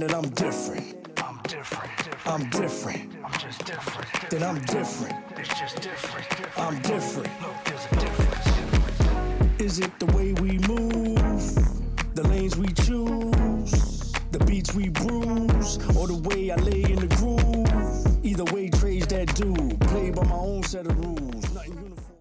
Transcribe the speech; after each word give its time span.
that 0.00 0.12
I'm 0.12 0.28
different. 0.30 0.96
I'm 1.22 1.40
different. 1.44 2.26
I'm 2.26 2.50
different. 2.50 3.12
I'm 3.24 3.38
just 3.38 3.64
different. 3.64 4.30
That 4.30 4.42
I'm 4.42 4.58
different. 4.64 5.14
It's 5.38 5.60
just 5.60 5.80
different. 5.80 6.58
I'm 6.58 6.80
different. 6.82 7.30
Look, 7.40 7.64
there's 7.64 7.86
a 7.86 7.96
difference. 8.00 9.60
Is 9.60 9.78
it 9.78 9.96
the 10.00 10.06
way 10.06 10.32
we 10.32 10.58
move? 10.66 12.14
The 12.16 12.26
lanes 12.26 12.56
we 12.56 12.66
choose? 12.68 14.12
The 14.32 14.44
beats 14.44 14.74
we 14.74 14.88
bruise? 14.88 15.78
Or 15.96 16.08
the 16.08 16.20
way 16.24 16.50
I 16.50 16.56
lay 16.56 16.82
in 16.82 16.96
the 16.96 17.14
groove? 17.16 18.24
Either 18.24 18.44
way, 18.52 18.70
trades 18.70 19.06
that 19.08 19.32
do. 19.36 19.54
Play 19.86 20.10
by 20.10 20.24
my 20.24 20.34
own 20.34 20.64
set 20.64 20.88
of 20.88 20.98
rules. 20.98 21.54
Nothing 21.54 21.74
uniform. 21.74 22.16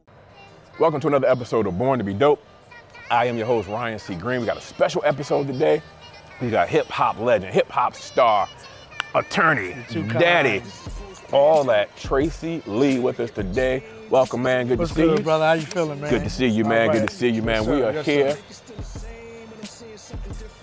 Welcome 0.80 1.02
to 1.02 1.08
another 1.08 1.28
episode 1.28 1.66
of 1.66 1.76
Born 1.80 1.98
to 1.98 2.06
Be 2.06 2.14
Dope. 2.14 2.44
I 3.10 3.26
am 3.26 3.36
your 3.36 3.48
host, 3.48 3.68
Ryan 3.68 3.98
C. 3.98 4.14
Greene. 4.14 4.42
We 4.42 4.46
got 4.46 4.58
a 4.58 4.62
special 4.62 5.02
episode 5.06 5.48
today. 5.48 5.82
We 6.42 6.50
got 6.50 6.68
hip 6.70 6.88
hop 6.88 7.20
legend, 7.20 7.54
hip 7.54 7.70
hop 7.70 7.96
star, 7.96 8.48
attorney, 9.16 9.76
daddy, 10.20 10.62
all 11.32 11.64
that. 11.66 11.96
Tracey 11.98 12.62
Lee 12.66 13.00
with 13.00 13.20
us 13.20 13.32
today. 13.32 13.84
Welcome, 14.10 14.44
man. 14.44 14.68
Good 14.68 14.80
What's 14.80 14.92
to 14.92 14.96
see 14.96 15.02
good, 15.04 15.18
you. 15.20 15.24
brother? 15.24 15.46
How 15.46 15.54
you 15.54 15.62
feeling, 15.62 16.02
man? 16.02 16.10
Good 16.10 16.24
to 16.24 16.30
see 16.30 16.48
you, 16.48 16.66
man. 16.66 16.90
All 16.90 16.94
Good 16.94 17.10
to 17.10 17.16
see 17.16 17.30
you, 17.30 17.42
man. 17.42 17.64
Yes, 17.64 17.68
we 17.68 17.82
are 17.84 17.94
Yes, 17.94 18.06
here. 18.06 18.32
sir. 18.32 18.38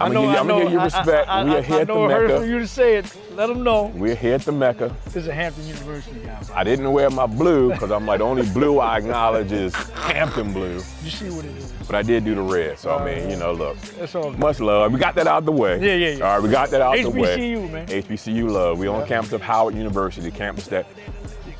I'm 0.00 0.12
gonna 0.14 0.14
know, 0.14 0.20
give 0.22 0.30
you, 0.30 0.36
I 0.36 0.40
I'm 0.40 0.46
know. 0.46 0.54
gonna 0.54 0.64
give 0.64 0.72
you 0.72 0.80
respect. 0.80 1.28
I, 1.28 1.40
I, 1.40 1.44
we 1.44 1.50
are 1.56 1.62
here 1.62 1.76
I 1.76 1.80
at 1.82 1.86
the 1.88 2.04
it 2.04 2.10
hurt 2.10 2.40
for 2.40 2.46
you 2.46 2.58
to 2.58 2.66
say 2.66 2.96
it. 2.96 3.16
Let 3.34 3.48
them 3.48 3.62
know. 3.62 3.92
We're 3.94 4.14
here 4.14 4.34
at 4.34 4.40
the 4.42 4.52
Mecca. 4.52 4.96
This 5.04 5.16
is 5.16 5.28
a 5.28 5.34
Hampton 5.34 5.66
University 5.66 6.20
guy. 6.20 6.40
I 6.54 6.64
didn't 6.64 6.90
wear 6.90 7.10
my 7.10 7.26
blue 7.26 7.70
because 7.70 7.90
I'm 7.90 8.06
like 8.06 8.18
the 8.18 8.24
only 8.24 8.48
blue 8.50 8.78
I 8.78 8.96
acknowledge 8.96 9.52
is 9.52 9.74
Hampton 9.74 10.54
blue, 10.54 10.76
You 10.76 11.10
see 11.10 11.28
what 11.28 11.44
it 11.44 11.54
is. 11.54 11.70
but 11.86 11.94
I 11.94 12.02
did 12.02 12.24
do 12.24 12.34
the 12.34 12.40
red. 12.40 12.78
So 12.78 12.96
I 12.96 13.04
mean, 13.04 13.28
you 13.28 13.36
know, 13.36 13.52
look, 13.52 13.78
That's 13.98 14.14
all. 14.14 14.30
good. 14.30 14.38
much 14.38 14.58
love. 14.60 14.90
We 14.90 14.98
got 14.98 15.14
that 15.16 15.26
out 15.26 15.44
the 15.44 15.52
way. 15.52 15.78
Yeah, 15.78 15.94
yeah, 15.94 16.16
yeah. 16.16 16.24
All 16.24 16.34
right, 16.34 16.42
we 16.42 16.48
got 16.50 16.70
that 16.70 16.80
out 16.80 16.96
the 16.96 17.10
way. 17.10 17.36
HBCU, 17.36 17.70
man. 17.70 17.86
HBCU 17.86 18.50
love. 18.50 18.78
We 18.78 18.86
on 18.86 19.06
campus 19.06 19.32
of 19.32 19.42
Howard 19.42 19.74
University, 19.74 20.30
campus 20.30 20.66
that 20.68 20.86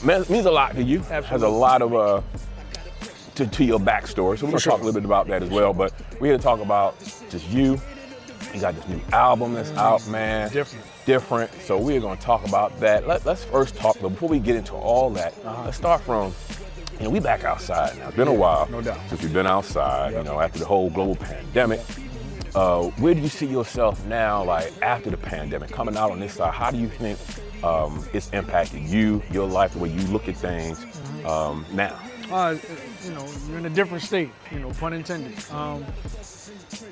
means 0.02 0.30
means 0.30 0.46
a 0.46 0.50
lot 0.50 0.74
to 0.76 0.82
you. 0.82 1.00
Absolutely. 1.00 1.28
Has 1.28 1.42
a 1.42 1.48
lot 1.48 1.82
of 1.82 1.94
uh 1.94 2.22
to, 3.34 3.46
to 3.46 3.64
your 3.64 3.78
backstory. 3.78 4.38
So 4.38 4.46
we're 4.46 4.52
gonna 4.52 4.60
sure. 4.60 4.72
talk 4.72 4.80
a 4.80 4.84
little 4.84 5.00
bit 5.00 5.04
about 5.04 5.26
that 5.28 5.42
as 5.42 5.50
well. 5.50 5.72
But 5.72 5.92
we're 6.20 6.28
here 6.28 6.36
to 6.38 6.42
talk 6.42 6.60
about 6.60 6.98
just 7.30 7.46
you. 7.50 7.78
You 8.54 8.60
got 8.60 8.74
this 8.74 8.88
new 8.88 9.00
album 9.12 9.54
that's 9.54 9.70
out, 9.72 10.06
man. 10.08 10.48
Mm. 10.48 10.52
Different. 10.52 10.84
Different. 11.06 11.52
So 11.62 11.78
we're 11.78 12.00
gonna 12.00 12.20
talk 12.20 12.46
about 12.46 12.78
that. 12.80 13.06
Let, 13.06 13.26
us 13.26 13.44
first 13.44 13.74
talk, 13.76 13.96
but 14.00 14.10
before 14.10 14.28
we 14.28 14.38
get 14.38 14.56
into 14.56 14.74
all 14.74 15.10
that, 15.10 15.34
let's 15.64 15.76
start 15.76 16.00
from. 16.02 16.34
You 16.98 17.04
know, 17.04 17.10
we 17.10 17.20
back 17.20 17.44
outside 17.44 17.96
now. 17.98 18.08
It's 18.08 18.16
been 18.16 18.28
a 18.28 18.34
while 18.34 18.62
Uh-huh. 18.62 18.72
no 18.72 18.82
doubt. 18.82 18.98
since 19.08 19.22
we've 19.22 19.32
been 19.32 19.46
outside. 19.46 20.12
You 20.12 20.22
know, 20.22 20.38
after 20.40 20.58
the 20.58 20.66
whole 20.66 20.90
global 20.90 21.16
pandemic. 21.16 21.80
Uh, 22.54 22.82
where 22.98 23.14
do 23.14 23.20
you 23.20 23.28
see 23.28 23.46
yourself 23.46 24.04
now, 24.06 24.42
like 24.42 24.72
after 24.82 25.08
the 25.08 25.16
pandemic, 25.16 25.70
coming 25.70 25.96
out 25.96 26.10
on 26.10 26.18
this 26.18 26.34
side? 26.34 26.52
How 26.52 26.70
do 26.72 26.78
you 26.78 26.88
think 26.88 27.16
um, 27.62 28.04
it's 28.12 28.28
impacted 28.30 28.82
you, 28.82 29.22
your 29.30 29.46
life, 29.46 29.72
the 29.74 29.78
way 29.78 29.88
you 29.88 30.04
look 30.08 30.28
at 30.28 30.36
things 30.36 30.80
Mm-hmm. 30.80 31.26
um, 31.26 31.64
now? 31.72 31.96
Uh, 32.30 32.56
you 33.04 33.10
know, 33.12 33.24
you're 33.48 33.58
in 33.58 33.66
a 33.66 33.70
different 33.70 34.02
state. 34.02 34.30
You 34.52 34.58
know, 34.58 34.70
pun 34.72 34.92
intended. 34.92 35.32
Um, 35.52 35.84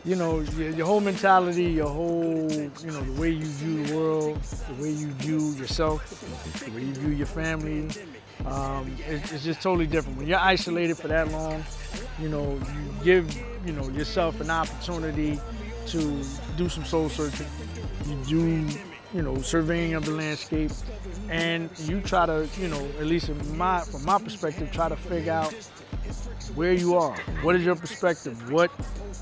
you 0.05 0.17
know, 0.17 0.41
your, 0.41 0.70
your 0.70 0.86
whole 0.86 1.00
mentality, 1.00 1.64
your 1.64 1.89
whole, 1.89 2.50
you 2.50 2.91
know, 2.91 3.03
the 3.03 3.20
way 3.20 3.31
you 3.31 3.44
view 3.44 3.86
the 3.86 3.97
world, 3.97 4.42
the 4.42 4.83
way 4.83 4.91
you 4.91 5.08
view 5.12 5.53
yourself, 5.61 6.08
the 6.64 6.70
way 6.72 6.83
you 6.83 6.92
view 6.95 7.11
your 7.11 7.27
family, 7.27 7.89
um, 8.47 8.95
it, 9.06 9.33
it's 9.33 9.45
just 9.45 9.61
totally 9.62 9.86
different. 9.86 10.19
When 10.19 10.27
you're 10.27 10.39
isolated 10.39 10.97
for 10.97 11.08
that 11.08 11.30
long, 11.30 11.64
you 12.20 12.28
know, 12.28 12.58
you 12.75 13.05
give, 13.05 13.34
you 13.67 13.72
know, 13.72 13.89
yourself 13.91 14.41
an 14.41 14.50
opportunity 14.50 15.41
to 15.86 16.23
do 16.56 16.69
some 16.69 16.84
soul 16.84 17.08
searching. 17.08 17.47
You 18.06 18.17
do, 18.25 18.69
you 19.14 19.23
know, 19.23 19.41
surveying 19.41 19.95
of 19.95 20.05
the 20.05 20.12
landscape, 20.12 20.70
and 21.30 21.70
you 21.80 22.00
try 22.00 22.27
to, 22.27 22.47
you 22.61 22.69
know, 22.69 22.86
at 23.00 23.06
least 23.06 23.28
in 23.28 23.56
my, 23.56 23.80
from 23.80 24.05
my 24.05 24.19
perspective, 24.19 24.70
try 24.70 24.89
to 24.89 24.97
figure 24.97 25.33
out 25.33 25.55
where 26.51 26.73
you 26.73 26.97
are. 26.97 27.17
What 27.42 27.57
is 27.57 27.64
your 27.64 27.77
perspective? 27.77 28.51
What, 28.51 28.70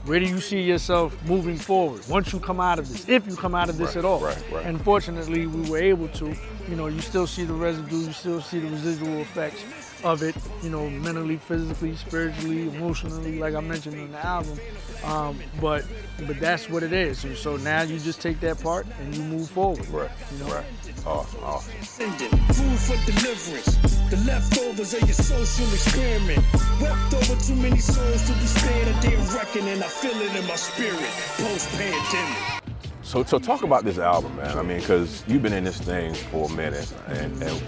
where 0.06 0.20
do 0.20 0.26
you 0.26 0.41
see 0.41 0.62
yourself 0.62 1.16
moving 1.26 1.56
forward 1.56 2.06
once 2.09 2.32
you 2.32 2.41
come 2.41 2.60
out 2.60 2.78
of 2.78 2.88
this? 2.88 3.09
If 3.09 3.26
you 3.26 3.37
come 3.37 3.54
out 3.54 3.69
of 3.69 3.76
this 3.78 3.88
Right, 3.88 3.97
at 3.97 4.04
all. 4.04 4.20
right, 4.20 4.42
right. 4.53 4.66
And 4.66 4.81
fortunately, 4.82 5.47
we 5.47 5.70
were 5.70 5.78
able 5.78 6.09
to. 6.09 6.34
You 6.69 6.75
know, 6.75 6.88
you 6.88 7.00
still 7.00 7.26
see 7.28 7.44
the 7.44 7.54
residue. 7.54 8.06
You 8.06 8.12
still 8.12 8.41
see 8.41 8.59
the 8.59 8.69
residual 8.69 9.19
effects 9.20 9.62
of 10.04 10.22
it. 10.22 10.34
You 10.62 10.70
know, 10.70 10.88
mentally, 10.88 11.36
physically, 11.36 11.96
spiritually, 11.96 12.68
emotionally, 12.68 13.38
like 13.38 13.54
I 13.54 13.60
mentioned 13.60 13.96
in 13.96 14.12
the 14.12 14.24
album. 14.24 14.58
Um, 15.04 15.38
but 15.60 15.84
but 16.26 16.40
that's 16.40 16.68
what 16.68 16.82
it 16.82 16.92
is. 16.92 17.24
And 17.24 17.36
so 17.36 17.56
now 17.56 17.82
you 17.82 17.98
just 17.98 18.20
take 18.20 18.40
that 18.40 18.60
part 18.62 18.86
and 19.00 19.14
you 19.14 19.22
move 19.22 19.48
forward. 19.50 19.86
Right, 19.88 20.10
You 20.32 20.44
know? 20.44 20.54
right. 20.54 20.64
Awesome, 21.04 21.44
awesome. 21.44 21.72
Food 21.80 22.78
for 22.78 23.12
deliverance. 23.12 23.76
The 24.10 24.16
leftovers 24.26 24.94
of 24.94 25.00
your 25.02 25.12
social 25.14 25.72
experiment. 25.72 26.44
Wept 26.80 27.14
over 27.14 27.40
too 27.40 27.56
many 27.56 27.78
souls 27.78 28.26
to 28.26 28.32
be 28.32 28.46
spared 28.46 28.88
a 28.88 29.00
day 29.00 29.14
of 29.14 29.34
reckoning. 29.34 29.82
I 29.82 29.86
feel 29.86 30.20
it 30.20 30.34
in 30.34 30.46
my 30.46 30.56
spirit. 30.56 30.98
Post 31.36 31.68
pandemic. 31.70 32.62
So, 33.02 33.22
so 33.22 33.38
talk 33.38 33.62
about 33.62 33.84
this 33.84 33.98
album, 33.98 34.34
man. 34.36 34.58
I 34.58 34.62
mean, 34.62 34.80
because 34.80 35.22
you've 35.28 35.42
been 35.42 35.52
in 35.52 35.62
this 35.62 35.78
thing 35.78 36.12
for 36.14 36.50
a 36.50 36.52
minute, 36.52 36.92
and, 37.06 37.40
and 37.40 37.62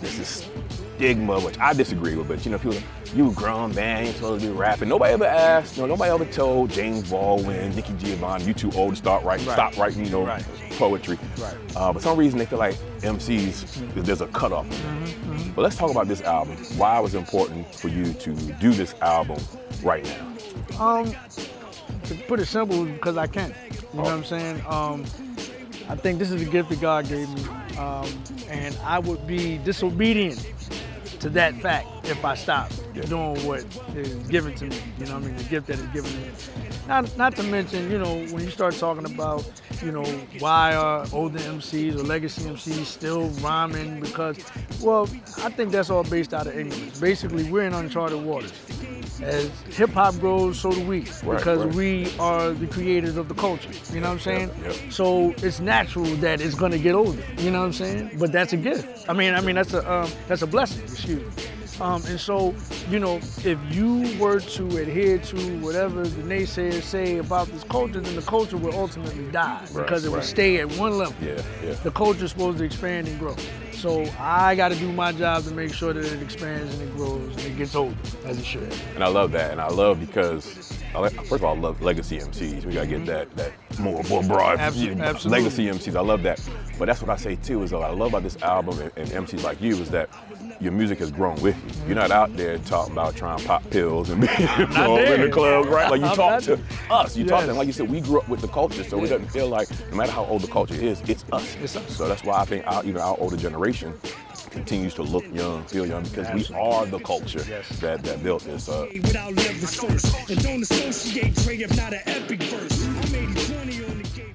this 0.00 0.18
is 0.20 0.48
stigma, 1.00 1.40
which 1.40 1.58
I 1.58 1.72
disagree 1.72 2.14
with. 2.14 2.28
But 2.28 2.44
you 2.44 2.50
know, 2.52 2.58
people, 2.58 2.74
like 2.74 2.84
you 3.14 3.30
a 3.30 3.32
grown 3.32 3.74
man, 3.74 4.04
You're 4.04 4.12
supposed 4.14 4.44
to 4.44 4.50
be 4.50 4.56
rapping. 4.56 4.88
Nobody 4.90 5.14
ever 5.14 5.24
asked, 5.24 5.76
you 5.76 5.82
know, 5.82 5.86
nobody 5.88 6.10
ever 6.12 6.26
told 6.26 6.70
James 6.70 7.10
Baldwin, 7.10 7.74
Nikki 7.74 7.94
Giovanni, 7.98 8.44
you 8.44 8.52
too 8.52 8.70
old 8.72 8.90
to 8.90 8.96
start 8.96 9.24
writing, 9.24 9.46
Right. 9.46 9.54
stop 9.54 9.76
writing, 9.78 10.04
you 10.04 10.10
know, 10.10 10.24
Right. 10.26 10.44
poetry. 10.78 11.18
Right. 11.38 11.54
Uh, 11.74 11.92
but 11.94 12.02
some 12.02 12.18
reason 12.18 12.38
they 12.38 12.44
feel 12.44 12.58
like 12.58 12.76
MCs, 13.02 13.64
there's 13.94 14.20
a 14.20 14.26
cutoff. 14.28 14.66
Mm-hmm, 14.68 15.52
But 15.52 15.62
let's 15.62 15.76
talk 15.76 15.90
about 15.90 16.06
this 16.06 16.20
album. 16.20 16.56
Why 16.76 17.00
was 17.00 17.14
it 17.14 17.18
was 17.18 17.24
important 17.26 17.74
for 17.74 17.88
you 17.88 18.12
to 18.12 18.30
do 18.34 18.72
this 18.72 18.94
album 19.00 19.38
right 19.82 20.04
now? 20.04 20.84
Um, 20.84 21.14
to 22.04 22.14
put 22.28 22.40
it 22.40 22.46
simple, 22.46 22.84
because 22.84 23.16
I 23.16 23.26
can. 23.26 23.54
You 23.92 23.96
know 23.96 24.02
what 24.04 24.12
I'm 24.12 24.24
saying? 24.24 24.62
Um, 24.68 25.04
I 25.88 25.96
think 25.96 26.18
this 26.20 26.30
is 26.30 26.40
a 26.42 26.44
gift 26.44 26.68
that 26.68 26.80
God 26.80 27.08
gave 27.08 27.28
me, 27.30 27.42
um, 27.78 28.06
and 28.48 28.76
I 28.84 29.00
would 29.00 29.26
be 29.26 29.58
disobedient 29.58 30.46
to 31.20 31.28
that 31.30 31.54
fact 31.60 31.86
if 32.04 32.24
I 32.24 32.34
stop 32.34 32.70
Yeah. 32.94 33.02
doing 33.02 33.46
what 33.46 33.64
is 33.94 34.14
given 34.28 34.54
to 34.56 34.64
me. 34.66 34.76
You 34.98 35.06
know 35.06 35.14
what 35.14 35.24
I 35.24 35.26
mean? 35.26 35.36
The 35.36 35.44
gift 35.44 35.66
that 35.68 35.78
is 35.78 35.86
given 35.88 36.10
to 36.10 36.16
me. 36.18 36.30
Not, 36.88 37.16
not 37.16 37.36
to 37.36 37.42
mention, 37.44 37.90
you 37.90 37.98
know, 37.98 38.16
when 38.32 38.42
you 38.42 38.50
start 38.50 38.74
talking 38.74 39.04
about, 39.04 39.48
you 39.82 39.92
know, 39.92 40.04
why 40.40 40.74
are 40.74 41.06
older 41.12 41.38
MCs 41.38 41.94
or 41.94 42.02
legacy 42.02 42.42
MCs 42.42 42.86
still 42.86 43.28
rhyming? 43.42 44.00
Because, 44.00 44.38
well, 44.80 45.08
I 45.44 45.50
think 45.50 45.70
that's 45.72 45.90
all 45.90 46.02
based 46.04 46.34
out 46.34 46.46
of 46.46 46.56
ignorance. 46.58 46.98
Basically, 46.98 47.44
we're 47.44 47.64
in 47.64 47.74
uncharted 47.74 48.22
waters. 48.22 48.52
As 49.22 49.50
hip 49.76 49.90
hop 49.90 50.18
grows, 50.18 50.58
so 50.58 50.72
do 50.72 50.80
we, 50.84 51.00
Right, 51.22 51.36
because 51.36 51.64
right. 51.64 51.74
we 51.74 52.12
are 52.18 52.50
the 52.52 52.66
creators 52.66 53.16
of 53.16 53.28
the 53.28 53.34
culture. 53.34 53.70
You 53.92 54.00
know 54.00 54.08
what 54.08 54.14
I'm 54.14 54.20
saying? 54.20 54.50
Yep, 54.64 54.74
yep. 54.82 54.92
So 54.92 55.34
it's 55.42 55.60
natural 55.60 56.06
that 56.16 56.40
it's 56.40 56.54
gonna 56.54 56.78
get 56.78 56.94
older. 56.94 57.22
You 57.38 57.50
know 57.50 57.60
what 57.60 57.66
I'm 57.66 57.72
saying? 57.72 58.16
But 58.18 58.32
that's 58.32 58.52
a 58.52 58.56
gift. 58.56 59.08
I 59.08 59.12
mean, 59.12 59.34
I 59.34 59.40
mean 59.40 59.56
that's 59.56 59.74
a 59.74 59.92
um, 59.92 60.10
that's 60.26 60.42
a 60.42 60.46
blessing. 60.46 60.82
Excuse 60.84 61.20
me. 61.36 61.44
Um, 61.80 62.04
and 62.06 62.20
so, 62.20 62.54
you 62.90 62.98
know, 62.98 63.16
if 63.44 63.58
you 63.70 64.18
were 64.18 64.40
to 64.40 64.76
adhere 64.76 65.18
to 65.18 65.58
whatever 65.60 66.06
the 66.06 66.22
naysayers 66.22 66.82
say 66.82 67.18
about 67.18 67.48
this 67.48 67.64
culture, 67.64 68.00
then 68.00 68.14
the 68.14 68.22
culture 68.22 68.58
will 68.58 68.74
ultimately 68.74 69.30
die 69.30 69.66
because 69.74 70.04
it 70.04 70.12
will 70.12 70.20
stay 70.22 70.58
at 70.58 70.70
one 70.72 70.98
level. 70.98 71.14
Yeah, 71.22 71.42
yeah. 71.64 71.72
The 71.74 71.90
culture 71.90 72.24
is 72.24 72.32
supposed 72.32 72.58
to 72.58 72.64
expand 72.64 73.08
and 73.08 73.18
grow. 73.18 73.36
So 73.72 74.04
I 74.18 74.54
got 74.56 74.72
to 74.72 74.76
do 74.76 74.92
my 74.92 75.12
job 75.12 75.44
to 75.44 75.52
make 75.52 75.72
sure 75.72 75.94
that 75.94 76.04
it 76.04 76.22
expands 76.22 76.72
and 76.74 76.82
it 76.82 76.94
grows 76.96 77.34
and 77.36 77.46
it 77.46 77.56
gets 77.56 77.74
older 77.74 77.96
as 78.26 78.38
it 78.38 78.44
should. 78.44 78.70
And 78.94 79.02
I 79.02 79.08
love 79.08 79.32
that. 79.32 79.52
And 79.52 79.60
I 79.60 79.68
love 79.68 79.98
because, 79.98 80.78
first 80.92 81.32
of 81.32 81.44
all, 81.44 81.56
I 81.56 81.58
love 81.58 81.80
legacy 81.82 82.18
MCs. 82.18 82.64
We 82.64 82.74
gotta 82.74 82.86
get 82.86 83.06
that 83.06 83.34
that 83.36 83.52
more 83.78 84.02
more 84.04 84.22
broad 84.22 84.58
Abso- 84.58 85.00
absolutely. 85.00 85.30
legacy 85.30 85.66
MCs. 85.66 85.96
I 85.96 86.00
love 86.00 86.22
that. 86.24 86.40
But 86.78 86.86
that's 86.86 87.00
what 87.00 87.10
I 87.10 87.16
say 87.16 87.36
too. 87.36 87.62
Is 87.62 87.72
what 87.72 87.82
I 87.82 87.90
love 87.90 88.08
about 88.08 88.22
this 88.22 88.40
album 88.42 88.78
and, 88.80 88.92
and 88.96 89.08
MCs 89.26 89.42
like 89.42 89.60
you 89.60 89.76
is 89.76 89.90
that 89.90 90.08
your 90.60 90.72
music 90.72 90.98
has 90.98 91.10
grown 91.10 91.40
with 91.40 91.56
you. 91.56 91.86
You're 91.88 91.96
not 91.96 92.10
out 92.10 92.36
there 92.36 92.58
talking 92.58 92.92
about 92.92 93.16
trying 93.16 93.38
to 93.38 93.44
pop 93.46 93.68
pills 93.70 94.10
and 94.10 94.20
being 94.20 94.32
in 94.38 95.20
the 95.22 95.30
club, 95.32 95.66
right? 95.66 95.90
Like 95.90 96.00
you 96.00 96.06
I'm 96.06 96.16
talk 96.16 96.42
to 96.42 96.58
us. 96.90 97.16
You 97.16 97.24
talk 97.24 97.40
to 97.40 97.44
Yes. 97.44 97.46
them. 97.46 97.56
Like 97.56 97.66
you 97.66 97.72
said, 97.72 97.88
we 97.90 98.00
grew 98.00 98.20
up 98.20 98.28
with 98.28 98.40
the 98.40 98.48
culture, 98.48 98.84
so 98.84 98.98
it 98.98 99.02
Yeah. 99.04 99.08
doesn't 99.10 99.28
feel 99.30 99.48
like 99.48 99.68
no 99.90 99.96
matter 99.96 100.12
how 100.12 100.24
old 100.26 100.42
the 100.42 100.48
culture 100.48 100.74
is, 100.74 101.00
it's 101.08 101.24
us. 101.32 101.56
It's 101.62 101.76
us. 101.76 101.96
So 101.96 102.06
that's 102.08 102.24
why 102.24 102.40
I 102.40 102.44
think 102.44 102.66
our, 102.66 102.84
even 102.84 103.00
our 103.00 103.16
older 103.18 103.36
generation 103.36 103.94
continues 104.50 104.94
to 104.94 105.02
look 105.02 105.24
young, 105.32 105.64
feel 105.64 105.86
young, 105.86 106.02
because 106.04 106.28
we 106.34 106.54
are 106.56 106.86
the 106.86 106.98
culture 107.00 107.40
that, 107.80 108.02
that 108.02 108.22
built 108.22 108.42
this. 108.44 108.68
Without 108.68 109.34
levels 109.34 109.74
first. 109.76 110.30
And 110.30 110.42
don't 110.42 110.62
associate 110.62 111.34
Dre 111.36 111.56
if 111.58 111.76
not 111.76 111.92
an 111.94 112.02
epic 112.06 112.42
verse. 112.44 112.86
I'm 112.86 113.14
80 113.14 113.84
on 113.84 113.98
the 114.02 114.10
game. 114.14 114.34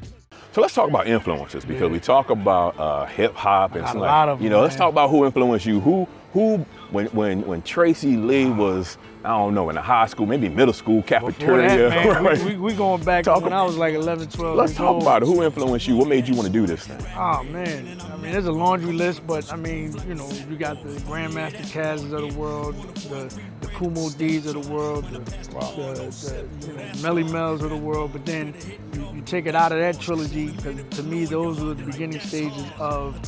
So 0.54 0.62
let's 0.62 0.74
talk 0.74 0.88
about 0.90 1.08
influences 1.08 1.66
because 1.66 1.92
we 1.92 2.00
talk 2.00 2.30
about 2.30 2.80
uh, 2.80 3.06
hip 3.08 3.36
hop 3.36 3.74
and 3.74 3.82
Got 3.82 3.90
some 3.90 3.98
a 3.98 4.02
like, 4.02 4.10
lot 4.10 4.30
of 4.30 4.42
you 4.42 4.48
them, 4.48 4.58
know, 4.58 4.64
let's 4.64 4.78
talk 4.78 4.90
about 4.90 5.10
who 5.10 5.26
influenced 5.26 5.66
you. 5.66 5.82
Who 5.82 6.08
who 6.32 6.60
when 6.92 7.08
when 7.08 7.46
when 7.46 7.62
Tracey 7.62 8.16
Lee 8.16 8.46
was 8.50 8.98
I 9.26 9.30
don't 9.30 9.54
know 9.56 9.70
in 9.70 9.76
the 9.76 9.82
high 9.82 10.06
school, 10.06 10.26
maybe 10.26 10.50
middle 10.50 10.74
school 10.74 11.02
cafeteria. 11.02 11.90
that, 11.90 12.06
man, 12.06 12.24
right? 12.24 12.38
we, 12.40 12.52
we, 12.52 12.58
we 12.58 12.74
going 12.74 13.04
back 13.04 13.24
Talk 13.26 13.44
when 13.44 13.54
I 13.54 13.64
was 13.64 13.76
like 13.76 13.94
11, 13.94 14.30
12 14.30 14.56
Let's 14.56 14.74
talk 14.76 14.94
old. 14.96 15.02
about 15.02 15.24
it. 15.24 15.26
Who 15.26 15.44
influenced 15.44 15.88
you? 15.88 15.96
What 15.98 16.08
made 16.08 16.28
you 16.28 16.36
want 16.36 16.48
to 16.48 16.54
do 16.54 16.66
this 16.68 16.86
thing? 16.86 17.04
Oh 17.18 17.44
man, 17.44 18.00
I 18.02 18.18
mean, 18.18 18.32
there's 18.32 18.46
a 18.46 18.52
laundry 18.52 18.94
list, 18.94 19.26
but 19.26 19.52
I 19.52 19.56
mean, 19.56 19.96
you 20.08 20.16
know, 20.16 20.30
you 20.50 20.58
got 20.58 20.84
the 20.84 20.90
Grandmaster 21.02 21.68
Cazes 21.70 22.14
of 22.14 22.22
the 22.32 22.40
world, 22.40 22.76
the 22.96 23.36
the 23.62 23.68
Kool 23.68 23.90
Moe 23.90 24.10
Dee's 24.12 24.46
of 24.46 24.54
the 24.62 24.72
world, 24.72 25.06
the, 25.06 25.20
the, 25.20 26.48
the 26.60 26.68
you 26.68 26.74
know, 26.74 26.84
Melle 27.02 27.32
Mel's 27.32 27.64
of 27.64 27.70
the 27.72 27.78
world. 27.78 28.12
But 28.14 28.26
then 28.26 28.54
you, 28.94 29.10
you 29.16 29.22
take 29.22 29.46
it 29.46 29.56
out 29.56 29.72
of 29.72 29.80
that 29.80 30.00
trilogy, 30.00 30.52
because 30.52 30.84
to 30.98 31.04
me, 31.04 31.26
those 31.26 31.60
were 31.60 31.74
the 31.74 31.84
beginning 31.84 32.20
stages 32.20 32.66
of 32.80 33.20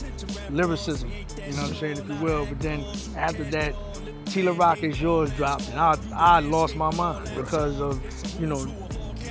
lyricism. 0.51 1.09
You 1.11 1.53
know 1.53 1.61
what 1.63 1.69
I'm 1.69 1.75
saying, 1.75 1.97
if 1.97 2.07
you 2.07 2.15
will. 2.15 2.45
But 2.45 2.59
then 2.59 2.83
after 3.15 3.43
that, 3.45 3.73
T 4.29 4.43
La 4.43 4.53
Rock 4.55 4.83
is 4.83 5.01
yours 5.01 5.31
dropped, 5.33 5.69
and 5.69 5.79
I 5.79 5.97
I 6.13 6.39
lost 6.39 6.75
my 6.75 6.93
mind 6.95 7.31
because 7.35 7.79
of 7.79 8.01
you 8.39 8.47
know 8.47 8.65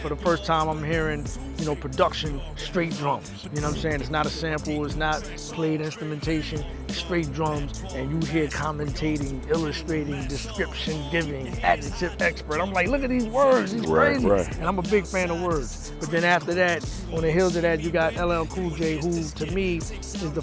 for 0.06 0.08
the 0.14 0.16
first 0.16 0.44
time 0.44 0.69
I'm 0.69 0.84
hearing, 0.84 1.26
you 1.58 1.64
know, 1.64 1.75
production 1.75 2.40
straight 2.56 2.93
drums. 2.96 3.44
You 3.52 3.60
know 3.60 3.69
what 3.69 3.76
I'm 3.76 3.81
saying? 3.81 4.00
It's 4.00 4.10
not 4.10 4.26
a 4.26 4.31
sample, 4.31 4.84
it's 4.84 4.94
not 4.94 5.22
played 5.52 5.81
instrumentation, 5.81 6.64
straight 6.88 7.32
drums, 7.32 7.82
and 7.94 8.10
you 8.10 8.28
hear 8.31 8.46
commentating, 8.46 9.48
illustrating, 9.50 10.26
description 10.28 11.02
giving, 11.10 11.49
adjective 11.62 12.20
expert. 12.20 12.60
I'm 12.60 12.72
like, 12.72 12.88
look 12.88 13.02
at 13.02 13.10
these 13.10 13.26
words, 13.26 13.72
these 13.72 13.87
Right, 13.87 14.12
crazy. 14.12 14.28
right. 14.28 14.56
And 14.58 14.66
I'm 14.66 14.78
a 14.78 14.82
big 14.82 15.06
fan 15.06 15.31
of 15.31 15.40
words. 15.42 15.92
But 15.99 16.10
then 16.10 16.25
after 16.25 16.54
that, 16.54 16.88
on 17.12 17.22
the 17.22 17.32
heels 17.32 17.56
of 17.56 17.62
that, 17.62 17.81
you 17.81 17.90
got 17.90 18.14
LL 18.14 18.44
Cool 18.46 18.70
J, 18.70 18.99
who 18.99 19.22
to 19.25 19.50
me 19.52 19.78
is 19.78 20.12
the 20.34 20.42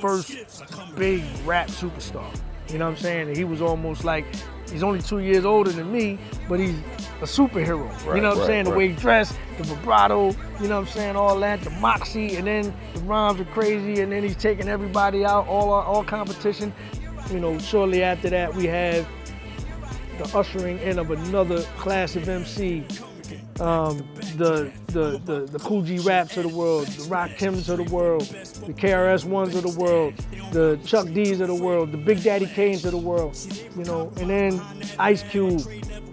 first 0.00 0.30
big 0.94 1.24
rap 1.44 1.68
superstar. 1.68 2.32
You 2.68 2.78
know 2.78 2.86
what 2.86 2.92
I'm 2.92 2.96
saying? 2.96 3.28
And 3.28 3.36
he 3.36 3.44
was 3.44 3.60
almost 3.60 4.04
like 4.04 4.24
he's 4.70 4.82
only 4.82 5.02
two 5.02 5.18
years 5.18 5.44
older 5.44 5.70
than 5.70 5.92
me, 5.92 6.18
but 6.48 6.58
he's 6.58 6.76
a 7.20 7.26
superhero. 7.26 7.88
Right, 8.06 8.16
you 8.16 8.22
know 8.22 8.30
what 8.30 8.34
I'm 8.34 8.38
right, 8.38 8.46
saying? 8.46 8.64
The 8.64 8.70
right. 8.70 8.78
way 8.78 8.88
he 8.88 8.94
dressed, 8.94 9.36
the 9.58 9.64
vibrato, 9.64 10.34
you 10.60 10.68
know 10.68 10.80
what 10.80 10.88
I'm 10.88 10.92
saying? 10.92 11.16
All 11.16 11.38
that, 11.40 11.60
the 11.60 11.70
moxie, 11.70 12.36
and 12.36 12.46
then 12.46 12.74
the 12.94 13.00
rhymes 13.00 13.40
are 13.40 13.44
crazy, 13.46 14.00
and 14.00 14.10
then 14.10 14.22
he's 14.22 14.36
taking 14.36 14.68
everybody 14.68 15.24
out, 15.24 15.46
all 15.46 15.72
our, 15.72 15.84
all 15.84 16.04
competition. 16.04 16.72
You 17.30 17.40
know, 17.40 17.58
shortly 17.58 18.02
after 18.02 18.30
that, 18.30 18.54
we 18.54 18.66
have 18.66 19.06
the 20.18 20.36
ushering 20.36 20.78
in 20.80 20.98
of 20.98 21.10
another 21.10 21.62
class 21.78 22.16
of 22.16 22.28
MC. 22.28 22.84
Um, 23.60 23.98
the, 24.36 24.72
the 24.88 25.20
the 25.24 25.46
the 25.46 25.58
Kool 25.60 25.82
G 25.82 25.98
Raps 26.00 26.36
of 26.36 26.42
the 26.42 26.48
world, 26.48 26.88
the 26.88 27.04
Rakims 27.04 27.68
of 27.68 27.76
the 27.76 27.94
world, 27.94 28.22
the 28.22 28.72
KRS 28.72 29.24
Ones 29.24 29.54
of 29.54 29.62
the 29.62 29.78
world, 29.80 30.14
the 30.50 30.76
Chuck 30.84 31.06
D's 31.06 31.40
of 31.40 31.46
the 31.46 31.54
world, 31.54 31.92
the 31.92 31.96
Big 31.96 32.22
Daddy 32.24 32.46
Kanes 32.46 32.84
of 32.84 32.90
the 32.90 32.98
world, 32.98 33.36
you 33.76 33.84
know, 33.84 34.12
and 34.16 34.28
then 34.28 34.60
Ice 34.98 35.22
Cube 35.22 35.62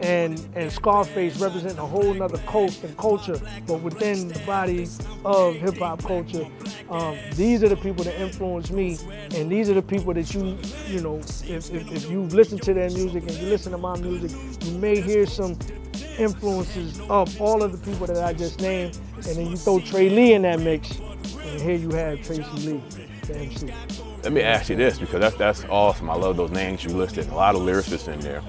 and 0.02 0.48
and 0.56 0.72
Scarface 0.72 1.38
representing 1.40 1.78
a 1.78 1.86
whole 1.86 2.14
nother 2.14 2.38
coast 2.40 2.84
and 2.84 2.96
culture, 2.98 3.40
but 3.68 3.82
within 3.82 4.28
the 4.28 4.40
body 4.40 4.88
of 5.26 5.56
hip 5.56 5.78
hop 5.78 6.04
culture. 6.04 6.46
Um, 6.90 7.18
these 7.34 7.64
are 7.64 7.70
the 7.70 7.78
people 7.78 8.04
that 8.04 8.20
influence 8.20 8.72
me, 8.72 8.98
and 9.36 9.52
these 9.52 9.70
are 9.70 9.74
the 9.74 9.82
people 9.82 10.14
that 10.14 10.34
you, 10.34 10.58
you 10.88 11.02
know, 11.02 11.18
if, 11.18 11.72
if, 11.72 11.92
if 11.92 12.10
you've 12.10 12.34
listened 12.34 12.62
to 12.64 12.74
their 12.74 12.90
music 12.90 13.24
and 13.24 13.34
you 13.34 13.48
listen 13.48 13.72
to 13.72 13.78
my 13.78 13.98
music, 13.98 14.32
you 14.66 14.78
may 14.78 15.00
hear 15.00 15.26
some 15.26 15.58
influences 16.18 17.00
of 17.10 17.40
all 17.42 17.64
of 17.64 17.72
the 17.72 17.92
people 17.92 18.08
that 18.08 18.24
I 18.24 18.34
just 18.34 18.60
named, 18.60 19.00
and 19.16 19.38
then 19.38 19.48
you 19.48 19.58
throw 19.58 19.80
Trey 19.80 20.10
Lee 20.10 20.34
in 20.34 20.42
that 20.44 20.60
mix, 20.60 21.00
and 21.00 21.62
here 21.62 21.76
you 21.76 21.92
have 21.92 22.22
Tracey 22.24 22.44
Lee, 22.68 22.82
the 23.28 23.38
MC. 23.38 23.70
Let 24.24 24.34
me 24.34 24.42
ask 24.42 24.70
you 24.70 24.76
this 24.76 25.00
because 25.00 25.20
that's 25.20 25.36
that's 25.36 25.64
awesome. 25.66 26.10
I 26.10 26.16
love 26.16 26.38
those 26.38 26.52
names 26.52 26.84
you 26.84 26.92
listed. 26.92 27.28
A 27.30 27.36
lot 27.36 27.56
of 27.56 27.62
lyricists 27.62 28.08
in 28.08 28.20
there. 28.20 28.44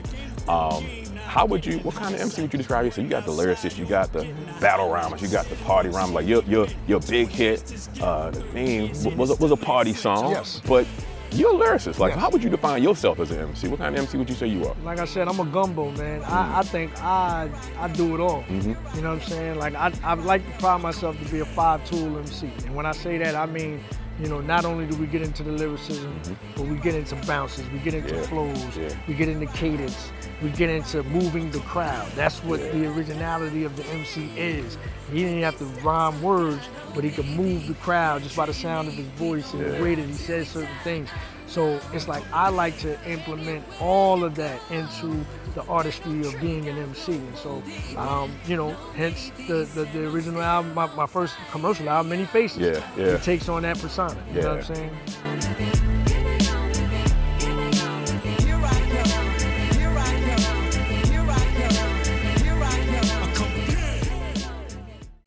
Um, 0.48 0.84
how 1.32 1.46
would 1.46 1.64
you? 1.64 1.78
What 1.78 1.94
kind 1.94 2.14
of 2.14 2.20
MC 2.20 2.42
would 2.42 2.52
you 2.52 2.58
describe 2.58 2.84
yourself? 2.84 3.04
You 3.04 3.10
got 3.10 3.24
the 3.24 3.32
lyricists, 3.32 3.78
you 3.78 3.86
got 3.86 4.12
the 4.12 4.24
battle 4.60 4.90
rhymers, 4.90 5.22
you 5.22 5.28
got 5.28 5.46
the 5.46 5.56
party 5.56 5.88
rhymer. 5.88 6.12
Like 6.12 6.26
your 6.26 6.42
your 6.44 6.66
your 6.86 7.00
big 7.00 7.28
hit, 7.28 7.62
uh, 8.02 8.30
the 8.30 8.42
theme 8.42 8.90
was 9.16 9.30
a, 9.30 9.36
was 9.36 9.50
a 9.50 9.56
party 9.56 9.94
song. 9.94 10.30
Yes. 10.32 10.60
But 10.68 10.86
you're 11.30 11.54
a 11.54 11.64
lyricist. 11.66 11.98
Like, 11.98 12.12
Yes. 12.12 12.20
how 12.20 12.28
would 12.28 12.44
you 12.44 12.50
define 12.50 12.82
yourself 12.82 13.18
as 13.18 13.30
an 13.30 13.40
MC? 13.40 13.68
What 13.68 13.78
kind 13.78 13.94
of 13.94 14.00
MC 14.02 14.18
would 14.18 14.28
you 14.28 14.36
say 14.36 14.46
you 14.48 14.66
are? 14.66 14.76
like 14.84 14.98
I 14.98 15.06
said, 15.06 15.26
I'm 15.28 15.40
a 15.40 15.46
gumbo 15.46 15.90
man. 15.92 16.22
I, 16.24 16.58
I 16.58 16.62
think 16.62 17.02
I 17.02 17.48
I 17.78 17.88
do 17.88 18.14
it 18.14 18.20
all. 18.20 18.44
You 18.50 18.60
know 18.60 18.76
what 18.92 19.04
I'm 19.06 19.20
saying? 19.22 19.58
Like 19.58 19.74
I 19.74 19.90
I 20.04 20.12
like 20.12 20.44
to 20.52 20.58
pride 20.58 20.82
myself 20.82 21.18
to 21.18 21.24
be 21.32 21.40
a 21.40 21.46
five 21.46 21.82
tool 21.88 22.18
MC. 22.18 22.52
And 22.66 22.74
when 22.76 22.84
I 22.84 22.92
say 22.92 23.16
that, 23.16 23.34
I 23.34 23.46
mean, 23.46 23.82
you 24.22 24.28
know, 24.28 24.40
not 24.40 24.64
only 24.64 24.86
do 24.86 24.94
we 24.96 25.06
get 25.06 25.20
into 25.20 25.42
the 25.42 25.50
lyricism, 25.50 26.14
mm-hmm. 26.22 26.34
but 26.54 26.66
we 26.66 26.76
get 26.76 26.94
into 26.94 27.16
bounces, 27.26 27.68
we 27.70 27.80
get 27.80 27.92
into 27.92 28.14
Yeah, 28.14 28.22
flows, 28.22 28.76
yeah. 28.76 28.94
we 29.08 29.14
get 29.14 29.28
into 29.28 29.46
cadence, 29.46 30.12
we 30.40 30.50
get 30.50 30.70
into 30.70 31.02
moving 31.04 31.50
the 31.50 31.58
crowd. 31.60 32.08
That's 32.14 32.38
what 32.44 32.60
the 32.60 32.86
originality 32.94 33.64
of 33.64 33.76
the 33.76 33.84
MC 33.86 34.30
is. 34.36 34.78
He 35.10 35.24
didn't 35.24 35.42
have 35.42 35.58
to 35.58 35.64
rhyme 35.82 36.22
words, 36.22 36.68
but 36.94 37.02
he 37.02 37.10
could 37.10 37.26
move 37.26 37.66
the 37.66 37.74
crowd 37.74 38.22
just 38.22 38.36
by 38.36 38.46
the 38.46 38.54
sound 38.54 38.86
of 38.86 38.94
his 38.94 39.08
voice 39.08 39.52
and 39.54 39.62
Yeah. 39.62 39.68
the 39.78 39.82
way 39.82 39.94
that 39.96 40.06
he 40.06 40.12
says 40.12 40.48
certain 40.48 40.68
things. 40.84 41.08
So 41.52 41.78
it's 41.92 42.08
like 42.08 42.24
I 42.32 42.48
like 42.48 42.78
to 42.78 42.98
implement 43.06 43.62
all 43.78 44.24
of 44.24 44.36
that 44.36 44.58
into 44.70 45.22
the 45.54 45.62
artistry 45.64 46.24
of 46.24 46.40
being 46.40 46.66
an 46.66 46.78
MC. 46.78 47.12
And 47.12 47.36
so, 47.36 47.62
um, 47.98 48.34
you 48.46 48.56
know, 48.56 48.70
hence 48.94 49.30
the, 49.46 49.68
the, 49.74 49.84
the 49.92 50.08
original 50.08 50.40
album, 50.40 50.72
my, 50.72 50.86
my 50.94 51.04
first 51.04 51.34
commercial 51.50 51.90
album, 51.90 52.08
Many 52.08 52.24
Faces. 52.24 52.56
Yeah, 52.56 52.82
yeah. 52.96 53.16
It 53.16 53.22
takes 53.22 53.50
on 53.50 53.64
that 53.64 53.78
persona. 53.78 54.16
You 54.32 54.40
know 54.40 54.56
what 54.56 54.70
I'm 54.70 54.74
saying? 54.74 54.90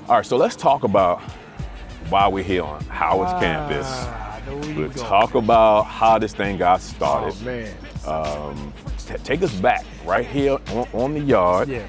All 0.10 0.16
right, 0.16 0.26
so 0.26 0.38
let's 0.38 0.56
talk 0.56 0.84
about 0.84 1.22
why 2.10 2.28
we're 2.28 2.44
here 2.44 2.64
on 2.64 2.84
Howard's 2.86 3.34
campus. 3.34 4.25
We'll 4.48 4.90
talk 4.92 5.36
about 5.36 5.84
how 5.84 6.20
this 6.20 6.34
thing 6.34 6.58
got 6.58 6.82
started. 6.82 7.36
Oh, 7.42 7.46
man. 7.46 7.76
Um, 8.06 8.74
t- 9.00 9.16
take 9.24 9.42
us 9.42 9.54
back 9.54 9.84
right 10.06 10.26
here 10.26 10.58
on, 10.70 10.88
on 10.94 11.14
the 11.16 11.20
yard 11.22 11.70
Yeah. 11.70 11.88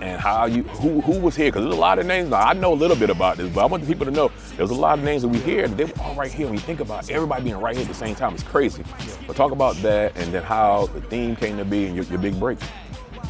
and 0.00 0.18
how 0.20 0.46
you 0.46 0.62
who 0.62 1.02
who 1.02 1.18
was 1.20 1.36
here 1.36 1.48
because 1.50 1.64
there's 1.64 1.76
a 1.76 1.80
lot 1.80 1.98
of 1.98 2.06
names. 2.06 2.30
Now, 2.30 2.40
I 2.40 2.54
know 2.54 2.72
a 2.72 2.74
little 2.74 2.96
bit 2.96 3.10
about 3.10 3.36
this, 3.36 3.52
but 3.52 3.62
I 3.62 3.66
want 3.66 3.82
the 3.82 3.86
people 3.86 4.06
to 4.06 4.10
know 4.12 4.32
there's 4.56 4.70
a 4.70 4.74
lot 4.74 4.98
of 4.98 5.04
names 5.04 5.20
that 5.22 5.28
we 5.28 5.38
hear. 5.40 5.68
They 5.68 5.84
were 5.84 5.92
all 6.00 6.14
right 6.14 6.32
here. 6.32 6.46
When 6.46 6.54
you 6.54 6.60
think 6.60 6.80
about 6.80 7.10
everybody 7.10 7.44
being 7.44 7.58
right 7.60 7.74
here 7.76 7.82
at 7.82 7.88
the 7.88 7.94
same 7.94 8.14
time, 8.14 8.32
it's 8.34 8.42
crazy. 8.42 8.82
But 9.26 9.36
talk 9.36 9.52
about 9.52 9.76
that 9.82 10.16
and 10.16 10.32
then 10.32 10.42
how 10.42 10.86
the 10.86 11.02
theme 11.02 11.36
came 11.36 11.58
to 11.58 11.64
be 11.66 11.84
and 11.86 11.94
your, 11.94 12.04
your 12.06 12.18
big 12.18 12.40
break. 12.40 12.58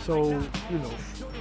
So, 0.05 0.29
you 0.71 0.79
know, 0.79 0.91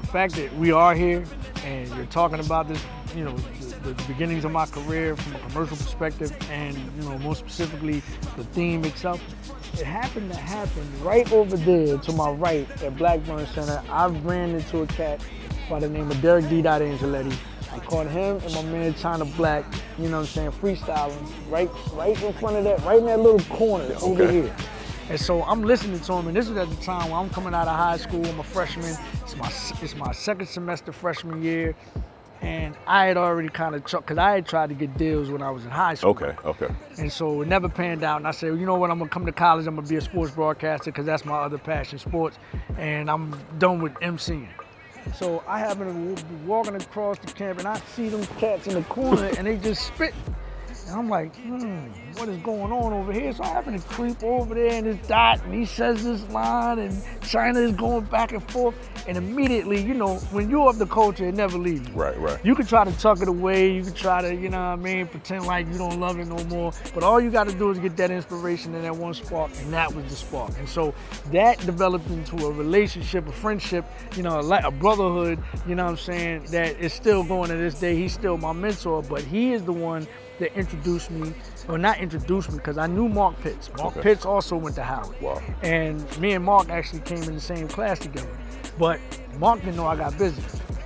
the 0.01 0.07
fact 0.07 0.33
that 0.35 0.55
we 0.57 0.71
are 0.71 0.95
here 0.95 1.23
and 1.65 1.87
you're 1.95 2.05
talking 2.07 2.39
about 2.39 2.67
this, 2.67 2.81
you 3.15 3.23
know, 3.25 3.35
the, 3.83 3.93
beginnings 4.07 4.45
of 4.45 4.51
my 4.51 4.65
career 4.65 5.15
from 5.15 5.35
a 5.35 5.39
commercial 5.39 5.77
perspective 5.77 6.35
and, 6.49 6.75
you 6.97 7.09
know, 7.09 7.17
more 7.19 7.35
specifically 7.35 8.01
the 8.37 8.43
theme 8.45 8.83
itself, 8.85 9.21
it 9.73 9.85
happened 9.85 10.31
to 10.31 10.37
happen 10.37 10.87
right 11.01 11.31
over 11.31 11.57
there 11.57 11.97
to 11.97 12.11
my 12.13 12.29
right 12.29 12.69
at 12.83 12.97
Blackburn 12.97 13.45
Center. 13.47 13.81
I 13.89 14.07
ran 14.07 14.55
into 14.55 14.81
a 14.81 14.87
cat 14.87 15.21
by 15.69 15.79
the 15.79 15.89
name 15.89 16.09
of 16.11 16.17
Deric 16.17 16.49
D. 16.49 16.61
Angelettie. 16.61 17.35
I 17.71 17.79
caught 17.79 18.07
him 18.07 18.39
and 18.43 18.53
my 18.53 18.61
man 18.63 18.93
China 18.93 19.25
Black, 19.25 19.65
you 19.97 20.07
know 20.07 20.19
what 20.19 20.19
I'm 20.19 20.25
saying, 20.27 20.51
freestyling 20.51 21.27
right 21.49 21.69
right 21.93 22.21
in 22.21 22.33
front 22.33 22.57
of 22.57 22.63
that, 22.65 22.83
right 22.83 22.99
in 22.99 23.05
that 23.05 23.19
little 23.19 23.39
corner 23.55 23.95
over 24.01 24.29
here. 24.29 24.55
And 25.09 25.19
so 25.19 25.43
I'm 25.43 25.63
listening 25.63 25.99
to 25.99 26.13
him, 26.13 26.27
and 26.27 26.35
this 26.35 26.47
is 26.47 26.55
at 26.55 26.69
the 26.69 26.75
time 26.77 27.09
when 27.09 27.19
I'm 27.19 27.29
coming 27.29 27.53
out 27.53 27.67
of 27.67 27.75
high 27.75 27.97
school. 27.97 28.25
I'm 28.25 28.39
a 28.39 28.43
freshman. 28.43 28.95
It's 29.23 29.35
my 29.35 29.47
it's 29.81 29.95
my 29.95 30.11
second 30.11 30.47
semester 30.47 30.91
freshman 30.91 31.43
year, 31.43 31.75
and 32.43 32.75
I 32.85 33.05
had 33.05 33.15
already 33.15 33.47
kind 33.47 33.73
of 33.73 33.83
because 33.83 34.17
I 34.17 34.31
had 34.31 34.45
tried 34.45 34.67
to 34.67 34.75
get 34.75 34.97
deals 34.97 35.29
when 35.29 35.41
I 35.41 35.49
was 35.49 35.63
in 35.63 35.71
high 35.71 35.93
school. 35.95 36.11
Okay, 36.11 36.35
okay. 36.43 36.67
And 36.97 37.11
so 37.11 37.41
it 37.41 37.47
never 37.47 37.69
panned 37.69 38.03
out. 38.03 38.17
And 38.17 38.27
I 38.27 38.31
said, 38.31 38.51
well, 38.51 38.59
you 38.59 38.65
know 38.65 38.75
what? 38.75 38.91
I'm 38.91 38.99
gonna 38.99 39.09
come 39.09 39.25
to 39.25 39.31
college. 39.31 39.65
I'm 39.65 39.75
gonna 39.75 39.87
be 39.87 39.95
a 39.95 40.01
sports 40.01 40.33
broadcaster 40.33 40.91
because 40.91 41.05
that's 41.05 41.23
my 41.23 41.37
other 41.37 41.57
passion, 41.57 41.97
sports. 41.97 42.37
And 42.77 43.09
I'm 43.09 43.39
done 43.59 43.81
with 43.81 43.93
MCing. 43.95 44.49
So 45.15 45.43
I 45.47 45.59
happen 45.59 46.15
to 46.15 46.23
be 46.23 46.35
walking 46.45 46.75
across 46.75 47.17
the 47.19 47.31
camp, 47.31 47.59
and 47.59 47.67
I 47.67 47.79
see 47.95 48.09
them 48.09 48.25
cats 48.37 48.67
in 48.67 48.73
the 48.73 48.83
corner, 48.83 49.31
and 49.37 49.47
they 49.47 49.57
just 49.57 49.87
spit. 49.87 50.13
And 50.93 51.01
I'm 51.01 51.09
like, 51.09 51.35
hmm, 51.37 51.87
what 52.19 52.29
is 52.29 52.37
going 52.43 52.71
on 52.71 52.93
over 52.93 53.11
here? 53.11 53.33
So 53.33 53.43
I 53.43 53.47
happen 53.47 53.73
to 53.73 53.87
creep 53.87 54.23
over 54.23 54.53
there 54.53 54.73
and 54.73 54.85
D 54.85 55.07
Dot, 55.07 55.43
and 55.43 55.51
he 55.51 55.65
says 55.65 56.03
this 56.03 56.21
line, 56.29 56.77
and 56.77 57.03
China 57.23 57.61
is 57.61 57.71
going 57.71 58.05
back 58.05 58.31
and 58.31 58.47
forth. 58.51 58.75
And 59.07 59.17
immediately, 59.17 59.81
you 59.81 59.95
know, 59.95 60.17
when 60.31 60.51
you're 60.51 60.69
of 60.69 60.77
the 60.77 60.85
culture, 60.85 61.25
it 61.25 61.33
never 61.33 61.57
leaves 61.57 61.89
you. 61.89 61.95
Right, 61.95 62.15
right. 62.19 62.39
You 62.45 62.53
can 62.53 62.67
try 62.67 62.83
to 62.83 62.91
tuck 62.99 63.23
it 63.23 63.27
away, 63.27 63.73
you 63.73 63.81
can 63.81 63.95
try 63.95 64.21
to, 64.21 64.35
you 64.35 64.49
know 64.49 64.59
what 64.59 64.65
I 64.65 64.75
mean, 64.75 65.07
pretend 65.07 65.47
like 65.47 65.65
you 65.67 65.79
don't 65.79 65.99
love 65.99 66.19
it 66.19 66.27
no 66.27 66.43
more. 66.43 66.71
But 66.93 67.01
all 67.01 67.19
you 67.19 67.31
got 67.31 67.49
to 67.49 67.55
do 67.55 67.71
is 67.71 67.79
get 67.79 67.97
that 67.97 68.11
inspiration 68.11 68.75
and 68.75 68.83
that 68.83 68.95
one 68.95 69.15
spark, 69.15 69.49
and 69.61 69.73
that 69.73 69.91
was 69.95 70.05
the 70.05 70.15
spark. 70.15 70.51
And 70.59 70.69
so 70.69 70.93
that 71.31 71.57
developed 71.65 72.07
into 72.11 72.45
a 72.45 72.51
relationship, 72.51 73.27
a 73.27 73.31
friendship, 73.31 73.83
you 74.15 74.21
know, 74.21 74.39
a, 74.39 74.67
a 74.67 74.71
brotherhood, 74.71 75.39
you 75.67 75.73
know 75.73 75.85
what 75.85 75.91
I'm 75.91 75.97
saying, 75.97 76.43
that 76.51 76.79
is 76.79 76.93
still 76.93 77.23
going 77.23 77.49
to 77.49 77.57
this 77.57 77.79
day. 77.79 77.95
He's 77.95 78.13
still 78.13 78.37
my 78.37 78.53
mentor, 78.53 79.01
but 79.01 79.23
he 79.23 79.53
is 79.53 79.63
the 79.63 79.73
one 79.73 80.07
that 80.43 80.53
introduced 80.57 81.09
me, 81.09 81.33
or 81.67 81.77
not 81.77 81.99
introduced 81.99 82.51
me, 82.51 82.57
because 82.57 82.77
I 82.77 82.87
knew 82.87 83.07
Mark 83.07 83.39
Pitts. 83.41 83.69
Mark 83.77 83.93
Okay. 83.93 84.01
Pitts 84.01 84.25
also 84.25 84.57
went 84.57 84.75
to 84.75 84.83
Howard. 84.83 85.19
Wow. 85.21 85.41
And 85.61 86.19
me 86.19 86.33
and 86.33 86.43
Mark 86.43 86.69
actually 86.69 87.01
came 87.01 87.23
in 87.23 87.33
the 87.35 87.41
same 87.41 87.67
class 87.67 87.99
together. 87.99 88.29
But 88.77 88.99
Mark 89.37 89.59
didn't 89.61 89.77
know 89.77 89.87
I 89.87 89.95
got 89.95 90.17
busy. 90.17 90.41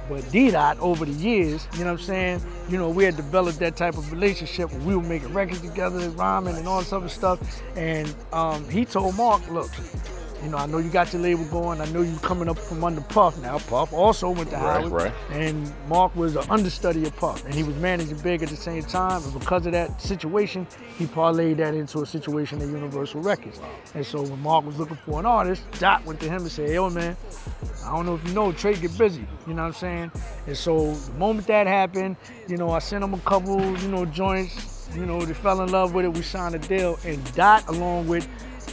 But 0.10 0.30
D 0.32 0.52
Dot 0.52 0.80
over 0.80 1.04
the 1.04 1.12
years, 1.12 1.68
you 1.74 1.80
know 1.80 1.92
what 1.92 2.00
I'm 2.00 2.06
saying? 2.06 2.42
You 2.70 2.78
know, 2.78 2.90
we 2.90 3.04
had 3.04 3.18
developed 3.18 3.60
that 3.60 3.76
type 3.76 3.98
of 3.98 4.10
relationship 4.12 4.72
where 4.72 4.82
we 4.82 4.96
were 4.96 5.04
making 5.04 5.34
records 5.34 5.62
together, 5.62 6.10
rhyming 6.12 6.56
and 6.56 6.68
all 6.68 6.80
this 6.80 6.94
other 6.94 7.10
stuff. 7.10 7.40
And 7.76 8.14
um, 8.32 8.70
he 8.70 8.86
told 8.86 9.16
Mark, 9.16 9.50
look, 9.50 9.70
you 10.44 10.50
know, 10.50 10.58
I 10.58 10.65
know 10.65 10.77
you 10.77 10.89
got 10.89 11.12
your 11.13 11.22
label 11.22 11.46
going. 11.46 11.82
I 11.82 11.86
know 11.91 12.01
you 12.01 12.15
coming 12.17 12.48
up 12.48 12.58
from 12.60 12.84
under 12.84 13.01
Puff 13.01 13.41
now. 13.41 13.58
Puff 13.60 13.91
also 13.94 14.29
went 14.29 14.50
to 14.51 14.56
Right, 14.56 14.82
Howard. 14.82 14.91
right. 14.91 15.13
And 15.32 15.72
Mark 15.88 16.15
was 16.15 16.36
an 16.36 16.44
understudy 16.50 17.06
of 17.06 17.15
Puff. 17.15 17.44
And 17.46 17.53
he 17.53 17.63
was 17.63 17.75
managing 17.77 18.17
big 18.20 18.44
at 18.44 18.50
the 18.50 18.56
same 18.56 18.84
time. 18.84 19.24
And 19.24 19.39
because 19.39 19.65
of 19.65 19.72
that 19.72 20.01
situation, 20.01 20.67
he 20.98 21.06
parlayed 21.06 21.58
that 21.58 21.74
into 21.74 22.01
a 22.01 22.06
situation 22.06 22.62
at 22.62 22.67
Universal 22.67 23.22
Records. 23.22 23.60
And 23.94 24.06
so 24.06 24.22
when 24.22 24.39
Mark 24.41 24.65
was 24.65 24.77
looking 24.77 24.98
for 25.06 25.20
an 25.20 25.25
artist, 25.25 25.63
Dot 25.79 26.06
went 26.06 26.20
to 26.22 26.27
him 26.27 26.41
and 26.44 26.51
said, 26.51 26.70
yo, 26.70 26.89
man, 26.89 27.17
I 27.86 27.91
don't 27.96 28.06
know 28.06 28.15
if 28.15 28.27
you 28.27 28.34
know, 28.34 28.51
Trey 28.51 28.75
get 28.75 28.98
busy. 28.98 29.27
You 29.48 29.53
know 29.53 29.63
what 29.63 29.67
I'm 29.70 29.74
saying? 29.74 30.12
And 30.46 30.56
so 30.58 30.94
the 30.94 31.13
moment 31.13 31.48
that 31.48 31.67
happened, 31.67 32.15
you 32.48 32.58
know, 32.58 32.70
I 32.72 32.79
sent 32.79 33.03
him 33.03 33.13
a 33.13 33.20
couple, 33.20 33.60
you 33.79 33.88
know, 33.88 34.06
joints. 34.06 34.74
You 34.96 35.06
know, 35.06 35.20
they 35.22 35.34
fell 35.34 35.62
in 35.62 35.72
love 35.72 35.94
with 35.94 36.06
it. 36.06 36.13
We 36.13 36.22
signed 36.22 36.56
a 36.56 36.60
deal. 36.60 36.98
And 37.06 37.22
Dot, 37.36 37.67
along 37.67 38.08
with 38.08 38.27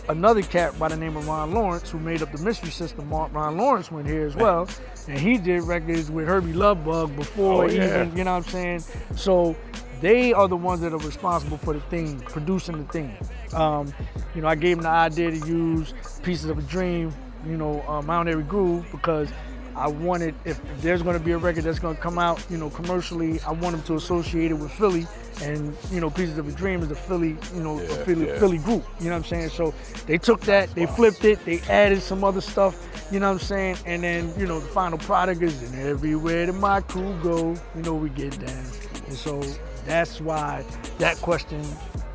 another 0.09 0.43
cat 0.43 0.79
by 0.79 0.89
the 0.89 0.97
name 0.97 1.17
of 1.17 1.27
Ron 1.27 1.53
Lawrence, 1.53 1.91
who 1.91 1.99
made 1.99 2.23
up 2.23 2.33
the 2.33 2.43
Mystery 2.43 2.71
System. 2.71 3.09
Ron 3.11 3.57
Lawrence 3.57 3.91
went 3.91 4.07
here 4.07 4.27
as 4.27 4.35
well, 4.37 4.69
and 5.09 5.19
he 5.19 5.39
did 5.39 5.63
records 5.65 6.11
with 6.11 6.27
Hurby 6.27 6.53
Luv 6.53 6.85
Bug 6.85 7.15
before 7.17 7.65
Oh, 7.65 7.69
yeah. 7.69 8.03
even, 8.03 8.17
you 8.17 8.25
know 8.25 8.33
what 8.39 8.47
I'm 8.47 8.51
saying? 8.51 8.85
So 9.17 9.57
they 10.01 10.33
are 10.33 10.49
the 10.49 10.57
ones 10.57 10.81
that 10.83 10.93
are 10.93 10.99
responsible 10.99 11.59
for 11.59 11.73
the 11.75 11.81
thing, 11.83 12.21
producing 12.21 12.79
the 12.79 12.93
thing. 12.93 13.17
Um, 13.55 13.93
you 14.35 14.43
know, 14.43 14.49
I 14.49 14.55
gave 14.55 14.77
them 14.77 14.83
the 14.85 14.91
idea 14.91 15.31
to 15.31 15.47
use 15.47 15.95
Pieces 16.23 16.51
of 16.51 16.59
a 16.59 16.63
Dream, 16.63 17.13
you 17.47 17.57
know, 17.57 17.83
uh, 17.89 18.03
Mount 18.03 18.29
Airy 18.29 18.43
Groove, 18.43 18.87
because 18.91 19.29
I 19.77 19.89
wanted, 19.89 20.35
if 20.45 20.61
there's 20.81 21.03
going 21.03 21.19
to 21.19 21.25
be 21.25 21.33
a 21.33 21.39
record 21.39 21.65
that's 21.65 21.79
going 21.79 21.97
to 21.97 22.03
come 22.03 22.19
out, 22.19 22.45
you 22.51 22.59
know, 22.59 22.71
commercially, 22.71 23.41
I 23.41 23.53
want 23.53 23.77
them 23.77 23.83
to 23.85 23.95
associate 23.95 24.51
it 24.51 24.55
with 24.55 24.71
Philly, 24.73 25.07
and 25.43 25.77
you 25.91 26.01
know, 26.01 26.11
Pieces 26.11 26.39
of 26.39 26.49
a 26.49 26.53
Dream 26.53 26.83
is 26.83 26.91
a 26.91 26.95
Philly, 26.95 27.37
you 27.55 27.63
know, 27.63 27.79
a 27.79 27.83
Yeah, 27.83 28.05
Philly, 28.05 28.27
yeah. 28.27 28.39
Philly 28.39 28.59
group. 28.59 28.85
You 29.01 29.07
know 29.07 29.11
what 29.13 29.17
I'm 29.17 29.25
saying? 29.25 29.49
So 29.51 29.75
they 30.07 30.19
took 30.19 30.41
that, 30.43 30.75
they 30.75 30.87
flipped 30.87 31.25
it, 31.25 31.45
they 31.45 31.61
added 31.63 32.01
some 32.03 32.23
other 32.25 32.41
stuff. 32.41 32.81
You 33.11 33.21
know 33.21 33.27
what 33.27 33.43
I'm 33.43 33.47
saying? 33.47 33.77
And 33.87 34.03
then 34.03 34.33
you 34.39 34.47
know, 34.47 34.61
the 34.61 34.69
final 34.69 34.99
product 34.99 35.43
is 35.43 35.63
and 35.63 35.75
everywhere 35.81 36.47
that 36.47 36.53
my 36.55 36.81
crew 36.81 37.19
go, 37.23 37.55
you 37.75 37.83
know, 37.83 37.95
we 37.95 38.11
get 38.11 38.39
down. 38.39 38.65
And 39.07 39.15
so 39.15 39.43
that's 39.85 40.21
why 40.21 40.65
that 40.99 41.17
question 41.19 41.63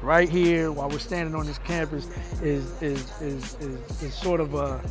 right 0.01 0.29
here, 0.29 0.71
while 0.71 0.89
we're 0.89 0.99
standing 0.99 1.35
on 1.35 1.45
this 1.45 1.57
campus, 1.59 2.07
is 2.41 2.81
is 2.81 3.21
is 3.21 3.55
is, 3.55 4.01
is 4.03 4.13
sort 4.13 4.39
of 4.39 4.53
a 4.53 4.81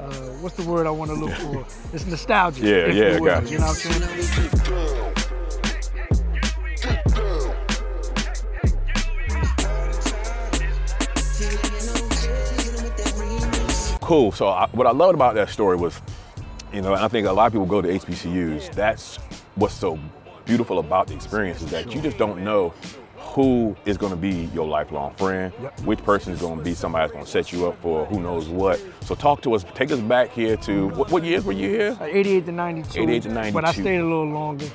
uh, 0.00 0.12
what's 0.40 0.56
the 0.56 0.64
word 0.64 0.86
I 0.86 0.90
want 0.90 1.10
to 1.10 1.16
look 1.16 1.32
for? 1.32 1.66
It's 1.94 2.06
nostalgia. 2.06 2.64
Yeah, 2.64 2.86
yeah, 2.86 2.92
you 2.92 2.96
you. 2.96 3.50
You 3.50 3.58
know 3.58 3.66
what 3.66 3.70
I'm 3.70 3.74
saying? 3.74 5.12
Cool. 14.00 14.32
So 14.32 14.48
I, 14.48 14.68
what 14.72 14.86
I 14.86 14.90
loved 14.90 15.14
about 15.14 15.34
that 15.36 15.48
story 15.48 15.76
was, 15.76 16.00
you 16.72 16.82
know, 16.82 16.92
and 16.92 17.02
I 17.02 17.08
think 17.08 17.26
a 17.26 17.32
lot 17.32 17.46
of 17.46 17.52
people 17.52 17.66
go 17.66 17.80
to 17.80 17.88
HBCUs. 17.88 18.72
That's 18.74 19.16
what's 19.54 19.74
so 19.74 19.98
beautiful 20.44 20.78
about 20.78 21.06
the 21.08 21.14
experience 21.14 21.62
is 21.62 21.70
that 21.70 21.94
you 21.94 22.00
just 22.00 22.18
don't 22.18 22.42
know 22.44 22.72
who 23.16 23.74
is 23.86 23.96
going 23.96 24.10
to 24.10 24.16
be 24.16 24.50
your 24.52 24.66
lifelong 24.66 25.14
friend, 25.14 25.52
Yep. 25.62 25.80
which 25.82 26.02
person 26.04 26.32
is 26.32 26.40
going 26.40 26.58
to 26.58 26.64
be 26.64 26.74
somebody 26.74 27.02
that's 27.04 27.12
going 27.12 27.24
to 27.24 27.30
set 27.30 27.52
you 27.52 27.66
up 27.68 27.80
for 27.80 28.04
who 28.06 28.20
knows 28.20 28.48
what. 28.48 28.80
So 29.02 29.14
talk 29.14 29.40
to 29.42 29.54
us. 29.54 29.64
Take 29.74 29.90
us 29.92 30.00
back 30.00 30.30
here 30.32 30.56
to 30.58 30.88
what, 30.88 31.10
what 31.10 31.24
years 31.24 31.44
were 31.44 31.52
you 31.52 31.68
here? 31.70 31.96
Uh, 32.00 32.04
88 32.04 32.46
to 32.46 32.52
92. 32.52 33.02
88 33.02 33.22
to 33.22 33.28
92. 33.30 33.54
But 33.54 33.64
I 33.64 33.72
stayed 33.72 33.98
a 34.00 34.02
little 34.04 34.26
longer. 34.28 34.66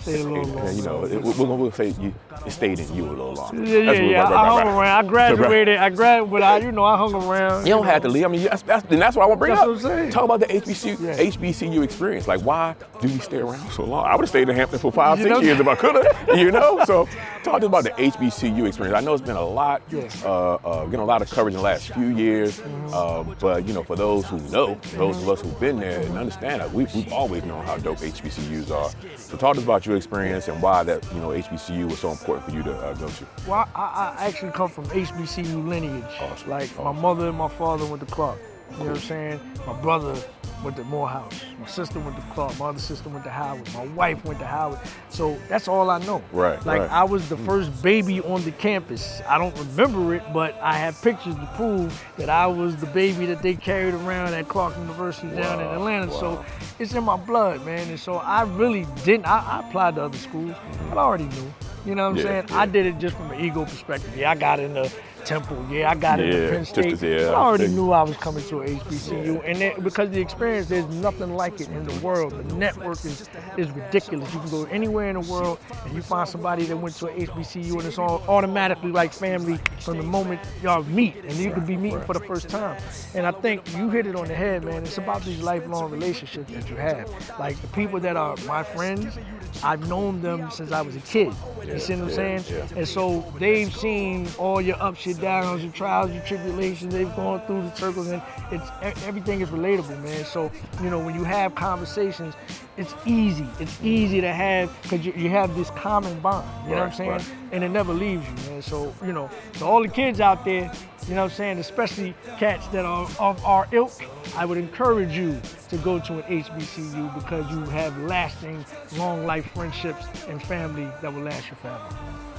Stayed 0.00 0.20
a 0.20 0.24
little 0.24 0.46
Yeah, 0.48 0.54
longer. 0.54 0.72
you 0.72 0.82
know, 0.82 1.04
it, 1.04 1.22
we're 1.22 1.32
going 1.34 1.70
to 1.70 1.76
say 1.76 1.88
you, 2.02 2.14
it 2.46 2.50
stayed 2.50 2.78
in 2.78 2.94
you 2.94 3.04
a 3.06 3.10
little 3.10 3.34
longer. 3.34 3.64
Yeah, 3.64 3.78
yeah, 3.78 3.92
yeah. 3.92 4.22
right, 4.22 4.30
right, 4.30 4.36
I 4.36 4.48
hung 4.48 4.58
right. 4.58 4.66
around. 4.66 5.06
I 5.06 5.08
graduated. 5.08 5.76
I 5.78 5.88
graduated, 5.90 6.30
but 6.30 6.42
I, 6.42 6.58
you 6.58 6.72
know, 6.72 6.84
I 6.84 6.96
hung 6.96 7.14
around. 7.14 7.66
You 7.66 7.72
don't 7.74 7.84
know. 7.84 7.90
have 7.90 8.02
to 8.02 8.08
leave. 8.08 8.24
I 8.24 8.28
mean, 8.28 8.42
that's, 8.44 8.62
that's, 8.62 8.84
and 8.90 9.00
that's 9.00 9.16
what 9.16 9.24
I 9.24 9.26
want 9.26 9.38
to 9.38 9.40
bring 9.40 9.54
That's 9.54 9.62
up. 9.62 9.68
what 9.68 9.76
I'm 9.76 9.82
saying. 9.98 10.10
Talk 10.10 10.24
about 10.24 10.40
the 10.40 10.46
HBCU, 10.46 11.00
Yeah. 11.00 11.16
HBCU 11.30 11.82
experience. 11.82 12.26
Like, 12.28 12.40
why 12.42 12.74
do 13.00 13.08
we 13.08 13.18
stay 13.18 13.38
around 13.38 13.70
so 13.72 13.84
long? 13.84 14.06
I 14.06 14.14
would 14.14 14.22
have 14.22 14.28
stayed 14.28 14.48
in 14.48 14.56
Hampton 14.56 14.78
for 14.78 14.92
five, 14.92 15.18
You 15.18 15.24
six 15.24 15.34
know? 15.34 15.40
years 15.42 15.60
if 15.60 15.66
I 15.68 15.74
could 15.74 15.94
have. 16.04 16.28
You 16.38 16.50
know. 16.52 16.84
So, 16.84 17.06
talk 17.42 17.60
to 17.60 17.66
us 17.66 17.68
about 17.68 17.84
the 17.84 17.90
HBCU 17.90 18.66
experience. 18.66 18.96
I 18.96 19.00
know 19.00 19.14
it's 19.14 19.22
been 19.22 19.36
a 19.36 19.44
lot, 19.44 19.82
Yeah. 19.90 20.08
uh, 20.24 20.54
uh, 20.54 20.84
getting 20.84 21.00
a 21.00 21.04
lot 21.04 21.22
of 21.22 21.30
coverage 21.30 21.54
in 21.54 21.58
the 21.58 21.64
last 21.64 21.90
few 21.92 22.08
years. 22.08 22.60
Mm-hmm. 22.60 22.94
Uh, 22.94 23.34
but 23.40 23.66
you 23.66 23.74
know, 23.74 23.82
for 23.82 23.96
those 23.96 24.24
who 24.26 24.38
know, 24.50 24.78
those 24.94 25.16
of 25.22 25.28
us 25.28 25.40
who've 25.40 25.58
been 25.58 25.78
there 25.80 26.00
and 26.00 26.16
understand 26.16 26.60
that, 26.60 26.72
we've, 26.72 26.92
we've 26.94 27.12
always 27.12 27.44
known 27.44 27.64
how 27.64 27.76
dope 27.78 27.98
HBCUs 27.98 28.70
are. 28.70 28.90
So, 29.16 29.36
talk 29.36 29.54
to 29.54 29.60
us 29.60 29.64
about 29.64 29.86
your 29.88 29.96
experience 29.96 30.48
and 30.48 30.60
why 30.62 30.82
that 30.84 31.04
you 31.12 31.20
know 31.20 31.28
HBCU 31.28 31.88
was 31.90 31.98
so 31.98 32.10
important 32.10 32.48
for 32.48 32.56
you 32.56 32.62
to 32.62 32.76
uh, 32.76 32.94
go 32.94 33.08
to. 33.08 33.26
Well, 33.48 33.68
I, 33.74 34.14
I 34.18 34.26
actually 34.26 34.52
come 34.52 34.68
from 34.68 34.84
HBCU 34.86 35.66
lineage. 35.66 36.04
Awesome. 36.20 36.50
Like 36.50 36.76
my 36.78 36.92
mother 36.92 37.28
and 37.28 37.36
my 37.36 37.48
father 37.48 37.84
went 37.86 38.06
to 38.06 38.14
Clark. 38.14 38.38
You 38.72 38.78
know 38.78 38.84
what 38.84 38.90
I'm 38.96 38.98
saying? 38.98 39.40
My 39.66 39.80
brother 39.80 40.14
went 40.62 40.76
to 40.76 40.84
Morehouse. 40.84 41.42
My 41.60 41.66
sister 41.66 41.98
went 42.00 42.16
to 42.16 42.22
Clark. 42.34 42.58
My 42.58 42.66
other 42.66 42.78
sister 42.78 43.08
went 43.08 43.24
to 43.24 43.30
Howard. 43.30 43.72
My 43.74 43.86
wife 43.88 44.24
went 44.24 44.38
to 44.40 44.46
Howard. 44.46 44.78
So 45.08 45.36
that's 45.48 45.68
all 45.68 45.90
I 45.90 45.98
know. 46.04 46.22
Right, 46.32 46.64
Like 46.66 46.80
right. 46.82 46.90
I 46.90 47.04
was 47.04 47.28
the 47.28 47.36
mm. 47.36 47.46
first 47.46 47.82
baby 47.82 48.20
on 48.20 48.44
the 48.44 48.52
campus. 48.52 49.20
I 49.28 49.38
don't 49.38 49.56
remember 49.58 50.14
it, 50.14 50.22
but 50.32 50.54
I 50.60 50.74
have 50.74 51.00
pictures 51.02 51.34
to 51.36 51.50
prove 51.56 52.02
that 52.16 52.28
I 52.28 52.46
was 52.46 52.76
the 52.76 52.86
baby 52.86 53.26
that 53.26 53.42
they 53.42 53.54
carried 53.54 53.94
around 53.94 54.34
at 54.34 54.48
Clark 54.48 54.76
University 54.78 55.28
down 55.34 55.60
in 55.60 55.66
Atlanta. 55.66 56.06
wow. 56.06 56.20
So 56.20 56.44
it's 56.78 56.94
in 56.94 57.04
my 57.04 57.16
blood, 57.16 57.64
man. 57.64 57.88
And 57.88 57.98
so 58.00 58.14
I 58.16 58.42
really 58.42 58.86
didn't. 59.04 59.26
I, 59.26 59.38
I 59.40 59.68
applied 59.68 59.94
to 59.96 60.02
other 60.02 60.18
schools, 60.18 60.54
but 60.88 60.98
I 60.98 61.02
already 61.02 61.24
knew. 61.24 61.52
You 61.86 61.94
know 61.94 62.04
what 62.04 62.10
I'm 62.10 62.16
Yeah, 62.16 62.22
saying? 62.24 62.44
yeah. 62.50 62.58
I 62.58 62.66
did 62.66 62.86
it 62.86 62.98
just 62.98 63.16
from 63.16 63.30
an 63.30 63.40
ego 63.40 63.64
perspective. 63.64 64.14
Yeah, 64.16 64.30
I 64.32 64.34
got 64.34 64.60
into 64.60 64.90
Temple. 65.28 65.62
Yeah, 65.70 65.90
I 65.90 65.94
got 65.94 66.20
it 66.20 66.32
Yeah, 66.32 66.50
Penn 66.50 66.64
State. 66.64 67.02
yeah, 67.02 67.28
I 67.32 67.34
already 67.34 67.64
I 67.64 67.68
knew 67.68 67.92
I 67.92 68.02
was 68.02 68.16
coming 68.16 68.42
to 68.44 68.62
a 68.62 68.66
HBCU, 68.66 69.42
and 69.44 69.60
then, 69.60 69.78
because 69.82 70.08
the 70.08 70.20
experience, 70.22 70.68
there's 70.68 70.86
nothing 70.86 71.34
like 71.34 71.60
it 71.60 71.68
in 71.68 71.84
the 71.84 71.94
world. 72.00 72.32
The 72.32 72.54
network 72.54 73.04
is 73.04 73.28
is 73.58 73.70
ridiculous. 73.72 74.32
You 74.32 74.40
can 74.40 74.50
go 74.50 74.64
anywhere 74.64 75.10
in 75.10 75.20
the 75.20 75.30
world, 75.30 75.58
and 75.84 75.94
you 75.94 76.00
find 76.00 76.26
somebody 76.26 76.64
that 76.64 76.76
went 76.78 76.96
to 76.96 77.08
a 77.08 77.12
HBCU, 77.26 77.74
and 77.74 77.84
it's 77.84 77.98
all 77.98 78.22
automatically 78.26 78.90
like 78.90 79.12
family 79.12 79.60
from 79.80 79.98
the 79.98 80.02
moment 80.02 80.40
y'all 80.62 80.82
meet, 80.84 81.16
and 81.16 81.34
you 81.34 81.52
could 81.52 81.66
be 81.66 81.76
meeting 81.76 82.00
for 82.00 82.14
the 82.14 82.20
first 82.30 82.48
time. 82.48 82.80
And 83.14 83.26
I 83.26 83.32
think 83.32 83.70
you 83.76 83.90
hit 83.90 84.06
it 84.06 84.16
on 84.16 84.28
the 84.28 84.34
head, 84.34 84.64
man. 84.64 84.82
It's 84.84 84.96
about 84.96 85.22
these 85.24 85.42
lifelong 85.42 85.90
relationships 85.90 86.50
that 86.52 86.70
you 86.70 86.76
have. 86.76 87.06
Like 87.38 87.60
the 87.60 87.68
people 87.68 88.00
that 88.00 88.16
are 88.16 88.34
my 88.46 88.62
friends, 88.62 89.18
I've 89.62 89.86
known 89.88 90.22
them 90.22 90.50
since 90.50 90.72
I 90.72 90.80
was 90.80 90.96
a 90.96 91.00
kid. 91.00 91.34
You 91.66 91.78
see 91.78 91.94
what 91.94 92.02
I'm 92.04 92.08
yeah, 92.08 92.14
saying? 92.14 92.44
yeah. 92.48 92.78
And 92.78 92.88
so 92.88 93.30
they've 93.38 93.74
seen 93.74 94.26
all 94.38 94.60
your 94.60 94.80
ups, 94.82 95.04
your 95.04 95.17
downs, 95.20 95.62
your 95.62 95.72
trials, 95.72 96.12
your 96.12 96.22
tribulations. 96.24 96.92
They've 96.92 97.14
gone 97.14 97.40
through 97.46 97.62
the 97.62 97.74
circles, 97.74 98.08
and 98.08 98.22
it's 98.50 98.68
everything 99.04 99.40
is 99.40 99.48
relatable, 99.48 100.02
man. 100.02 100.24
So 100.24 100.50
you 100.82 100.90
know 100.90 100.98
when 100.98 101.14
you 101.14 101.24
have 101.24 101.54
conversations, 101.54 102.34
it's 102.76 102.94
easy. 103.06 103.46
It's 103.60 103.82
easy 103.82 104.20
to 104.20 104.32
have 104.32 104.70
because 104.82 105.04
you, 105.04 105.12
you 105.16 105.30
have 105.30 105.54
this 105.54 105.70
common 105.70 106.18
bond. 106.20 106.46
You 106.64 106.74
know 106.74 106.80
what 106.80 106.86
I'm 106.90 106.92
saying? 106.92 107.10
right. 107.10 107.32
And 107.50 107.64
it 107.64 107.70
never 107.70 107.92
leaves 107.92 108.26
you, 108.28 108.50
man. 108.50 108.62
So 108.62 108.94
you 109.04 109.12
know, 109.12 109.30
to 109.54 109.64
all 109.64 109.82
the 109.82 109.88
kids 109.88 110.20
out 110.20 110.44
there, 110.44 110.72
you 111.06 111.14
know 111.14 111.22
what 111.22 111.30
I'm 111.30 111.36
saying, 111.36 111.58
especially 111.58 112.14
cats 112.38 112.66
that 112.68 112.84
are 112.84 113.08
of 113.18 113.44
our 113.44 113.66
ilk, 113.72 113.92
I 114.36 114.44
would 114.44 114.58
encourage 114.58 115.16
you 115.16 115.40
to 115.70 115.76
go 115.78 115.98
to 115.98 116.14
an 116.14 116.42
HBCU 116.42 117.14
because 117.14 117.50
you 117.50 117.60
have 117.70 117.96
lasting, 118.02 118.64
long 118.96 119.26
life 119.26 119.50
friendships 119.54 120.06
and 120.28 120.42
family 120.42 120.88
that 121.00 121.12
will 121.12 121.22
last 121.22 121.48
you 121.50 121.56
forever. 121.56 121.96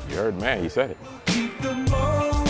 You 0.09 0.15
heard, 0.15 0.39
man. 0.39 0.63
He 0.63 0.69
said 0.69 0.91
it. 0.91 2.48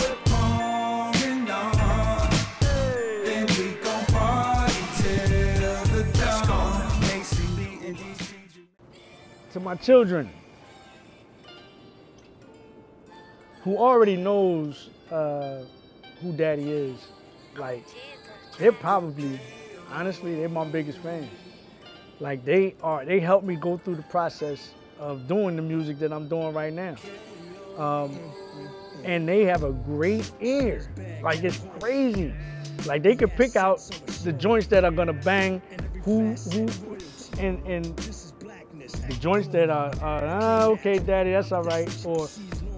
To 9.52 9.60
my 9.60 9.74
children 9.74 10.30
who 13.62 13.76
already 13.76 14.16
knows 14.16 14.90
uh, 15.10 15.64
who 16.20 16.32
daddy 16.32 16.70
is. 16.70 17.08
Like 17.56 17.84
they're 18.58 18.72
probably 18.72 19.40
honestly 19.90 20.34
they're 20.34 20.48
my 20.48 20.64
biggest 20.64 20.98
fans. 20.98 21.30
Like 22.20 22.44
they 22.44 22.74
are 22.82 23.04
they 23.04 23.20
helped 23.20 23.46
me 23.46 23.56
go 23.56 23.76
through 23.76 23.96
the 23.96 24.02
process 24.02 24.74
of 24.98 25.26
doing 25.26 25.56
the 25.56 25.62
music 25.62 25.98
that 25.98 26.12
i'm 26.12 26.28
doing 26.28 26.52
right 26.52 26.72
now. 26.72 26.94
Um, 27.78 28.18
and 29.04 29.26
they 29.26 29.44
have 29.44 29.64
a 29.64 29.72
great 29.72 30.30
ear. 30.40 30.86
Like 31.22 31.42
it's 31.42 31.60
crazy. 31.80 32.34
Like 32.86 33.02
they 33.02 33.16
could 33.16 33.34
pick 33.36 33.56
out 33.56 33.78
the 34.22 34.32
joints 34.32 34.66
that 34.68 34.84
are 34.84 34.90
gonna 34.90 35.12
bang 35.12 35.60
who 36.04 36.34
who 36.34 36.68
and 37.38 37.66
and 37.66 38.29
the 39.10 39.16
joints 39.16 39.48
that 39.48 39.70
are, 39.70 39.92
are 40.00 40.24
ah, 40.24 40.64
okay, 40.66 40.98
daddy, 40.98 41.32
that's 41.32 41.52
all 41.52 41.64
right. 41.64 41.88
Or, 42.06 42.28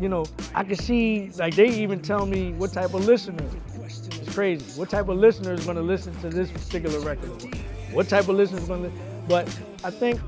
you 0.00 0.08
know, 0.08 0.24
I 0.54 0.64
can 0.64 0.76
see 0.76 1.30
like 1.36 1.54
they 1.54 1.68
even 1.68 2.00
tell 2.00 2.26
me 2.26 2.52
what 2.54 2.72
type 2.72 2.94
of 2.94 3.04
listener. 3.04 3.44
It's 3.74 4.34
crazy. 4.34 4.78
What 4.78 4.88
type 4.88 5.08
of 5.08 5.18
listener 5.18 5.52
is 5.52 5.64
going 5.64 5.76
to 5.76 5.82
listen 5.82 6.14
to 6.20 6.30
this 6.30 6.50
particular 6.50 7.00
record? 7.00 7.30
What 7.92 8.08
type 8.08 8.28
of 8.28 8.36
listener 8.36 8.58
is 8.58 8.68
going 8.68 8.84
to? 8.84 8.92
But 9.28 9.46
I 9.84 9.90
think, 9.90 10.20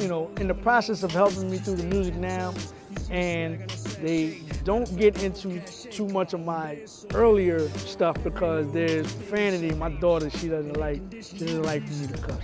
you 0.00 0.08
know, 0.08 0.30
in 0.38 0.48
the 0.48 0.54
process 0.54 1.02
of 1.02 1.12
helping 1.12 1.50
me 1.50 1.58
through 1.58 1.76
the 1.76 1.84
music 1.84 2.14
now, 2.14 2.54
and 3.10 3.68
they 4.00 4.40
don't 4.64 4.96
get 4.96 5.22
into 5.22 5.60
too 5.60 6.08
much 6.08 6.32
of 6.32 6.40
my 6.40 6.78
earlier 7.14 7.68
stuff 7.70 8.16
because 8.24 8.72
there's 8.72 9.12
profanity. 9.14 9.74
My 9.74 9.90
daughter, 9.90 10.30
she 10.30 10.48
doesn't 10.48 10.78
like, 10.78 11.00
she 11.20 11.38
doesn't 11.38 11.62
like 11.62 11.86
for 11.86 11.94
me 11.94 12.06
to 12.06 12.18
cuss. 12.22 12.40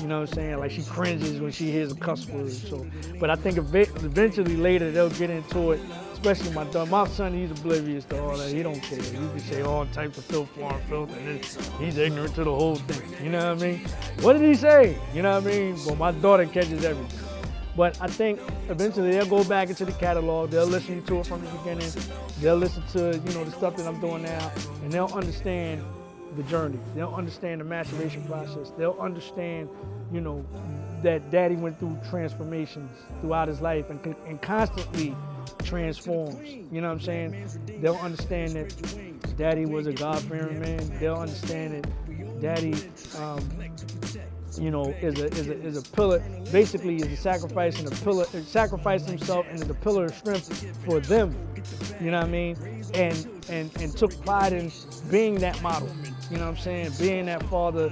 You 0.00 0.06
know 0.06 0.20
what 0.20 0.30
I'm 0.30 0.34
saying? 0.34 0.58
Like 0.58 0.70
she 0.70 0.82
cringes 0.82 1.40
when 1.40 1.52
she 1.52 1.70
hears 1.70 1.92
a 1.92 1.94
cuss 1.94 2.26
word. 2.28 2.50
So, 2.52 2.86
but 3.18 3.30
I 3.30 3.36
think 3.36 3.58
ev- 3.58 3.74
eventually 3.74 4.56
later 4.56 4.90
they'll 4.90 5.10
get 5.10 5.30
into 5.30 5.72
it. 5.72 5.80
Especially 6.12 6.52
my 6.52 6.64
daughter. 6.64 6.90
My 6.90 7.06
son, 7.08 7.32
he's 7.32 7.50
oblivious 7.50 8.04
to 8.06 8.20
all 8.22 8.36
that. 8.36 8.52
He 8.52 8.62
don't 8.62 8.80
care. 8.82 8.98
You 8.98 9.28
can 9.30 9.40
say 9.40 9.62
all 9.62 9.86
types 9.86 10.18
of 10.18 10.24
filth, 10.26 10.50
foreign 10.50 10.80
filth, 10.82 11.16
and 11.16 11.42
he's 11.78 11.96
ignorant 11.96 12.34
to 12.34 12.44
the 12.44 12.54
whole 12.54 12.76
thing. 12.76 13.24
You 13.24 13.30
know 13.30 13.54
what 13.54 13.62
I 13.62 13.66
mean? 13.66 13.80
What 14.20 14.34
did 14.34 14.42
he 14.42 14.54
say? 14.54 14.98
You 15.14 15.22
know 15.22 15.40
what 15.40 15.50
I 15.50 15.56
mean? 15.56 15.78
But 15.86 15.96
my 15.96 16.12
daughter 16.12 16.44
catches 16.44 16.84
everything. 16.84 17.18
But 17.74 18.00
I 18.02 18.08
think 18.08 18.40
eventually 18.68 19.12
they'll 19.12 19.24
go 19.26 19.44
back 19.44 19.70
into 19.70 19.86
the 19.86 19.92
catalog. 19.92 20.50
They'll 20.50 20.66
listen 20.66 21.02
to 21.04 21.20
it 21.20 21.26
from 21.26 21.42
the 21.42 21.50
beginning. 21.52 21.90
They'll 22.40 22.56
listen 22.56 22.82
to 22.88 23.16
you 23.16 23.34
know 23.34 23.44
the 23.44 23.52
stuff 23.52 23.76
that 23.76 23.86
I'm 23.86 24.00
doing 24.00 24.22
now, 24.22 24.52
and 24.82 24.92
they'll 24.92 25.12
understand 25.14 25.82
the 26.36 26.42
journey. 26.44 26.78
They'll 26.94 27.14
understand 27.14 27.60
the 27.60 27.64
maturation 27.64 28.22
process. 28.24 28.72
They'll 28.76 28.96
understand, 29.00 29.68
you 30.12 30.20
know, 30.20 30.44
that 31.02 31.30
Daddy 31.30 31.56
went 31.56 31.78
through 31.78 31.98
transformations 32.08 32.90
throughout 33.20 33.48
his 33.48 33.60
life 33.60 33.88
and, 33.90 34.14
and 34.26 34.40
constantly 34.42 35.16
transforms. 35.64 36.48
You 36.48 36.80
know 36.80 36.88
what 36.88 36.94
I'm 36.94 37.00
saying? 37.00 37.48
They'll 37.80 37.96
understand 37.96 38.52
that 38.52 39.36
Daddy 39.36 39.66
was 39.66 39.86
a 39.86 39.92
God-fearing 39.92 40.60
man. 40.60 40.98
They'll 40.98 41.16
understand 41.16 41.84
that 41.84 42.40
Daddy. 42.40 42.74
Um, 43.18 43.48
you 44.58 44.70
know, 44.70 44.86
is 45.00 45.18
a 45.20 45.26
is 45.26 45.48
a 45.48 45.62
is 45.62 45.76
a 45.78 45.82
pillar. 45.92 46.22
Basically, 46.50 46.96
is 46.96 47.06
a 47.06 47.16
sacrifice 47.16 47.78
and 47.78 47.86
a 47.86 47.96
pillar. 48.02 48.24
Sacrificed 48.24 49.06
himself 49.08 49.46
and 49.48 49.62
is 49.62 49.70
a 49.70 49.74
pillar 49.74 50.06
of 50.06 50.14
strength 50.14 50.66
for 50.84 50.98
them. 51.00 51.36
You 52.00 52.10
know 52.10 52.18
what 52.18 52.26
I 52.26 52.30
mean? 52.30 52.56
And 52.94 53.28
and 53.48 53.70
and 53.80 53.96
took 53.96 54.20
pride 54.24 54.52
in 54.52 54.72
being 55.10 55.36
that 55.36 55.60
model. 55.62 55.88
You 56.30 56.36
know 56.36 56.44
what 56.44 56.50
I'm 56.50 56.56
saying? 56.58 56.92
Being 56.96 57.26
that 57.26 57.42
father 57.44 57.88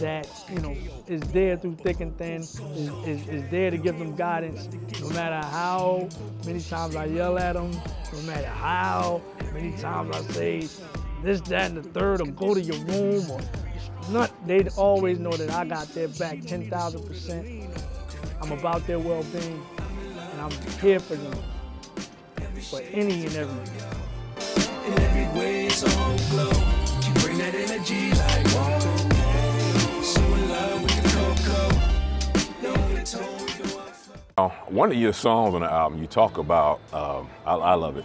that 0.00 0.26
you 0.48 0.60
know 0.60 0.74
is 1.06 1.20
there 1.32 1.58
through 1.58 1.76
thick 1.76 2.00
and 2.00 2.16
thin. 2.16 2.40
Is, 2.40 2.58
is, 3.06 3.28
is 3.28 3.50
there 3.50 3.70
to 3.70 3.76
give 3.76 3.98
them 3.98 4.16
guidance, 4.16 4.66
no 5.02 5.10
matter 5.10 5.46
how 5.48 6.08
many 6.46 6.60
times 6.62 6.96
I 6.96 7.04
yell 7.04 7.38
at 7.38 7.52
them, 7.52 7.70
no 8.14 8.22
matter 8.22 8.46
how 8.46 9.20
many 9.52 9.76
times 9.76 10.16
I 10.16 10.22
say 10.32 10.68
this, 11.22 11.42
that, 11.42 11.70
and 11.70 11.76
the 11.76 11.82
third, 11.82 12.22
or 12.22 12.26
go 12.28 12.54
to 12.54 12.60
your 12.62 12.78
room, 12.86 13.30
or 13.30 13.40
not, 14.10 14.30
they'd 14.46 14.68
always 14.76 15.18
know 15.18 15.32
that 15.32 15.50
I 15.50 15.66
got 15.66 15.88
their 15.88 16.08
back 16.08 16.38
10,000%. 16.38 17.68
I'm 18.40 18.52
about 18.52 18.86
their 18.86 18.98
well-being, 19.00 19.62
and 20.16 20.40
I'm 20.40 20.50
here 20.80 20.98
for 20.98 21.16
them, 21.16 21.38
for 22.70 22.80
any 22.80 23.26
and 23.26 23.36
every. 23.36 23.62
In 24.86 24.98
every 24.98 25.38
way, 25.38 25.66
it's 25.66 25.84
all 25.84 26.18
glow. 26.30 26.71
That 27.42 27.56
energy 27.56 28.10
like 28.10 28.46
whoa. 28.54 30.02
So 30.02 30.20
in 30.22 30.48
love 30.48 30.80
with 30.80 31.02
the 31.02 31.08
cocoa. 31.10 32.62
Know 32.62 32.94
the 32.94 33.02
tone, 33.02 33.44
we 33.44 33.68
go 33.68 33.80
out 33.80 33.96
flow. 33.96 34.14
Uh, 34.38 34.48
one 34.68 34.92
of 34.92 34.96
your 34.96 35.12
songs 35.12 35.52
on 35.56 35.62
the 35.62 35.68
album, 35.68 36.00
you 36.00 36.06
talk 36.06 36.38
about, 36.38 36.78
um, 36.94 37.28
I, 37.44 37.54
I 37.54 37.74
love 37.74 37.96
it, 37.96 38.04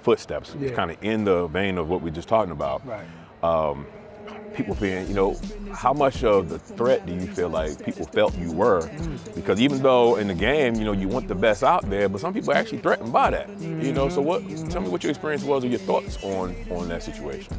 footsteps. 0.00 0.54
Yeah. 0.58 0.68
It's 0.68 0.76
kind 0.76 0.90
of 0.90 0.96
in 1.04 1.24
the 1.24 1.48
vein 1.48 1.76
of 1.76 1.90
what 1.90 2.00
we 2.00 2.08
are 2.08 2.14
just 2.14 2.28
talking 2.28 2.50
about. 2.50 2.80
Right. 2.86 3.86
people 4.54 4.74
being, 4.76 5.06
you 5.06 5.14
know, 5.14 5.36
how 5.72 5.92
much 5.92 6.24
of 6.24 6.48
the 6.48 6.58
threat 6.58 7.04
do 7.04 7.12
you 7.12 7.26
feel 7.26 7.50
like 7.50 7.84
people 7.84 8.06
felt 8.06 8.34
you 8.38 8.50
were? 8.52 8.90
Because 9.34 9.60
even 9.60 9.82
though 9.82 10.16
in 10.16 10.28
the 10.28 10.34
game, 10.34 10.76
you 10.76 10.84
know, 10.84 10.92
you 10.92 11.08
want 11.08 11.28
the 11.28 11.34
best 11.34 11.62
out 11.62 11.88
there, 11.90 12.08
but 12.08 12.22
some 12.22 12.32
people 12.32 12.52
are 12.52 12.56
actually 12.56 12.78
threatened 12.78 13.12
by 13.12 13.30
that. 13.30 13.50
You 13.60 13.92
know, 13.92 14.08
so 14.08 14.22
what? 14.22 14.48
Tell 14.70 14.80
me 14.80 14.88
what 14.88 15.04
your 15.04 15.10
experience 15.10 15.44
was 15.44 15.62
or 15.62 15.68
your 15.68 15.78
thoughts 15.78 16.24
on 16.24 16.56
on 16.70 16.88
that 16.88 17.02
situation. 17.02 17.52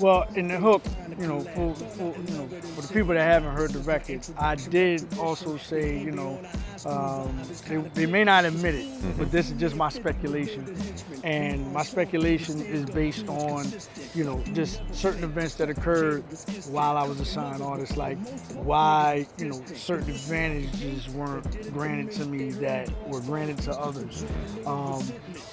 Well, 0.00 0.26
in 0.34 0.48
the 0.48 0.58
hook, 0.58 0.82
you 1.18 1.26
know, 1.26 1.40
for, 1.40 1.74
for 1.74 2.14
you 2.20 2.36
know, 2.36 2.46
for 2.48 2.82
the 2.82 2.92
people 2.92 3.14
that 3.14 3.22
haven't 3.22 3.54
heard 3.54 3.70
the 3.70 3.80
record, 3.80 4.20
I 4.38 4.54
did 4.54 5.06
also 5.18 5.56
say, 5.56 5.98
you 5.98 6.10
know, 6.10 6.40
um, 6.86 7.38
they, 7.68 7.76
they 7.76 8.06
may 8.06 8.24
not 8.24 8.44
admit 8.44 8.74
it, 8.74 9.18
but 9.18 9.30
this 9.30 9.50
is 9.50 9.58
just 9.58 9.76
my 9.76 9.88
speculation, 9.88 10.74
and 11.24 11.72
my 11.72 11.82
speculation 11.82 12.60
is 12.60 12.84
based 12.86 13.28
on, 13.28 13.66
you 14.14 14.24
know, 14.24 14.42
just 14.54 14.82
certain 14.94 15.24
events 15.24 15.54
that 15.56 15.68
occurred 15.68 16.24
while 16.70 16.96
I 16.96 17.06
was 17.06 17.20
a 17.20 17.24
signed 17.24 17.62
artist, 17.62 17.96
like 17.96 18.18
why, 18.54 19.26
you 19.38 19.46
know, 19.46 19.62
certain 19.74 20.10
advantages 20.10 21.08
weren't 21.10 21.72
granted 21.72 22.12
to 22.12 22.24
me 22.24 22.50
that 22.52 22.90
were 23.06 23.20
granted 23.20 23.58
to 23.58 23.72
others. 23.72 24.24
Um, 24.66 25.02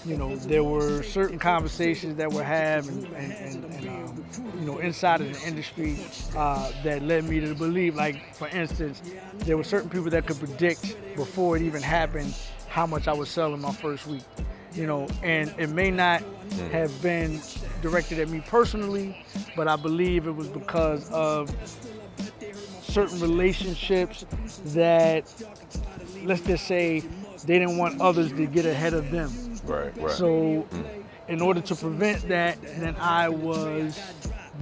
you 0.05 0.17
know, 0.17 0.35
there 0.35 0.63
were 0.63 1.03
certain 1.03 1.39
conversations 1.39 2.15
that 2.17 2.31
were 2.31 2.43
had 2.43 2.85
and, 2.85 3.05
and, 3.07 3.33
and, 3.33 3.65
and 3.65 3.87
um, 3.89 4.16
you 4.59 4.65
know, 4.65 4.77
inside 4.79 5.21
of 5.21 5.31
the 5.33 5.47
industry 5.47 5.97
uh, 6.35 6.71
that 6.83 7.03
led 7.03 7.25
me 7.25 7.39
to 7.39 7.53
believe, 7.55 7.95
like, 7.95 8.35
for 8.35 8.47
instance, 8.49 9.01
there 9.39 9.57
were 9.57 9.63
certain 9.63 9.89
people 9.89 10.09
that 10.11 10.25
could 10.25 10.39
predict 10.39 10.95
before 11.15 11.55
it 11.55 11.61
even 11.63 11.81
happened 11.81 12.33
how 12.69 12.85
much 12.85 13.07
I 13.07 13.13
was 13.13 13.29
selling 13.29 13.61
my 13.61 13.71
first 13.71 14.07
week. 14.07 14.23
You 14.73 14.85
know, 14.85 15.07
and 15.23 15.53
it 15.57 15.69
may 15.69 15.89
not 15.89 16.21
have 16.71 17.01
been 17.01 17.41
directed 17.81 18.19
at 18.19 18.29
me 18.29 18.41
personally, 18.45 19.25
but 19.55 19.67
I 19.67 19.75
believe 19.75 20.27
it 20.27 20.31
was 20.31 20.49
because 20.49 21.09
of 21.11 21.49
certain 22.83 23.19
relationships 23.19 24.25
that, 24.67 25.23
let's 26.23 26.41
just 26.41 26.67
say, 26.67 26.99
they 27.45 27.59
didn't 27.59 27.77
want 27.77 28.01
others 28.01 28.31
to 28.33 28.45
get 28.45 28.65
ahead 28.65 28.93
of 28.93 29.09
them. 29.09 29.31
Right, 29.65 29.95
right. 29.97 30.11
So, 30.11 30.67
in 31.27 31.41
order 31.41 31.61
to 31.61 31.75
prevent 31.75 32.27
that, 32.29 32.61
then 32.61 32.95
I 32.97 33.29
was 33.29 33.99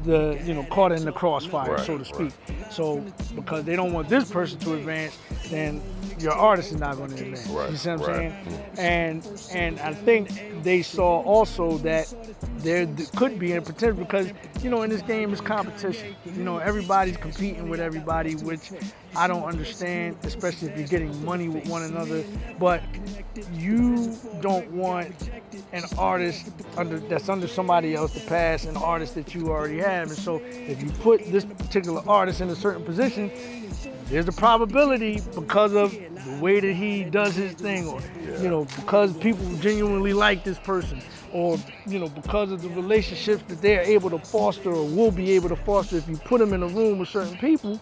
the 0.03 0.39
you 0.45 0.53
know 0.53 0.63
caught 0.63 0.91
in 0.91 1.05
the 1.05 1.11
crossfire, 1.11 1.71
Right, 1.73 1.85
so 1.85 1.97
to 1.97 2.05
speak. 2.05 2.31
So 2.69 3.03
because 3.35 3.63
they 3.63 3.75
don't 3.75 3.93
want 3.93 4.09
this 4.09 4.29
person 4.29 4.59
to 4.59 4.73
advance, 4.73 5.17
then 5.49 5.81
your 6.19 6.33
artist 6.33 6.71
is 6.71 6.79
not 6.79 6.97
going 6.97 7.11
to 7.15 7.23
advance. 7.23 7.47
Right, 7.47 7.71
You 7.71 7.77
see 7.77 7.89
what 7.89 8.01
I'm 8.01 8.07
right. 8.07 8.45
saying? 8.45 8.61
And 8.77 9.41
and 9.53 9.79
I 9.79 9.93
think 9.93 10.63
they 10.63 10.81
saw 10.81 11.21
also 11.21 11.77
that 11.79 12.13
there 12.59 12.87
could 13.15 13.37
be 13.39 13.53
a 13.53 13.61
potential 13.61 14.03
because 14.03 14.31
you 14.61 14.69
know 14.69 14.81
in 14.83 14.89
this 14.89 15.01
game 15.01 15.31
it's 15.31 15.41
competition. 15.41 16.15
You 16.25 16.43
know 16.43 16.57
everybody's 16.57 17.17
competing 17.17 17.69
with 17.69 17.79
everybody, 17.79 18.35
which 18.35 18.71
I 19.15 19.27
don't 19.27 19.43
understand, 19.43 20.17
especially 20.23 20.69
if 20.69 20.77
you're 20.77 20.87
getting 20.87 21.25
money 21.25 21.47
with 21.47 21.67
one 21.67 21.83
another. 21.83 22.23
But 22.59 22.83
you 23.53 24.15
don't 24.41 24.69
want 24.71 25.29
an 25.73 25.83
artist 25.97 26.51
under 26.77 26.99
that's 26.99 27.29
under 27.29 27.47
somebody 27.47 27.95
else 27.95 28.13
to 28.13 28.19
pass 28.21 28.65
an 28.65 28.77
artist 28.77 29.15
that 29.15 29.33
you 29.33 29.49
already 29.49 29.79
have. 29.79 30.09
And 30.09 30.17
so 30.17 30.41
if 30.43 30.81
you 30.81 30.89
put 31.01 31.25
this 31.31 31.45
particular 31.45 32.01
artist 32.07 32.41
in 32.41 32.49
a 32.49 32.55
certain 32.55 32.83
position, 32.83 33.31
there's 34.05 34.27
a 34.27 34.31
probability 34.31 35.19
because 35.33 35.73
of 35.73 35.91
the 35.91 36.37
way 36.39 36.59
that 36.59 36.73
he 36.73 37.03
does 37.03 37.35
his 37.35 37.53
thing, 37.53 37.87
or 37.87 37.99
you 38.39 38.49
know, 38.49 38.65
because 38.75 39.15
people 39.17 39.45
genuinely 39.57 40.13
like 40.13 40.43
this 40.43 40.59
person, 40.59 41.01
or 41.33 41.57
you 41.87 41.99
know, 41.99 42.09
because 42.09 42.51
of 42.51 42.61
the 42.61 42.69
relationships 42.69 43.43
that 43.47 43.61
they're 43.61 43.81
able 43.81 44.09
to 44.09 44.19
foster 44.19 44.71
or 44.71 44.85
will 44.85 45.11
be 45.11 45.31
able 45.31 45.49
to 45.49 45.55
foster 45.55 45.97
if 45.97 46.07
you 46.07 46.17
put 46.17 46.39
them 46.39 46.53
in 46.53 46.61
a 46.63 46.67
room 46.67 46.99
with 46.99 47.09
certain 47.09 47.37
people, 47.37 47.79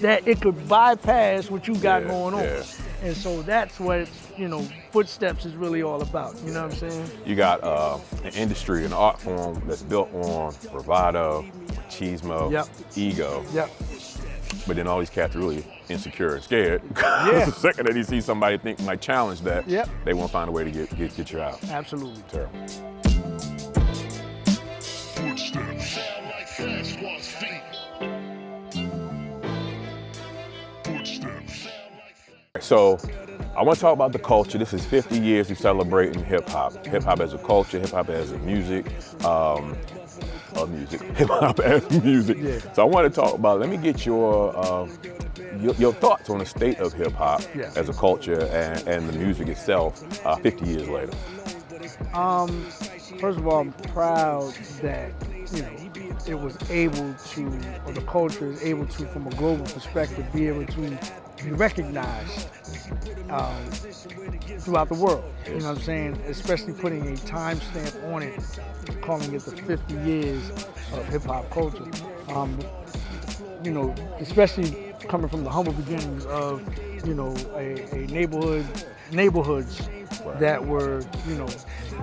that 0.00 0.26
it 0.26 0.40
could 0.40 0.68
bypass 0.68 1.50
what 1.50 1.66
you 1.68 1.74
got 1.76 2.02
Yeah, 2.02 2.08
going 2.08 2.34
on. 2.34 2.42
yeah. 2.44 2.62
And 3.02 3.16
so 3.16 3.42
that's 3.42 3.78
what 3.78 4.08
you 4.36 4.48
know, 4.48 4.66
footsteps 4.90 5.44
is 5.46 5.54
really 5.54 5.82
all 5.82 6.02
about. 6.02 6.34
You 6.44 6.52
know 6.52 6.62
what 6.66 6.72
I'm 6.82 6.90
saying? 6.90 7.10
You 7.24 7.36
got 7.36 7.62
uh, 7.62 7.98
an 8.24 8.32
industry, 8.34 8.84
an 8.84 8.92
art 8.92 9.20
form 9.20 9.62
that's 9.66 9.82
built 9.82 10.12
on 10.14 10.54
bravado, 10.72 11.44
machismo, 11.68 12.50
Yep. 12.50 12.66
ego. 12.96 13.44
Yep. 13.52 13.70
But 14.66 14.76
then 14.76 14.86
all 14.88 14.98
these 14.98 15.10
cats 15.10 15.36
are 15.36 15.40
really 15.40 15.64
insecure 15.90 16.34
and 16.34 16.42
scared. 16.42 16.82
Yeah. 16.96 17.44
the 17.44 17.52
second 17.52 17.86
that 17.86 17.94
he 17.94 18.02
sees 18.02 18.24
somebody 18.24 18.56
think 18.58 18.80
might 18.82 19.00
challenge 19.00 19.42
that, 19.42 19.68
Yep. 19.68 19.88
they 20.04 20.14
won't 20.14 20.30
find 20.32 20.48
a 20.48 20.52
way 20.52 20.64
to 20.64 20.70
get 20.70 20.96
get, 20.96 21.14
get 21.16 21.30
you 21.32 21.40
out. 21.40 21.62
Absolutely. 21.70 22.22
Terrible. 22.30 23.13
So 32.60 33.00
I 33.56 33.64
want 33.64 33.78
to 33.78 33.80
talk 33.80 33.94
about 33.94 34.12
the 34.12 34.18
culture. 34.20 34.58
This 34.58 34.72
is 34.72 34.84
50 34.86 35.18
years 35.18 35.50
of 35.50 35.58
celebrating 35.58 36.22
hip 36.22 36.48
hop. 36.48 36.86
Hip 36.86 37.02
hop 37.02 37.18
as 37.18 37.34
a 37.34 37.38
culture, 37.38 37.80
hip 37.80 37.90
hop 37.90 38.08
as 38.10 38.30
a 38.30 38.38
music, 38.38 38.86
um, 39.24 39.76
uh, 40.54 40.64
music, 40.66 41.00
hip 41.16 41.30
hop 41.30 41.58
as 41.58 42.04
music. 42.04 42.38
Yeah. 42.40 42.60
So 42.72 42.82
I 42.82 42.84
want 42.84 43.12
to 43.12 43.20
talk 43.20 43.34
about. 43.34 43.58
Let 43.58 43.68
me 43.70 43.76
get 43.76 44.06
your 44.06 44.56
uh, 44.56 44.88
your, 45.58 45.74
your 45.74 45.92
thoughts 45.94 46.30
on 46.30 46.38
the 46.38 46.46
state 46.46 46.78
of 46.78 46.92
hip 46.92 47.10
hop 47.14 47.42
Yeah. 47.56 47.72
as 47.74 47.88
a 47.88 47.92
culture 47.92 48.42
and, 48.46 48.86
and 48.86 49.08
the 49.08 49.18
music 49.18 49.48
itself 49.48 50.04
uh, 50.24 50.36
50 50.36 50.64
years 50.64 50.88
later. 50.88 51.12
Um, 52.12 52.48
First 53.20 53.38
of 53.38 53.48
all, 53.48 53.60
I'm 53.62 53.72
proud 53.72 54.54
that 54.82 55.12
you 55.52 55.62
know 55.62 55.70
it 56.28 56.38
was 56.38 56.56
able 56.70 57.14
to, 57.14 57.46
or 57.84 57.92
the 57.92 58.02
culture 58.06 58.46
is 58.46 58.62
able 58.62 58.86
to, 58.86 59.06
from 59.06 59.26
a 59.26 59.30
global 59.30 59.64
perspective, 59.66 60.24
be 60.32 60.46
able 60.46 60.66
to 60.66 60.98
be 61.44 61.52
recognized 61.52 62.48
um, 63.30 63.64
throughout 64.60 64.88
the 64.88 64.94
world. 64.94 65.24
You 65.46 65.60
know 65.60 65.68
what 65.68 65.78
I'm 65.78 65.82
saying? 65.82 66.20
Especially 66.26 66.72
putting 66.72 67.02
a 67.08 67.16
timestamp 67.18 68.12
on 68.12 68.22
it, 68.22 68.40
calling 69.02 69.32
it 69.34 69.42
the 69.42 69.56
50 69.56 69.94
years 70.08 70.50
of 70.92 71.06
hip 71.08 71.22
hop 71.24 71.50
culture. 71.50 71.84
Um, 72.28 72.58
you 73.62 73.70
know, 73.70 73.94
especially 74.20 74.94
coming 75.08 75.28
from 75.28 75.44
the 75.44 75.50
humble 75.50 75.72
beginnings 75.72 76.24
of, 76.26 76.62
you 77.06 77.14
know, 77.14 77.34
a, 77.56 77.82
a 77.94 78.06
neighborhood, 78.06 78.66
neighborhoods 79.12 79.88
that 80.38 80.64
were, 80.64 81.02
you 81.28 81.34
know, 81.34 81.48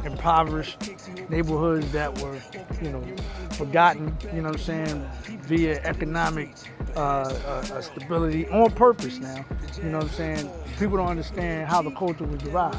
impoverished, 0.05 0.91
neighborhoods 1.29 1.91
that 1.91 2.19
were, 2.19 2.37
you 2.81 2.91
know, 2.91 3.03
forgotten, 3.51 4.15
you 4.33 4.41
know 4.41 4.49
what 4.49 4.59
I'm 4.69 4.85
saying, 4.85 5.09
via 5.43 5.81
economic 5.83 6.55
uh, 6.95 6.99
uh, 6.99 7.81
stability 7.81 8.47
on 8.49 8.71
purpose 8.71 9.19
now. 9.19 9.45
You 9.77 9.89
know 9.89 9.99
what 9.99 10.07
I'm 10.07 10.09
saying? 10.09 10.49
People 10.77 10.97
don't 10.97 11.07
understand 11.09 11.67
how 11.67 11.81
the 11.81 11.91
culture 11.91 12.25
was 12.25 12.41
derived. 12.41 12.77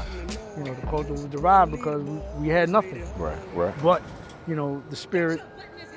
You 0.57 0.63
know, 0.65 0.73
the 0.73 0.87
culture 0.87 1.11
was 1.11 1.25
derived 1.25 1.71
because 1.71 2.03
we, 2.03 2.19
we 2.39 2.47
had 2.49 2.69
nothing. 2.69 3.03
Right, 3.17 3.37
right. 3.55 3.73
But, 3.81 4.01
you 4.47 4.55
know, 4.55 4.83
the 4.89 4.95
spirit, 4.95 5.41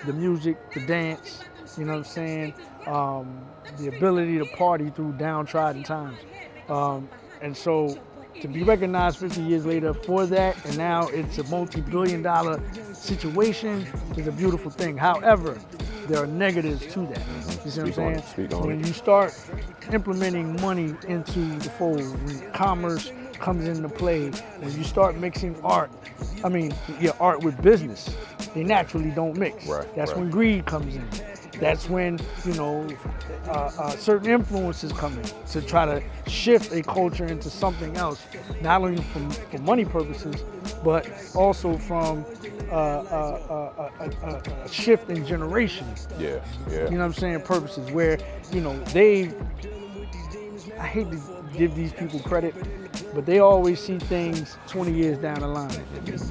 the 0.07 0.12
music, 0.12 0.57
the 0.72 0.87
dance, 0.87 1.42
you 1.76 1.85
know 1.85 1.92
what 1.92 1.98
I'm 1.98 2.05
saying? 2.05 2.55
Um, 2.87 3.40
the 3.79 3.88
ability 3.88 4.38
to 4.38 4.46
party 4.57 4.90
through 4.90 5.12
downtrodden 5.12 5.83
times. 5.83 6.18
Um, 6.68 7.09
and 7.42 7.57
so 7.57 7.98
to 8.40 8.49
be 8.49 8.62
recognized 8.62 9.18
50 9.18 9.42
years 9.42 9.66
later 9.66 9.94
for 9.94 10.27
that, 10.27 10.62
and 10.66 10.77
now 10.77 11.09
it's 11.09 11.38
a 11.38 11.44
multi 11.44 11.81
billion 11.81 12.22
dollar 12.22 12.61
situation, 12.92 13.87
is 14.16 14.27
a 14.27 14.33
beautiful 14.33 14.70
thing. 14.70 14.96
However, 14.96 15.59
there 16.07 16.22
are 16.22 16.27
negatives 16.27 16.87
to 16.92 17.01
that. 17.07 17.22
You 17.64 17.70
see 17.70 17.81
what 17.81 17.99
I'm 17.99 18.22
saying? 18.22 18.62
when 18.62 18.85
you 18.85 18.92
start 18.92 19.38
implementing 19.92 20.61
money 20.61 20.94
into 21.09 21.40
the 21.59 21.70
fold, 21.70 22.01
when 22.25 22.51
commerce 22.53 23.11
comes 23.35 23.66
into 23.68 23.88
play, 23.88 24.31
when 24.31 24.72
you 24.77 24.85
start 24.85 25.16
mixing 25.16 25.57
art, 25.62 25.90
I 26.44 26.49
mean, 26.49 26.75
yeah, 27.01 27.12
art 27.20 27.42
with 27.42 27.61
business, 27.62 28.14
they 28.55 28.62
naturally 28.62 29.11
don't 29.11 29.37
mix. 29.37 29.66
Right, 29.66 29.87
That's 29.94 30.12
right. 30.12 30.20
when 30.20 30.31
greed 30.31 30.66
comes 30.66 30.94
in. 30.96 31.09
That's 31.59 31.88
when 31.88 32.19
you 32.45 32.55
know 32.55 32.87
uh, 33.47 33.51
uh, 33.51 33.90
certain 33.90 34.31
influences 34.31 34.92
come 34.92 35.19
in 35.19 35.25
to 35.53 35.62
try 35.62 35.87
to 35.87 36.03
shift 36.29 36.73
a 36.73 36.83
culture 36.83 37.27
into 37.27 37.51
something 37.51 37.97
else, 37.97 38.27
not 38.61 38.83
only 38.83 39.03
from 39.03 39.31
for 39.31 39.59
money 39.59 39.85
purposes, 39.85 40.45
but 40.85 41.09
also 41.35 41.77
from 41.79 42.25
uh, 42.71 42.75
uh, 42.75 43.73
uh, 44.01 44.25
uh, 44.25 44.40
a 44.64 44.69
shift 44.69 45.09
in 45.09 45.25
generations 45.25 46.09
Yeah, 46.19 46.40
yeah. 46.69 46.85
you 46.85 46.90
know 46.92 46.99
what 46.99 47.05
I'm 47.05 47.12
saying, 47.12 47.40
purposes 47.42 47.90
where, 47.92 48.19
you 48.53 48.61
know, 48.61 48.77
they, 48.87 49.33
I 50.79 50.87
hate 50.87 51.11
to 51.11 51.21
give 51.57 51.75
these 51.77 51.92
people 51.92 52.19
credit, 52.21 52.55
but 53.16 53.24
they 53.24 53.38
always 53.38 53.81
see 53.81 53.98
things 53.98 54.59
20 54.68 54.92
years 54.92 55.16
down 55.16 55.40
the 55.40 55.48
line. 55.48 55.70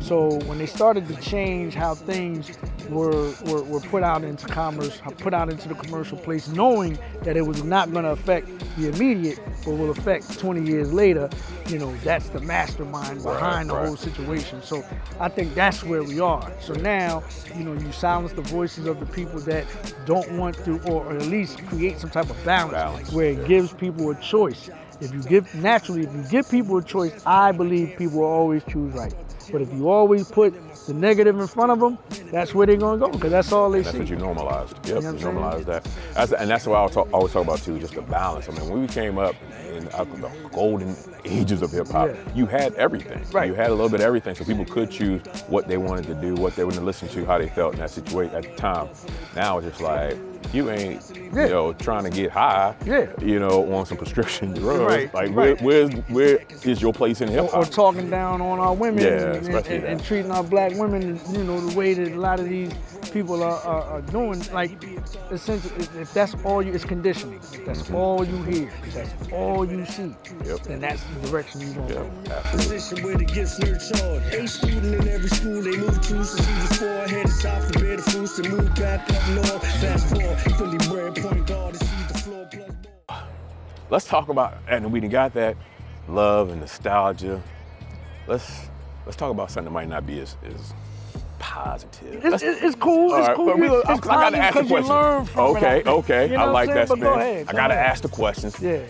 So 0.01 0.35
when 0.45 0.59
they 0.59 0.67
started 0.67 1.07
to 1.07 1.15
change 1.15 1.73
how 1.73 1.95
things 1.95 2.51
were, 2.89 3.33
were, 3.47 3.63
were 3.63 3.79
put 3.79 4.03
out 4.03 4.23
into 4.23 4.45
commerce, 4.45 5.01
put 5.17 5.33
out 5.33 5.49
into 5.49 5.67
the 5.67 5.73
commercial 5.73 6.15
place, 6.15 6.47
knowing 6.47 6.99
that 7.23 7.37
it 7.37 7.41
was 7.41 7.63
not 7.63 7.91
going 7.91 8.05
to 8.05 8.11
affect 8.11 8.47
the 8.77 8.89
immediate, 8.89 9.39
but 9.65 9.71
will 9.71 9.89
affect 9.89 10.37
20 10.37 10.61
years 10.61 10.93
later, 10.93 11.27
you 11.67 11.79
know, 11.79 11.91
that's 12.03 12.29
the 12.29 12.39
mastermind 12.41 13.23
behind 13.23 13.71
the 13.71 13.73
right. 13.73 13.87
whole 13.87 13.97
situation. 13.97 14.61
So 14.61 14.85
I 15.19 15.27
think 15.27 15.55
that's 15.55 15.83
where 15.83 16.03
we 16.03 16.19
are. 16.19 16.53
So 16.61 16.73
now, 16.73 17.23
you 17.57 17.63
know, 17.63 17.73
you 17.73 17.91
silence 17.93 18.33
the 18.33 18.43
voices 18.43 18.85
of 18.85 18.99
the 18.99 19.07
people 19.07 19.39
that 19.39 19.65
don't 20.05 20.31
want 20.33 20.63
to, 20.65 20.79
or, 20.83 21.03
or 21.03 21.17
at 21.17 21.25
least 21.25 21.65
create 21.65 21.97
some 21.97 22.11
type 22.11 22.29
of 22.29 22.45
balance, 22.45 22.73
Balance, 22.73 23.11
where 23.11 23.31
it 23.31 23.39
yeah. 23.39 23.47
gives 23.47 23.73
people 23.73 24.11
a 24.11 24.15
choice. 24.21 24.69
If 25.01 25.13
you 25.13 25.21
give 25.23 25.53
naturally, 25.55 26.03
if 26.03 26.13
you 26.13 26.23
give 26.29 26.49
people 26.49 26.77
a 26.77 26.83
choice, 26.83 27.21
I 27.25 27.51
believe 27.51 27.95
people 27.97 28.19
will 28.19 28.27
always 28.27 28.63
choose 28.65 28.93
right. 28.93 29.13
But 29.51 29.61
if 29.61 29.71
you 29.73 29.89
always 29.89 30.29
put 30.31 30.53
the 30.87 30.93
negative 30.93 31.39
in 31.39 31.45
front 31.47 31.71
of 31.71 31.79
them, 31.79 31.99
that's 32.31 32.55
where 32.55 32.65
they're 32.65 32.77
gonna 32.77 32.97
go 32.99 33.09
because 33.09 33.29
that's 33.31 33.51
all 33.51 33.69
they 33.69 33.81
That's 33.81 33.91
see. 33.91 33.99
That's 33.99 34.09
what 34.11 34.19
you 34.19 34.23
normalized. 34.25 34.73
Yep, 34.77 34.85
know 34.85 34.91
you 34.91 34.97
I'm 34.97 35.03
saying? 35.19 35.23
normalized 35.35 35.67
that. 35.67 35.87
That's, 36.13 36.31
and 36.33 36.49
that's 36.49 36.65
what 36.65 36.75
I 36.75 36.79
always 36.79 36.93
talk, 36.95 37.13
always 37.13 37.33
talk 37.33 37.43
about 37.43 37.59
too, 37.61 37.77
just 37.79 37.93
the 37.93 38.01
balance. 38.01 38.49
I 38.49 38.53
mean, 38.53 38.67
when 38.69 38.81
we 38.81 38.87
came 38.87 39.19
up 39.19 39.35
in 39.71 39.87
uh, 39.89 40.03
the 40.05 40.31
golden 40.51 40.95
ages 41.25 41.61
of 41.61 41.71
hip 41.71 41.87
hop, 41.89 42.09
Yeah. 42.09 42.15
you 42.33 42.45
had 42.47 42.73
everything. 42.75 43.23
Right. 43.31 43.47
You 43.47 43.53
had 43.53 43.67
a 43.67 43.73
little 43.75 43.89
bit 43.89 43.99
of 43.99 44.05
everything, 44.07 44.33
so 44.33 44.43
people 44.45 44.65
could 44.65 44.89
choose 44.89 45.21
what 45.47 45.67
they 45.67 45.77
wanted 45.77 46.05
to 46.07 46.15
do, 46.15 46.33
what 46.35 46.55
they 46.55 46.63
wanted 46.63 46.79
to 46.79 46.85
listen 46.85 47.07
to, 47.09 47.23
how 47.25 47.37
they 47.37 47.49
felt 47.49 47.73
in 47.73 47.79
that 47.81 47.91
situation 47.91 48.35
at 48.35 48.43
the 48.43 48.55
time. 48.55 48.89
Now 49.35 49.59
it's 49.59 49.67
just 49.67 49.81
like 49.81 50.17
you 50.53 50.69
ain't, 50.69 51.01
Yeah. 51.33 51.43
you 51.45 51.49
know, 51.49 51.73
trying 51.73 52.03
to 52.03 52.09
get 52.09 52.31
high, 52.31 52.75
Yeah. 52.85 53.07
you 53.21 53.39
know, 53.39 53.73
on 53.73 53.85
some 53.85 53.97
prescription 53.97 54.53
drugs. 54.59 54.79
Right, 54.81 55.13
Like, 55.13 55.35
right. 55.35 55.61
Where, 55.61 55.87
where's 55.87 55.93
where 56.09 56.39
is 56.63 56.81
your 56.81 56.93
place 56.93 57.21
in 57.21 57.29
hip 57.29 57.45
or, 57.53 57.57
or 57.57 57.65
talking 57.65 58.09
down 58.09 58.41
on 58.41 58.59
our 58.59 58.73
women 58.73 59.03
Yeah, 59.03 59.09
and, 59.09 59.23
and, 59.23 59.47
especially 59.47 59.75
and- 59.77 59.85
and 59.85 59.99
that. 59.99 60.05
treating 60.05 60.31
our 60.31 60.43
black 60.43 60.73
women, 60.75 61.19
you 61.31 61.43
know, 61.43 61.59
the 61.59 61.75
way 61.77 61.93
that 61.93 62.11
a 62.11 62.15
lot 62.19 62.39
of 62.39 62.47
these 62.49 62.71
people 63.11 63.41
are, 63.43 63.59
are, 63.61 63.83
are 63.83 64.01
doing. 64.01 64.43
Like, 64.51 64.71
essentially, 65.31 65.73
if, 65.77 65.95
if 65.95 66.13
that's 66.13 66.35
all 66.43 66.61
you, 66.61 66.73
it's 66.73 66.83
conditioning. 66.85 67.39
If 67.53 67.65
that's 67.65 67.89
all 67.91 68.23
you 68.25 68.41
hear, 68.43 68.69
if 68.85 68.93
that's 68.93 69.31
all 69.31 69.65
you 69.65 69.85
see, 69.85 70.03
Mm-hmm. 70.05 70.49
Yep. 70.49 70.59
then 70.63 70.79
that's 70.81 71.03
the 71.03 71.27
direction 71.29 71.61
you 71.61 71.73
want 71.73 71.87
to 71.89 71.93
Yeah, 71.95 71.99
go. 72.01 72.31
absolutely. 72.31 72.75
Position 72.75 73.03
where 73.05 73.17
the 73.17 73.25
gifts 73.25 73.59
nurtured. 73.59 74.33
A 74.33 74.47
student 74.47 74.95
in 74.95 75.07
every 75.07 75.29
school 75.29 75.61
they 75.61 75.77
move 75.77 76.01
to. 76.01 76.23
Since 76.25 76.45
he 76.45 76.74
to 78.27 78.41
bear 78.41 78.49
to 78.49 78.49
move 78.49 78.75
back 78.75 79.09
up 79.11 79.29
north. 79.29 79.63
Fast 79.81 80.07
forward, 80.09 80.39
Philly 80.57 80.77
bred 80.89 81.15
point 81.21 81.47
guard 81.47 81.73
to 81.75 81.85
see 81.85 82.03
the 82.07 82.13
floor 82.19 82.47
plus 82.51 82.71
ball. 83.07 83.27
let's 83.89 84.05
talk 84.05 84.29
about 84.29 84.57
and 84.67 84.91
we 84.91 84.99
done 84.99 85.09
got 85.09 85.33
that 85.33 85.55
love 86.07 86.49
and 86.49 86.61
nostalgia. 86.61 87.41
Let's 88.27 88.69
let's 89.05 89.15
talk 89.15 89.31
about 89.31 89.51
something 89.51 89.65
that 89.65 89.77
might 89.79 89.89
not 89.89 90.05
be 90.07 90.19
as, 90.19 90.35
as 90.45 90.73
positive. 91.39 92.25
It's, 92.25 92.41
it's, 92.41 92.61
it's 92.61 92.75
cool. 92.75 93.11
all 93.13 93.19
It's 93.19 93.27
right, 93.27 93.35
cool. 93.35 93.45
but 93.47 93.59
we, 93.59 93.67
It's 93.67 93.87
I, 93.89 93.93
I 93.93 93.97
gotta 93.97 94.37
ask 94.37 94.55
the 94.57 94.63
you 94.63 94.69
question. 94.69 95.37
okay, 95.37 95.79
it. 95.79 95.87
okay, 95.87 96.25
You 96.27 96.33
know 96.33 96.39
I 96.45 96.45
like 96.45 96.69
that 96.69 96.87
spin. 96.87 96.99
Go 97.01 97.13
ahead, 97.13 97.47
I 97.49 97.51
gotta 97.51 97.73
ahead. 97.73 97.85
ask 97.85 98.01
the 98.01 98.09
questions. 98.09 98.59
Yeah. 98.59 98.81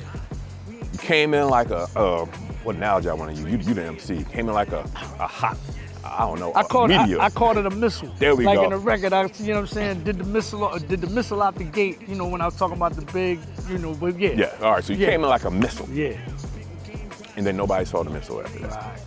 You 0.70 1.00
came 1.00 1.34
in 1.34 1.50
like 1.50 1.70
a 1.72 1.88
uh, 1.98 2.26
what 2.64 2.76
analogy 2.78 3.10
I 3.10 3.14
want 3.14 3.36
to 3.36 3.42
use? 3.42 3.52
You, 3.52 3.70
you 3.70 3.74
the 3.74 3.84
MC. 3.86 4.24
Came 4.32 4.48
in 4.48 4.54
like 4.56 4.72
a, 4.72 4.80
a 5.20 5.28
hot, 5.28 5.58
I 6.06 6.20
don't 6.20 6.40
know, 6.40 6.54
I 6.56 6.64
called 6.64 6.92
it. 6.92 6.96
I, 6.98 7.26
I 7.26 7.30
called 7.30 7.58
it 7.58 7.66
a 7.66 7.70
missile. 7.72 8.10
There 8.20 8.36
we 8.36 8.46
like 8.46 8.56
go. 8.56 8.62
Like 8.62 8.72
in 8.72 8.78
the 8.78 8.86
record, 8.86 9.12
I, 9.14 9.24
you 9.40 9.48
know 9.48 9.54
what 9.56 9.60
I'm 9.62 9.68
saying? 9.68 10.04
Did 10.04 10.18
the 10.20 10.24
missile, 10.24 10.64
uh, 10.66 10.78
did 10.78 11.02
the 11.02 11.08
missile 11.10 11.42
out 11.42 11.56
the 11.56 11.64
gate? 11.64 12.00
You 12.08 12.16
know 12.16 12.28
when 12.28 12.42
I 12.42 12.46
was 12.46 12.56
talking 12.56 12.78
about 12.78 12.94
the 12.96 13.02
big, 13.12 13.40
you 13.70 13.78
know, 13.80 13.94
but 13.96 14.18
yeah. 14.20 14.30
yeah. 14.32 14.52
All 14.62 14.72
right. 14.74 14.84
So 14.84 14.94
you 14.94 15.00
Yeah. 15.00 15.10
came 15.12 15.24
in 15.24 15.30
like 15.30 15.46
a 15.46 15.52
missile, 15.52 15.90
Yeah. 15.90 16.18
and 17.38 17.46
then 17.46 17.58
nobody 17.58 17.86
saw 17.86 18.04
the 18.04 18.10
missile 18.12 18.42
after 18.42 18.60
that. 18.60 18.72
Right. 18.72 19.00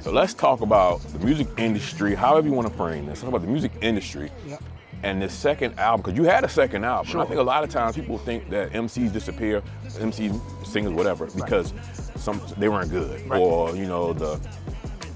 So 0.00 0.10
let's 0.12 0.32
talk 0.34 0.60
about 0.62 1.00
the 1.12 1.18
music 1.24 1.48
industry, 1.58 2.14
however 2.14 2.46
you 2.48 2.54
want 2.54 2.68
to 2.68 2.74
frame 2.74 3.06
this. 3.06 3.20
Talk 3.20 3.28
about 3.28 3.42
the 3.42 3.48
music 3.48 3.72
industry 3.82 4.30
Yep. 4.46 4.62
and 5.02 5.20
this 5.20 5.34
second 5.34 5.78
album, 5.78 6.02
because 6.02 6.16
you 6.18 6.24
had 6.24 6.44
a 6.44 6.48
second 6.48 6.84
album. 6.84 7.06
Sure. 7.10 7.20
I 7.20 7.26
think 7.26 7.38
a 7.40 7.42
lot 7.42 7.62
of 7.62 7.70
times 7.70 7.94
people 7.96 8.16
think 8.18 8.48
that 8.50 8.72
MCs 8.72 9.12
disappear, 9.12 9.62
MCs, 9.98 10.40
singers, 10.66 10.92
whatever, 10.94 11.26
because 11.26 11.72
some 12.16 12.40
they 12.56 12.68
weren't 12.68 12.90
good 12.90 13.28
Right. 13.28 13.38
or 13.40 13.74
you 13.76 13.86
know 13.86 14.12
the 14.12 14.40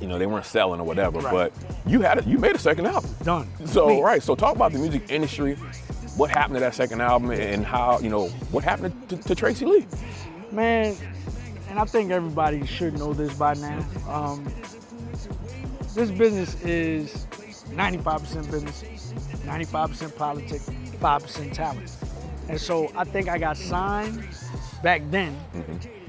you 0.02 0.08
know 0.08 0.18
they 0.18 0.26
weren't 0.26 0.44
selling 0.44 0.80
or 0.80 0.84
whatever. 0.84 1.20
Right. 1.20 1.32
But 1.32 1.52
you 1.86 2.00
had 2.00 2.18
a, 2.18 2.28
you 2.28 2.36
made 2.38 2.56
a 2.56 2.58
second 2.58 2.86
album. 2.86 3.14
Done. 3.22 3.48
So 3.66 3.86
Complete. 3.86 4.02
right, 4.02 4.22
so 4.22 4.34
talk 4.34 4.56
about 4.56 4.72
the 4.72 4.78
music 4.78 5.04
industry. 5.08 5.54
What 6.16 6.28
happened 6.28 6.56
to 6.56 6.60
that 6.60 6.74
second 6.74 7.00
album 7.00 7.30
and 7.30 7.64
how 7.64 8.00
you 8.00 8.10
know 8.10 8.28
what 8.50 8.64
happened 8.64 9.08
to, 9.08 9.16
to 9.16 9.34
Tracey 9.34 9.64
Lee? 9.64 9.86
Man, 10.50 10.94
and 11.70 11.78
I 11.78 11.84
think 11.84 12.10
everybody 12.10 12.66
should 12.66 12.98
know 12.98 13.14
this 13.14 13.32
by 13.34 13.54
now. 13.54 13.86
Um, 14.08 14.44
this 15.94 16.10
business 16.10 16.60
is 16.62 17.26
95% 17.70 18.50
business, 18.50 19.12
95% 19.44 20.16
politics, 20.16 20.70
5% 21.00 21.52
talent. 21.52 21.96
And 22.48 22.60
so 22.60 22.90
I 22.96 23.04
think 23.04 23.28
I 23.28 23.38
got 23.38 23.56
signed 23.56 24.26
back 24.82 25.02
then, 25.10 25.38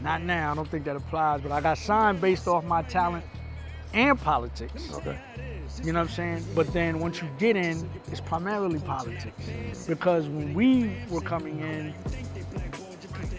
not 0.01 0.23
now, 0.23 0.51
I 0.51 0.55
don't 0.55 0.67
think 0.67 0.83
that 0.85 0.95
applies, 0.95 1.41
but 1.41 1.51
I 1.51 1.61
got 1.61 1.77
signed 1.77 2.19
based 2.19 2.47
off 2.47 2.65
my 2.65 2.81
talent 2.81 3.23
and 3.93 4.19
politics. 4.19 4.91
Okay. 4.93 5.17
You 5.83 5.91
know 5.91 5.99
what 5.99 6.09
I'm 6.09 6.13
saying? 6.13 6.45
But 6.55 6.71
then 6.73 6.99
once 6.99 7.21
you 7.21 7.29
get 7.39 7.55
in, 7.55 7.89
it's 8.11 8.21
primarily 8.21 8.79
politics. 8.79 9.85
Because 9.87 10.27
when 10.27 10.53
we 10.53 10.95
were 11.09 11.21
coming 11.21 11.59
in, 11.59 11.93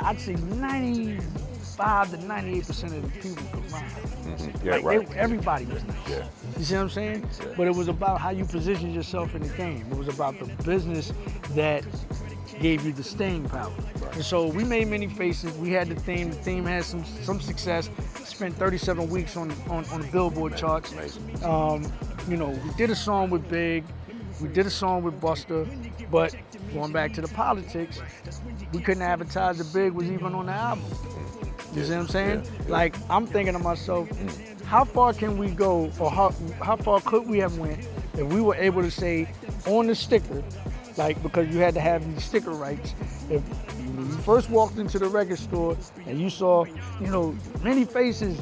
I'd 0.01 0.21
say 0.21 0.35
95 0.35 2.11
to 2.11 2.17
98% 2.19 2.85
of 2.85 3.03
the 3.03 3.21
people 3.21 3.45
could 3.53 3.73
rhyme. 3.73 3.85
Mm-hmm. 3.85 4.67
Yeah, 4.67 4.77
like 4.77 4.85
right. 4.85 5.09
they, 5.09 5.17
everybody 5.17 5.65
was 5.67 5.85
nice. 5.85 5.97
Yeah. 6.09 6.27
You 6.59 6.65
see 6.65 6.75
what 6.75 6.81
I'm 6.83 6.91
saying? 6.91 7.29
But 7.57 7.69
it 7.69 7.75
was 7.75 7.89
about 7.89 8.21
how 8.21 8.31
you 8.31 8.45
positioned 8.45 8.95
yourself 8.95 9.35
in 9.35 9.43
the 9.43 9.57
game. 9.57 9.87
It 9.91 9.97
was 9.97 10.09
about 10.09 10.39
the 10.39 10.47
business 10.65 11.13
that 11.51 11.85
gave 12.61 12.85
you 12.85 12.93
the 12.93 13.03
staying 13.03 13.49
power. 13.49 13.73
And 14.13 14.25
so 14.25 14.47
we 14.47 14.65
made 14.65 14.89
many 14.89 15.09
faces. 15.09 15.53
We 15.59 15.71
had 15.71 15.89
the 15.89 15.97
theme. 15.97 16.31
The 16.31 16.37
theme 16.37 16.65
had 16.65 16.85
some 16.85 17.05
some 17.05 17.41
success. 17.41 17.91
Spent 18.25 18.57
37 18.57 19.09
weeks 19.11 19.37
on 19.37 19.51
on, 19.69 19.85
on 19.87 20.03
the 20.03 20.09
Billboard 20.09 20.57
charts. 20.57 20.95
Um, 21.43 21.91
you 22.29 22.37
know, 22.37 22.49
we 22.49 22.71
did 22.77 22.91
a 22.91 22.97
song 22.97 23.31
with 23.31 23.49
Big, 23.49 23.85
we 24.41 24.49
did 24.49 24.67
a 24.67 24.71
song 24.71 25.03
with 25.03 25.21
Busta, 25.21 25.67
but 26.11 26.35
going 26.73 26.93
back 26.93 27.13
to 27.15 27.21
the 27.21 27.29
politics, 27.29 28.01
we 28.73 28.81
couldn't 28.81 29.03
advertise 29.03 29.59
that 29.59 29.73
Big 29.73 29.93
was 29.93 30.11
even 30.11 30.35
on 30.35 30.47
the 30.47 30.53
album. 30.53 30.85
You 31.75 31.85
see 31.85 31.91
what 31.91 32.01
I'm 32.01 32.09
saying? 32.09 32.45
Yeah. 32.45 32.73
Like 32.73 32.97
I'm 33.11 33.27
thinking 33.27 33.53
to 33.55 33.59
myself, 33.59 34.09
how 34.65 34.85
far 34.85 35.13
can 35.13 35.39
we 35.39 35.51
go, 35.51 35.91
or 35.99 36.11
how 36.11 36.35
how 36.61 36.77
far 36.77 37.01
could 37.01 37.27
we 37.29 37.39
have 37.39 37.59
went 37.59 37.87
if 38.15 38.27
we 38.27 38.41
were 38.41 38.57
able 38.57 38.83
to 38.83 38.91
say 38.91 39.29
on 39.67 39.87
the 39.87 39.95
sticker, 39.95 40.43
like 40.97 41.23
because 41.23 41.53
you 41.53 41.61
had 41.61 41.75
to 41.75 41.81
have 41.81 42.05
these 42.13 42.25
sticker 42.25 42.53
rights. 42.53 42.95
If 43.31 43.43
you 43.81 44.09
first 44.19 44.51
walked 44.51 44.79
into 44.79 44.99
the 44.99 45.07
record 45.07 45.39
store 45.39 45.77
and 46.07 46.21
you 46.21 46.31
saw, 46.31 46.65
you 47.01 47.07
know, 47.09 47.37
many 47.63 47.85
faces, 47.85 48.41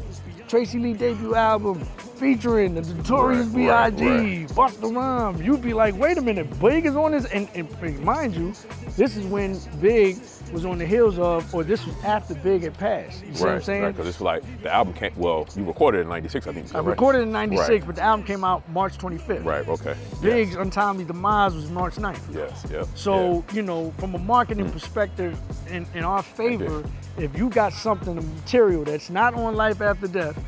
Tracey 0.49 0.79
Lee 0.79 0.93
debut 0.93 1.35
album 1.35 1.81
featuring 2.17 2.75
the 2.75 2.83
Notorious 2.83 3.47
Right, 3.49 3.69
right, 3.69 3.97
B.I.G., 3.97 4.55
Busta 4.55 4.95
Rhymes, 4.95 5.41
you'd 5.41 5.63
be 5.63 5.73
like, 5.73 5.97
wait 5.97 6.19
a 6.19 6.21
minute, 6.21 6.61
Big 6.61 6.87
is 6.87 6.95
on 6.95 7.13
this, 7.13 7.25
and, 7.27 7.49
and 7.55 8.05
mind 8.05 8.37
you, 8.37 8.53
this 8.97 9.17
is 9.17 9.25
when 9.27 9.59
Big 9.81 10.19
was 10.53 10.65
on 10.65 10.79
the 10.79 10.87
heels 10.87 11.19
of, 11.19 11.55
or 11.55 11.65
this 11.65 11.85
was 11.87 11.95
after 12.05 12.35
Big 12.35 12.63
had 12.63 12.77
passed. 12.79 13.25
You 13.25 13.35
see 13.35 13.45
what 13.45 13.53
I'm 13.55 13.63
saying? 13.63 13.93
Because 13.93 14.07
it's 14.07 14.21
like 14.21 14.43
the 14.63 14.73
album 14.73 14.95
came. 14.95 15.13
Well, 15.17 15.49
you 15.57 15.65
recorded 15.65 15.99
it 15.99 16.01
in 16.03 16.09
'96, 16.09 16.47
I 16.47 16.53
think. 16.53 16.75
I 16.75 16.79
right? 16.79 16.87
recorded 16.87 17.23
in 17.23 17.33
'96, 17.33 17.69
Right. 17.69 17.87
but 17.87 17.97
the 17.97 18.03
album 18.03 18.27
came 18.27 18.45
out 18.45 18.69
March 18.71 18.99
25th. 18.99 19.45
Right. 19.45 19.67
Okay. 19.67 19.97
Big's 20.21 20.55
untimely 20.55 21.05
demise 21.05 21.55
was 21.55 21.71
March 21.71 21.97
9th. 21.97 22.21
Yes. 22.35 22.67
Yep. 22.71 22.89
So, 22.95 23.45
you 23.53 23.63
know, 23.63 23.93
from 23.99 24.15
a 24.15 24.19
marketing 24.19 24.67
mm. 24.67 24.73
perspective, 24.73 25.39
in, 25.71 25.87
in 25.95 26.05
our 26.05 26.23
favor, 26.23 26.85
if 27.19 27.37
you 27.37 27.49
got 27.49 27.73
something, 27.73 28.17
a 28.19 28.23
material 28.23 28.85
that's 28.85 29.11
not 29.11 29.35
on 29.35 29.55
Life 29.55 29.81
After 29.81 30.07
Death, 30.07 30.39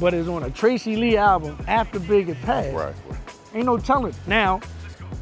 but 0.00 0.14
is 0.14 0.28
on 0.28 0.42
a 0.42 0.50
Tracey 0.50 0.96
Lee 0.96 1.16
album 1.16 1.56
after 1.66 1.98
Big 1.98 2.28
had 2.28 2.40
passed, 2.42 2.74
Right. 2.74 2.94
ain't 3.54 3.66
no 3.66 3.78
telling. 3.78 4.14
Now, 4.26 4.60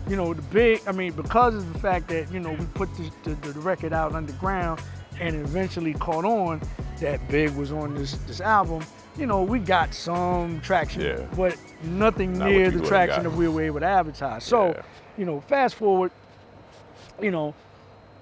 you 0.09 0.17
know, 0.17 0.35
the 0.35 0.43
big, 0.43 0.81
I 0.87 0.93
mean, 0.93 1.13
because 1.13 1.55
of 1.55 1.73
the 1.73 1.79
fact 1.79 2.09
that, 2.09 2.31
you 2.33 2.41
know, 2.41 2.53
we 2.53 2.65
put 2.67 2.89
the, 2.97 3.11
the, 3.23 3.53
the 3.53 3.61
record 3.61 3.93
out 3.93 4.15
underground 4.15 4.81
and 5.21 5.37
eventually 5.37 5.95
caught 5.95 6.25
on 6.25 6.61
that 7.01 7.27
Big 7.29 7.51
was 7.57 7.73
on 7.73 7.95
this, 7.95 8.13
this 8.27 8.41
album, 8.41 8.85
you 9.17 9.27
know, 9.27 9.43
we 9.43 9.59
got 9.59 9.95
some 9.95 10.61
traction, 10.61 11.03
Yeah. 11.03 11.27
but 11.37 11.57
nothing 11.83 12.39
Not 12.39 12.51
near 12.51 12.71
the 12.71 12.85
traction 12.87 13.23
that 13.25 13.31
we 13.33 13.49
were 13.49 13.63
able 13.63 13.81
to 13.81 13.87
advertise. 13.87 14.45
So, 14.45 14.69
Yeah. 14.69 14.83
you 15.17 15.25
know, 15.25 15.41
fast 15.43 15.77
forward, 15.77 16.11
you 17.21 17.31
know, 17.31 17.55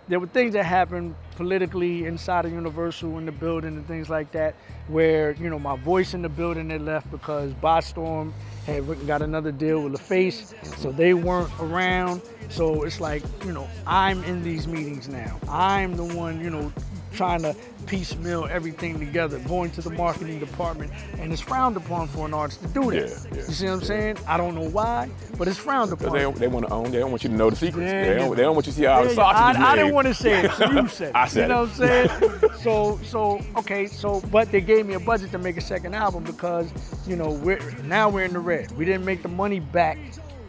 there 0.08 0.20
were 0.20 0.26
things 0.26 0.52
that 0.52 0.64
happened 0.64 1.14
politically 1.36 2.04
inside 2.04 2.44
of 2.44 2.52
Universal 2.52 3.18
in 3.18 3.26
the 3.26 3.32
building 3.32 3.76
and 3.76 3.86
things 3.86 4.10
like 4.10 4.32
that, 4.32 4.54
where 4.88 5.32
you 5.32 5.48
know 5.48 5.58
my 5.58 5.76
voice 5.76 6.12
in 6.12 6.22
the 6.22 6.28
building 6.28 6.70
had 6.70 6.82
left 6.82 7.10
because 7.10 7.52
ByStorm 7.54 8.32
had 8.66 9.06
got 9.06 9.22
another 9.22 9.52
deal 9.52 9.82
with 9.82 9.94
LaFace, 9.94 10.54
mm-hmm. 10.54 10.80
so 10.80 10.92
they 10.92 11.14
weren't 11.14 11.50
around. 11.60 12.22
So 12.48 12.82
it's 12.82 13.00
like 13.00 13.22
you 13.44 13.52
know 13.52 13.68
I'm 13.86 14.22
in 14.24 14.42
these 14.42 14.68
meetings 14.68 15.08
now. 15.08 15.38
I'm 15.48 15.96
the 15.96 16.04
one 16.04 16.40
you 16.40 16.50
know 16.50 16.72
trying 17.12 17.42
to 17.42 17.54
piecemeal 17.86 18.46
everything 18.50 18.98
together, 18.98 19.38
going 19.40 19.70
to 19.72 19.82
the 19.82 19.90
marketing 19.90 20.38
department, 20.38 20.92
and 21.18 21.32
it's 21.32 21.42
frowned 21.42 21.76
upon 21.76 22.08
for 22.08 22.26
an 22.26 22.34
artist 22.34 22.60
to 22.62 22.68
do 22.68 22.90
that. 22.92 22.94
Yeah, 22.94 23.36
yeah, 23.36 23.36
you 23.46 23.52
see 23.52 23.66
what 23.66 23.72
I'm 23.74 23.82
saying? 23.82 24.18
I 24.26 24.36
don't 24.36 24.54
know 24.54 24.68
why, 24.68 25.10
but 25.38 25.48
it's 25.48 25.58
frowned 25.58 25.90
Because 25.90 26.06
upon. 26.06 26.34
they, 26.34 26.40
they 26.40 26.48
want 26.48 26.66
to 26.66 26.72
own. 26.72 26.90
They 26.90 26.98
don't 26.98 27.10
want 27.10 27.24
you 27.24 27.30
to 27.30 27.36
know 27.36 27.50
the 27.50 27.56
secrets. 27.56 27.92
Yeah, 27.92 28.04
they, 28.04 28.14
don't, 28.16 28.36
they 28.36 28.42
don't 28.42 28.54
want 28.54 28.66
you 28.66 28.72
to 28.72 28.78
see 28.78 28.84
how 28.84 29.02
the 29.02 29.08
Yeah, 29.10 29.14
sausage 29.14 29.40
I, 29.42 29.50
is 29.52 29.56
I 29.58 29.76
didn't 29.76 29.94
want 29.94 30.08
to 30.08 30.14
say 30.14 30.44
it, 30.44 30.52
so 30.52 30.70
you 30.70 30.88
said 30.88 31.08
it. 31.10 31.16
I 31.16 31.28
said 31.28 31.42
you 31.42 31.48
know 31.48 31.64
it. 31.64 31.68
what 31.68 31.70
I'm 31.70 31.74
saying? 31.76 32.50
so, 32.60 33.00
so 33.02 33.40
okay, 33.56 33.86
so 33.86 34.20
but 34.30 34.50
they 34.50 34.60
gave 34.60 34.86
me 34.86 34.94
a 34.94 35.00
budget 35.00 35.30
to 35.32 35.38
make 35.38 35.56
a 35.56 35.60
second 35.60 35.94
album 35.94 36.24
because 36.24 36.72
you 37.06 37.16
know 37.16 37.30
we're 37.30 37.60
now 37.84 38.08
we're 38.08 38.24
in 38.24 38.32
the 38.32 38.38
red. 38.40 38.72
We 38.72 38.84
didn't 38.84 39.04
make 39.04 39.22
the 39.22 39.28
money 39.28 39.60
back 39.60 39.98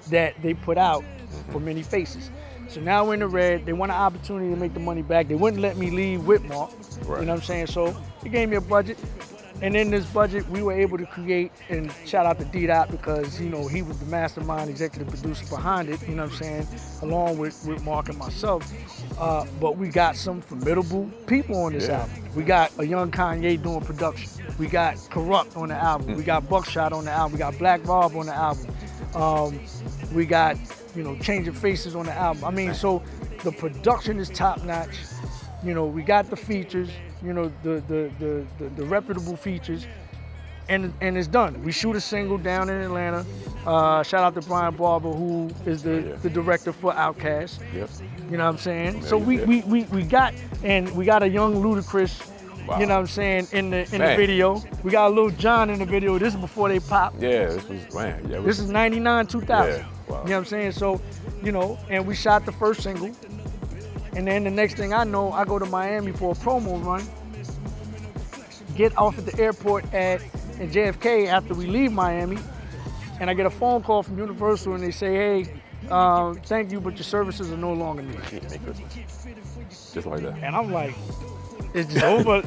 that 0.10 0.42
they 0.42 0.54
put 0.54 0.78
out 0.78 1.04
for 1.52 1.60
many 1.60 1.82
faces. 1.84 2.30
So 2.74 2.82
now 2.82 3.06
we're 3.06 3.14
in 3.14 3.20
the 3.20 3.28
red. 3.28 3.68
They 3.68 3.74
want 3.74 3.92
an 3.92 4.00
opportunity 4.00 4.50
to 4.50 4.60
make 4.60 4.74
the 4.74 4.80
money 4.80 5.04
back. 5.04 5.28
They 5.28 5.36
wouldn't 5.36 5.62
let 5.62 5.78
me 5.78 5.92
leave 5.92 6.22
Whitmark. 6.22 7.08
Right. 7.08 7.20
You 7.20 7.26
know 7.28 7.34
what 7.34 7.42
I'm 7.42 7.46
saying? 7.46 7.68
So 7.68 7.96
they 8.24 8.30
gave 8.30 8.50
me 8.50 8.56
a 8.56 8.62
budget. 8.62 8.98
And 9.62 9.78
in 9.78 9.92
this 9.92 10.06
budget, 10.08 10.50
we 10.50 10.64
were 10.64 10.74
able 10.74 10.98
to 10.98 11.06
create, 11.06 11.52
and 11.70 11.94
shout 12.06 12.26
out 12.26 12.40
to 12.40 12.46
D 12.46 12.66
Dot 12.66 12.90
because, 12.90 13.40
you 13.40 13.48
know, 13.48 13.68
he 13.68 13.82
was 13.84 14.00
the 14.00 14.06
mastermind 14.08 14.70
executive 14.70 15.08
producer 15.08 15.46
behind 15.46 15.88
it, 15.88 16.02
you 16.08 16.16
know 16.16 16.24
what 16.24 16.32
I'm 16.34 16.38
saying, 16.38 16.68
along 17.04 17.38
with, 17.38 17.64
with 17.66 17.82
Mark 17.84 18.10
and 18.10 18.18
myself. 18.18 18.70
Uh, 19.18 19.46
but 19.62 19.78
we 19.78 19.88
got 19.90 20.18
some 20.18 20.42
formidable 20.42 21.10
people 21.28 21.56
on 21.64 21.74
this 21.74 21.88
Yeah. 21.88 22.00
album. 22.02 22.24
We 22.36 22.44
got 22.44 22.72
a 22.80 22.86
young 22.86 23.12
Kanye 23.12 23.62
doing 23.62 23.82
production. 23.82 24.30
We 24.58 24.68
got 24.68 24.96
Kurupt 24.96 25.56
on 25.56 25.70
the 25.70 25.76
album. 25.76 26.16
We 26.16 26.24
got 26.24 26.50
Buckshot 26.50 26.92
on 26.92 27.06
the 27.06 27.12
album. 27.12 27.34
We 27.34 27.38
got 27.38 27.58
Black 27.60 27.86
Rob 27.88 28.16
on 28.18 28.26
the 28.26 28.36
album. 28.36 28.68
Um, 29.14 29.60
we 30.14 30.26
got, 30.26 30.58
you 30.96 31.04
know, 31.04 31.16
Changing 31.18 31.54
Faces 31.54 31.96
on 31.96 32.06
the 32.06 32.14
album. 32.14 32.44
I 32.44 32.52
mean, 32.52 32.74
so 32.74 33.02
the 33.44 33.52
production 33.52 34.20
is 34.20 34.30
top 34.30 34.64
notch. 34.64 34.98
You 35.64 35.74
know, 35.74 35.86
we 35.86 36.04
got 36.04 36.30
the 36.30 36.36
features, 36.36 36.90
you 37.24 37.34
know, 37.34 37.52
the 37.64 37.84
the 37.88 38.12
the, 38.20 38.46
the, 38.60 38.70
the 38.70 38.86
reputable 38.86 39.36
features. 39.36 39.86
And, 40.70 40.94
and 41.02 41.18
it's 41.18 41.28
done. 41.28 41.62
We 41.62 41.74
shoot 41.74 41.94
a 41.98 42.00
single 42.00 42.38
down 42.38 42.70
in 42.70 42.82
Atlanta. 42.82 43.26
Uh, 43.66 44.02
shout 44.02 44.24
out 44.24 44.34
to 44.42 44.48
Brian 44.48 44.74
Barber, 44.74 45.12
who 45.12 45.50
is 45.66 45.84
the, 45.84 46.02
yeah. 46.02 46.16
the 46.16 46.30
director 46.30 46.72
for 46.72 46.94
Outkast. 46.94 47.60
Yep. 47.74 47.90
You 48.32 48.38
know 48.38 48.46
what 48.46 48.52
I'm 48.52 48.58
saying? 48.58 49.04
So 49.04 49.18
we, 49.18 49.40
yeah. 49.40 49.46
we, 49.46 49.62
we, 49.64 49.84
we 49.84 50.04
got 50.04 50.34
and 50.64 50.90
we 50.96 51.04
got 51.04 51.22
a 51.22 51.28
young 51.28 51.56
Ludacris, 51.62 52.30
Wow. 52.66 52.80
you 52.80 52.86
know 52.86 52.94
what 52.94 53.02
I'm 53.02 53.08
saying, 53.08 53.48
in 53.52 53.72
the 53.72 53.80
in 53.94 54.00
the 54.00 54.16
video. 54.16 54.64
We 54.84 54.92
got 54.92 55.12
a 55.12 55.14
Lil 55.14 55.32
Jon 55.32 55.70
in 55.70 55.80
the 55.80 55.86
video. 55.86 56.18
This 56.18 56.34
is 56.34 56.40
before 56.40 56.70
they 56.70 56.80
pop. 56.80 57.14
Yeah. 57.20 57.48
This 57.48 57.68
was 57.68 57.94
man. 57.94 58.30
Yeah. 58.30 58.40
This 58.40 58.60
is 58.60 58.70
99, 58.70 59.28
2000. 59.28 59.72
Yeah, 59.72 59.86
wow. 60.14 60.24
You 60.24 60.30
know 60.30 60.36
what 60.36 60.40
I'm 60.40 60.46
saying? 60.46 60.72
So, 60.74 61.02
you 61.44 61.52
know, 61.52 61.78
and 61.90 62.06
we 62.06 62.16
shot 62.16 62.46
the 62.46 62.52
first 62.52 62.82
single. 62.82 63.12
And 64.16 64.28
then 64.28 64.44
the 64.44 64.52
next 64.52 64.76
thing 64.76 64.94
I 64.94 65.04
know, 65.04 65.32
I 65.32 65.44
go 65.44 65.58
to 65.58 65.66
Miami 65.66 66.12
for 66.12 66.32
a 66.32 66.36
promo 66.36 66.84
run. 66.84 67.04
Get 68.76 68.96
off 68.98 69.18
at 69.18 69.26
the 69.26 69.40
airport 69.42 69.86
at, 69.94 70.22
at 70.60 70.70
JFK 70.70 71.28
after 71.28 71.54
we 71.54 71.66
leave 71.66 71.92
Miami. 71.92 72.38
And 73.20 73.30
I 73.30 73.34
get 73.34 73.46
a 73.46 73.50
phone 73.50 73.84
call 73.84 74.04
from 74.04 74.18
Universal 74.18 74.74
and 74.74 74.84
they 74.84 74.92
say, 74.92 75.14
hey, 75.14 75.62
um, 75.90 76.36
thank 76.46 76.72
you, 76.72 76.80
but 76.80 76.96
your 76.96 77.04
services 77.04 77.52
are 77.52 77.58
no 77.58 77.74
longer 77.74 78.04
needed. 78.04 78.44
Just 79.70 80.06
like 80.08 80.22
that. 80.22 80.38
And 80.42 80.56
I'm 80.56 80.72
like, 80.72 80.96
it's 81.74 81.94
just 81.94 82.06
over. 82.06 82.38
It- 82.38 82.46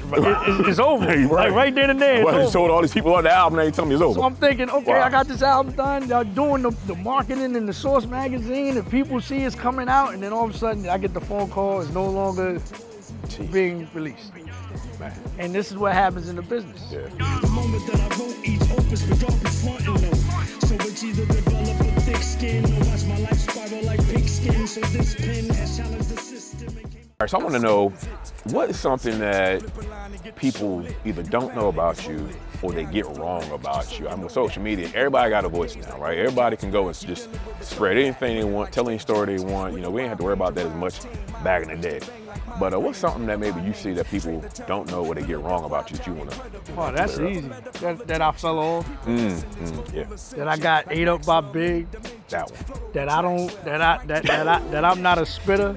it's, 0.60 0.68
it's 0.68 0.78
over. 0.78 1.06
Right. 1.26 1.30
Like 1.30 1.52
right 1.52 1.74
then 1.74 1.90
and 1.90 2.00
there. 2.00 2.16
It's 2.16 2.24
Well, 2.24 2.34
you 2.34 2.40
over. 2.42 2.50
sold 2.50 2.70
all 2.70 2.80
these 2.82 2.92
people 2.94 3.14
on 3.14 3.24
the 3.24 3.32
album. 3.32 3.56
Now 3.58 3.64
you 3.64 3.70
tell 3.70 3.84
me 3.84 3.94
it's 3.94 4.02
over. 4.02 4.14
So 4.20 4.24
I'm 4.24 4.34
thinking, 4.36 4.70
okay, 4.70 4.92
Wow. 4.92 5.02
I 5.02 5.10
got 5.10 5.26
this 5.28 5.42
album 5.42 5.74
done. 5.74 6.08
Y'all 6.08 6.24
doing 6.24 6.62
the, 6.62 6.70
the 6.86 6.94
marketing 6.94 7.54
in 7.56 7.66
the 7.66 7.72
Source 7.72 8.06
magazine, 8.06 8.76
and 8.76 8.88
people 8.90 9.20
see 9.20 9.38
it's 9.42 9.56
coming 9.56 9.88
out, 9.88 10.14
and 10.14 10.22
then 10.22 10.32
all 10.32 10.44
of 10.44 10.54
a 10.54 10.58
sudden 10.58 10.88
I 10.88 10.98
get 10.98 11.12
the 11.14 11.20
phone 11.20 11.48
call. 11.50 11.80
It's 11.80 11.90
no 11.90 12.06
longer 12.08 12.60
Jeez, 13.26 13.52
being 13.52 13.88
released. 13.94 14.32
man. 15.00 15.12
And 15.38 15.54
this 15.54 15.70
is 15.70 15.76
what 15.76 15.92
happens 15.92 16.28
in 16.28 16.36
the 16.36 16.42
business. 16.42 16.80
Yeah. 16.90 17.00
The 17.40 17.48
moment 17.48 17.86
that 17.90 18.00
I 18.00 18.08
wrote 18.18 18.36
each 18.44 18.62
opus, 18.70 19.02
but 19.06 19.18
dark 19.20 19.44
is 19.44 19.62
front 19.64 19.86
and 19.86 20.02
low. 20.02 20.12
So 20.60 20.74
it's 20.76 21.04
either 21.04 21.26
develop 21.26 21.80
a 21.80 22.00
thick 22.00 22.16
skin 22.22 22.64
or 22.64 22.78
watch 22.90 23.04
my 23.06 23.18
life 23.18 23.38
spiral 23.38 23.84
like 23.84 24.00
pigskin. 24.08 24.66
So 24.66 24.80
this 24.80 25.14
pen 25.14 25.48
has 25.56 25.76
challenged 25.76 26.08
the 26.10 26.16
system 26.16 26.68
All 26.76 26.82
right, 27.20 27.30
so 27.30 27.38
I 27.38 27.42
want 27.42 27.54
to 27.54 27.60
know 27.60 27.92
what 28.52 28.70
is 28.70 28.78
something 28.78 29.18
that 29.18 29.62
people 30.36 30.84
either 31.04 31.22
don't 31.22 31.54
know 31.54 31.68
about 31.68 32.06
you 32.06 32.28
or 32.62 32.72
they 32.72 32.84
get 32.84 33.06
wrong 33.16 33.48
about 33.50 33.98
you. 33.98 34.08
I'm 34.08 34.22
with 34.22 34.32
social 34.32 34.62
media. 34.62 34.90
Everybody 34.94 35.30
got 35.30 35.44
a 35.44 35.48
voice 35.48 35.76
now, 35.76 35.98
right? 35.98 36.18
Everybody 36.18 36.56
can 36.56 36.70
go 36.70 36.86
and 36.88 36.96
just 36.98 37.28
spread 37.60 37.96
anything 37.96 38.36
they 38.36 38.44
want, 38.44 38.72
tell 38.72 38.88
any 38.88 38.98
story 38.98 39.36
they 39.36 39.44
want. 39.44 39.74
You 39.74 39.80
know, 39.80 39.90
we 39.90 40.02
ain't 40.02 40.08
have 40.10 40.18
to 40.18 40.24
worry 40.24 40.32
about 40.34 40.54
that 40.54 40.66
as 40.66 40.74
much 40.74 41.00
back 41.42 41.62
in 41.62 41.68
the 41.68 41.76
day. 41.76 42.00
But 42.58 42.72
uh, 42.72 42.80
what's 42.80 42.98
something 42.98 43.26
that 43.26 43.38
maybe 43.38 43.60
you 43.60 43.72
see 43.74 43.92
that 43.94 44.06
people 44.06 44.42
don't 44.66 44.90
know 44.90 45.04
or 45.04 45.14
they 45.14 45.22
get 45.22 45.40
wrong 45.40 45.64
about 45.64 45.90
you 45.90 45.98
that 45.98 46.06
you 46.06 46.14
want 46.14 46.30
to? 46.30 46.40
Oh, 46.76 46.92
that's 46.92 47.18
easy. 47.18 47.48
That, 47.80 48.06
that 48.06 48.22
I 48.22 48.32
fell 48.32 48.58
off. 48.58 48.86
Mm, 49.04 49.42
mm, 49.42 49.94
yeah, 49.94 50.36
That 50.38 50.48
I 50.48 50.56
got 50.56 50.86
ate 50.90 51.08
up 51.08 51.26
by 51.26 51.40
Big. 51.40 51.90
that 52.28 52.50
one. 52.50 52.92
That 52.92 53.08
I 53.10 53.20
don't. 53.20 53.64
That 53.64 53.82
I. 53.82 54.04
That, 54.06 54.22
that 54.24 54.48
I. 54.48 54.58
That 54.70 54.84
I'm 54.84 55.02
not 55.02 55.18
a 55.18 55.26
spitter. 55.26 55.76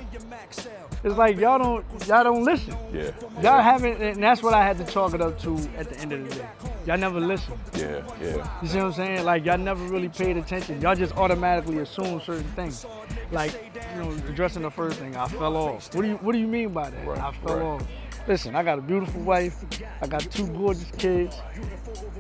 It's 1.04 1.16
like 1.16 1.38
y'all 1.38 1.58
don't. 1.58 2.08
Y'all 2.08 2.24
don't 2.24 2.44
listen. 2.44 2.76
Yeah, 2.94 3.12
Y'all 3.42 3.62
haven't, 3.62 4.02
and 4.02 4.22
that's 4.22 4.44
what 4.44 4.54
I 4.54 4.64
had 4.66 4.78
to 4.80 4.86
chalk 4.86 5.14
it 5.14 5.22
up 5.22 5.40
to 5.42 5.58
at 5.78 5.90
the 5.90 5.98
end 6.00 6.12
of 6.12 6.28
the 6.28 6.36
day. 6.36 6.48
Y'all 6.86 6.98
never 6.98 7.20
listen. 7.22 7.54
yeah, 7.76 8.02
yeah. 8.22 8.62
You 8.62 8.68
see 8.68 8.78
what 8.78 8.86
I'm 8.88 8.94
saying? 8.94 9.24
Like 9.26 9.46
y'all 9.46 9.58
never 9.58 9.84
really 9.86 10.10
paid 10.10 10.36
attention. 10.36 10.82
Y'all 10.82 10.96
just 10.96 11.16
automatically 11.16 11.78
assume 11.80 12.20
certain 12.22 12.44
things. 12.52 12.86
Like, 13.32 13.54
you 13.96 14.02
know, 14.02 14.12
addressing 14.28 14.64
the 14.64 14.72
first 14.72 15.00
thing, 15.00 15.16
I 15.16 15.28
fell 15.28 15.56
off. 15.56 15.94
What 15.96 16.02
do 16.02 16.08
you 16.10 16.16
What 16.16 16.34
do 16.34 16.40
you 16.40 16.48
mean 16.48 16.70
by 16.70 16.90
that? 16.90 17.08
Right, 17.08 17.20
I 17.20 17.32
fell 17.32 17.56
right. 17.56 17.64
off. 17.64 17.88
Listen, 18.28 18.56
I 18.56 18.64
got 18.64 18.80
a 18.80 18.82
beautiful 18.82 19.22
wife. 19.22 19.64
I 20.02 20.08
got 20.08 20.22
two 20.32 20.48
gorgeous 20.48 20.90
kids. 20.98 21.36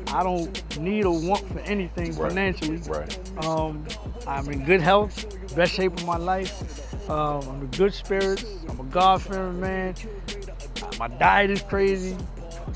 I 0.07 0.23
don't 0.23 0.79
need 0.79 1.05
or 1.05 1.19
want 1.19 1.47
for 1.47 1.59
anything 1.59 2.15
Right. 2.15 2.29
financially. 2.29 2.77
Right. 2.77 3.45
Um, 3.45 3.85
I'm 4.27 4.49
in 4.49 4.65
good 4.65 4.81
health, 4.81 5.25
best 5.55 5.73
shape 5.73 5.93
of 5.93 6.05
my 6.05 6.17
life. 6.17 7.09
Um, 7.09 7.41
I'm 7.49 7.61
in 7.61 7.67
good 7.67 7.93
spirits. 7.93 8.45
I'm 8.67 8.79
a 8.79 8.83
God-fearing 8.83 9.59
man. 9.59 9.95
My 10.97 11.07
diet 11.07 11.51
is 11.51 11.61
crazy. 11.61 12.15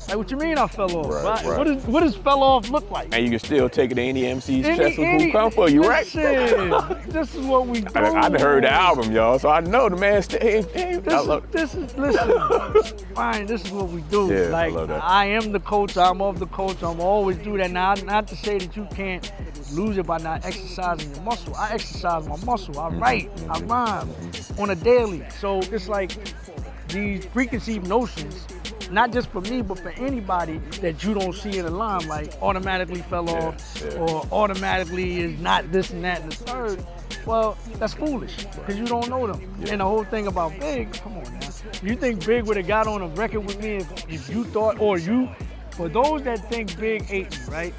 Like, 0.08 0.16
what 0.16 0.30
you 0.30 0.36
mean 0.36 0.58
I 0.58 0.66
fell 0.66 0.94
off? 0.96 1.10
Right, 1.12 1.24
Right? 1.24 1.44
right. 1.44 1.58
What, 1.58 1.66
is, 1.68 1.86
what 1.86 2.00
does 2.02 2.16
fell 2.16 2.42
off 2.42 2.70
look 2.70 2.90
like? 2.90 3.08
And 3.14 3.24
you 3.24 3.30
can 3.30 3.38
still 3.38 3.68
take 3.68 3.90
it 3.92 3.94
to 3.94 4.02
any 4.02 4.22
MC's 4.26 4.66
Any- 4.66 4.76
chest 4.76 4.98
any- 4.98 5.24
who 5.26 5.32
come 5.32 5.50
for 5.50 5.68
you, 5.68 5.82
right? 5.82 6.04
this 7.08 7.34
is 7.34 7.46
what 7.46 7.66
we 7.66 7.80
do. 7.80 7.88
I, 7.94 8.26
I 8.26 8.38
heard 8.38 8.64
the 8.64 8.70
album, 8.72 9.12
y'all, 9.12 9.38
so 9.38 9.48
I 9.48 9.60
know 9.60 9.88
the 9.88 9.96
man 9.96 10.22
stay. 10.22 10.62
Hey, 10.72 10.96
This 10.98 11.14
I 11.14 11.20
love, 11.20 11.50
this 11.52 11.74
is 11.74 11.94
listen, 11.96 13.06
fine. 13.14 13.46
This 13.46 13.64
is 13.64 13.70
what 13.72 13.88
we 13.88 14.00
do. 14.02 14.32
Yeah, 14.32 14.56
I 14.56 14.68
love 14.68 14.88
that. 14.88 15.02
I 15.02 15.26
am 15.26 15.52
the 15.52 15.60
coach. 15.60 15.96
I'm 15.96 16.20
of 16.20 16.38
the 16.38 16.46
coach. 16.46 16.82
I'm 16.82 17.00
always 17.00 17.36
do 17.38 17.56
that. 17.58 17.70
Now, 17.70 17.94
not 17.94 18.26
to 18.28 18.36
say 18.36 18.58
that 18.58 18.76
you 18.76 18.86
can't 18.94 19.30
lose 19.72 19.96
it 19.98 20.06
by 20.06 20.18
not 20.18 20.44
exercising 20.44 21.10
your 21.14 21.22
muscle. 21.22 21.54
I 21.54 21.72
exercise 21.72 22.28
my 22.28 22.36
muscle. 22.44 22.74
Mm-hmm. 22.74 22.96
I 22.96 22.98
write. 22.98 23.30
I 23.48 23.60
rhyme 23.60 24.10
on 24.58 24.70
a 24.70 24.74
daily. 24.74 25.24
So 25.40 25.60
it's 25.60 25.88
like 25.88 26.12
these 26.88 27.26
preconceived 27.26 27.86
notions. 27.88 28.46
Not 28.90 29.12
just 29.12 29.28
for 29.30 29.40
me, 29.40 29.62
but 29.62 29.78
for 29.78 29.90
anybody 29.90 30.58
that 30.80 31.02
you 31.04 31.14
don't 31.14 31.34
see 31.34 31.58
in 31.58 31.64
the 31.64 31.70
limelight 31.70 32.36
automatically 32.42 33.02
fell 33.02 33.28
off 33.30 33.82
yeah. 33.82 33.98
or 33.98 34.26
automatically 34.30 35.20
is 35.20 35.40
not 35.40 35.70
this 35.72 35.90
and 35.90 36.04
that 36.04 36.22
and 36.22 36.32
the 36.32 36.36
third. 36.36 36.86
Well, 37.26 37.56
that's 37.78 37.94
foolish 37.94 38.44
because 38.44 38.78
you 38.78 38.86
don't 38.86 39.08
know 39.08 39.26
them. 39.26 39.40
And 39.70 39.80
the 39.80 39.84
whole 39.84 40.04
thing 40.04 40.26
about 40.26 40.58
Big, 40.60 40.92
come 40.92 41.16
on 41.16 41.24
now. 41.24 41.48
You 41.82 41.96
think 41.96 42.24
Big 42.26 42.44
would 42.44 42.56
have 42.56 42.66
got 42.66 42.86
on 42.86 43.00
a 43.02 43.08
record 43.08 43.40
with 43.40 43.60
me 43.62 43.76
if, 43.76 44.10
if 44.10 44.28
you 44.28 44.44
thought, 44.44 44.78
or 44.78 44.98
you, 44.98 45.30
for 45.70 45.88
those 45.88 46.22
that 46.24 46.48
think 46.50 46.78
Big 46.78 47.06
ate 47.10 47.30
me, 47.30 47.44
right? 47.48 47.74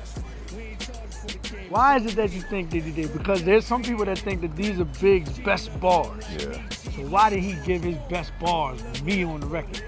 Why 1.70 1.98
is 1.98 2.06
it 2.06 2.16
that 2.16 2.32
you 2.32 2.42
think 2.42 2.72
that 2.72 2.84
he 2.84 2.92
did? 2.92 3.14
Because 3.14 3.44
there's 3.44 3.66
some 3.66 3.84
people 3.84 4.06
that 4.06 4.18
think 4.20 4.42
that 4.42 4.56
these 4.56 4.80
are 4.80 4.86
Big's 4.86 5.38
best 5.40 5.78
bars. 5.80 6.24
yeah. 6.40 6.62
So 6.70 7.02
why 7.08 7.30
did 7.30 7.40
he 7.40 7.56
give 7.66 7.84
his 7.84 7.98
best 8.10 8.32
bars 8.40 8.82
to 8.94 9.04
me 9.04 9.24
on 9.24 9.42
the 9.42 9.48
record? 9.48 9.84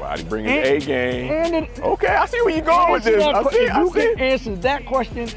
Why 0.00 0.16
he 0.18 0.24
bring 0.24 0.44
his 0.46 0.66
A 0.82 0.86
game? 0.86 1.30
And 1.30 1.54
it, 1.66 1.78
Okay, 1.80 2.06
I 2.08 2.26
see 2.26 2.40
where 2.42 2.54
you're 2.54 2.64
going 2.64 2.92
with 2.92 3.04
this. 3.04 3.22
that 3.22 3.34
I 3.34 3.42
see, 3.50 3.56
if 3.58 3.72
I 3.72 3.80
you 3.82 3.88
see. 3.92 4.00
can 4.00 4.20
answer 4.20 4.56
that 4.56 4.86
question, 4.86 5.28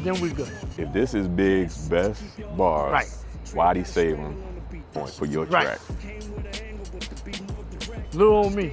then 0.00 0.20
we're 0.20 0.32
good. 0.32 0.50
If 0.78 0.92
this 0.92 1.12
is 1.14 1.28
Big's 1.28 1.88
best 1.88 2.22
bars, 2.56 2.92
Right. 2.92 3.08
why'd 3.54 3.76
he 3.76 3.84
save 3.84 4.16
him 4.16 4.42
point 4.94 5.10
for 5.10 5.26
your 5.26 5.44
Right. 5.44 5.64
track? 5.66 5.80
Little 8.14 8.32
old 8.32 8.54
me. 8.54 8.72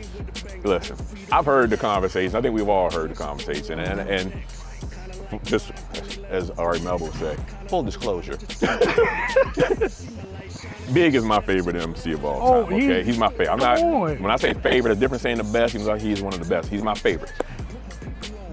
Listen, 0.63 0.95
I've 1.32 1.45
heard 1.45 1.69
the 1.69 1.78
conversation. 1.78 2.36
I 2.36 2.41
think 2.41 2.56
we've 2.56 2.69
all 2.69 2.89
heard 2.89 3.12
the 3.12 3.15
conversation, 3.15 3.80
and 3.80 4.00
and 4.00 4.32
just 5.43 5.71
as 6.30 6.50
Ari 6.52 6.80
Melber 6.80 7.13
said, 7.19 7.38
full 7.69 7.84
disclosure. 7.84 8.38
Big 10.93 11.15
is 11.15 11.23
my 11.23 11.41
favorite 11.41 11.76
MC 11.76 12.13
of 12.13 12.23
all 12.26 12.39
Oh, 12.41 12.63
time. 12.69 12.80
he- 12.80 12.88
Okay, 12.88 13.04
he's 13.04 13.17
my 13.17 13.30
favorite. 13.30 13.50
I'm 13.52 13.60
not. 13.60 13.78
come 13.78 13.93
on. 13.93 14.21
When 14.21 14.32
I 14.32 14.36
say 14.38 14.54
favorite, 14.54 14.91
it's 14.91 15.00
different 15.00 15.21
saying 15.21 15.38
the 15.38 15.43
best. 15.43 15.73
He's 15.73 15.84
like 15.86 16.02
he's 16.02 16.21
one 16.21 16.34
of 16.34 16.39
the 16.39 16.47
best. 16.50 16.69
He's 16.69 16.82
my 16.84 16.93
favorite. 16.95 17.32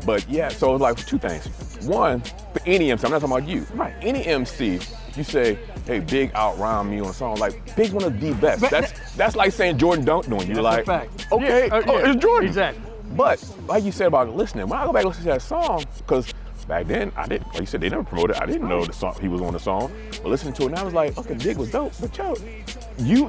But 0.04 0.28
yeah, 0.28 0.48
so 0.48 0.74
it's 0.74 0.82
like 0.82 0.96
two 1.06 1.18
things. 1.18 1.46
One, 1.86 2.20
for 2.20 2.60
any 2.66 2.90
MC, 2.90 3.04
I'm 3.06 3.12
not 3.12 3.20
talking 3.22 3.36
about 3.36 3.48
you. 3.48 3.66
Right. 3.74 3.94
Any 4.02 4.26
MC, 4.26 4.78
you 5.16 5.24
say, 5.24 5.58
hey, 5.86 6.00
Big 6.00 6.30
out 6.34 6.58
rhyme 6.58 6.90
me 6.90 7.00
on 7.00 7.06
a 7.08 7.12
song. 7.12 7.36
Like, 7.36 7.74
Big's 7.76 7.92
one 7.92 8.04
of 8.04 8.20
the 8.20 8.32
best. 8.34 8.60
But 8.60 8.70
that's 8.70 9.14
that's 9.16 9.36
like 9.36 9.52
saying 9.52 9.78
Jordan 9.78 10.04
dunked 10.04 10.26
on 10.32 10.40
you. 10.46 10.54
That's 10.54 10.58
a 10.58 10.62
like, 10.62 10.84
fact. 10.86 11.26
okay, 11.32 11.68
Yeah, 11.68 11.74
uh, 11.74 11.82
oh, 11.86 11.98
yeah, 11.98 12.10
it's 12.12 12.22
Jordan. 12.22 12.48
exactly. 12.48 12.82
But 13.16 13.42
like 13.68 13.84
you 13.84 13.92
said 13.92 14.08
about 14.08 14.34
listening, 14.34 14.66
when 14.68 14.78
I 14.78 14.84
go 14.86 14.92
back 14.92 15.02
and 15.04 15.08
listen 15.10 15.24
to 15.24 15.30
that 15.30 15.42
song, 15.42 15.84
because 15.98 16.33
back 16.66 16.86
then 16.86 17.12
I 17.16 17.26
didn't, 17.26 17.46
like 17.48 17.60
you 17.60 17.66
said, 17.66 17.80
they 17.80 17.88
never 17.88 18.04
promoted. 18.04 18.36
I 18.36 18.46
didn't 18.46 18.68
know 18.68 18.84
the 18.84 18.92
song 18.92 19.16
he 19.20 19.28
was 19.28 19.40
on 19.40 19.52
the 19.52 19.58
song. 19.58 19.92
But 20.10 20.26
listening 20.26 20.54
to 20.54 20.66
it 20.66 20.70
now, 20.70 20.82
I 20.82 20.84
was 20.84 20.94
like, 20.94 21.16
okay, 21.18 21.34
Big 21.34 21.56
was 21.56 21.70
dope. 21.70 21.92
But 22.00 22.16
yo, 22.16 22.34
you 22.98 23.28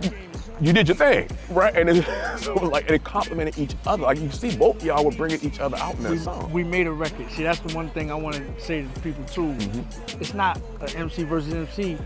you 0.61 0.71
did 0.71 0.87
your 0.87 0.95
thing, 0.95 1.29
right? 1.49 1.75
And 1.75 1.89
it, 1.89 2.05
so 2.37 2.55
it 2.55 2.61
was 2.61 2.71
like, 2.71 2.85
and 2.85 2.95
it 2.95 3.03
complimented 3.03 3.57
each 3.57 3.75
other. 3.85 4.03
Like 4.03 4.19
you 4.19 4.31
see, 4.31 4.55
both 4.55 4.83
y'all 4.83 5.03
were 5.03 5.11
bringing 5.11 5.41
each 5.41 5.59
other 5.59 5.77
out 5.77 5.95
in 5.95 6.03
that 6.03 6.11
we, 6.11 6.17
song. 6.17 6.51
we 6.51 6.63
made 6.63 6.87
a 6.87 6.91
record. 6.91 7.29
See, 7.31 7.43
that's 7.43 7.59
the 7.59 7.73
one 7.75 7.89
thing 7.89 8.11
I 8.11 8.15
want 8.15 8.35
to 8.35 8.61
say 8.61 8.83
to 8.83 9.01
people 9.01 9.23
too. 9.25 9.41
Mm-hmm. 9.41 10.21
It's 10.21 10.33
not 10.33 10.59
an 10.81 10.95
MC 10.95 11.23
versus 11.23 11.53
MC. 11.53 11.97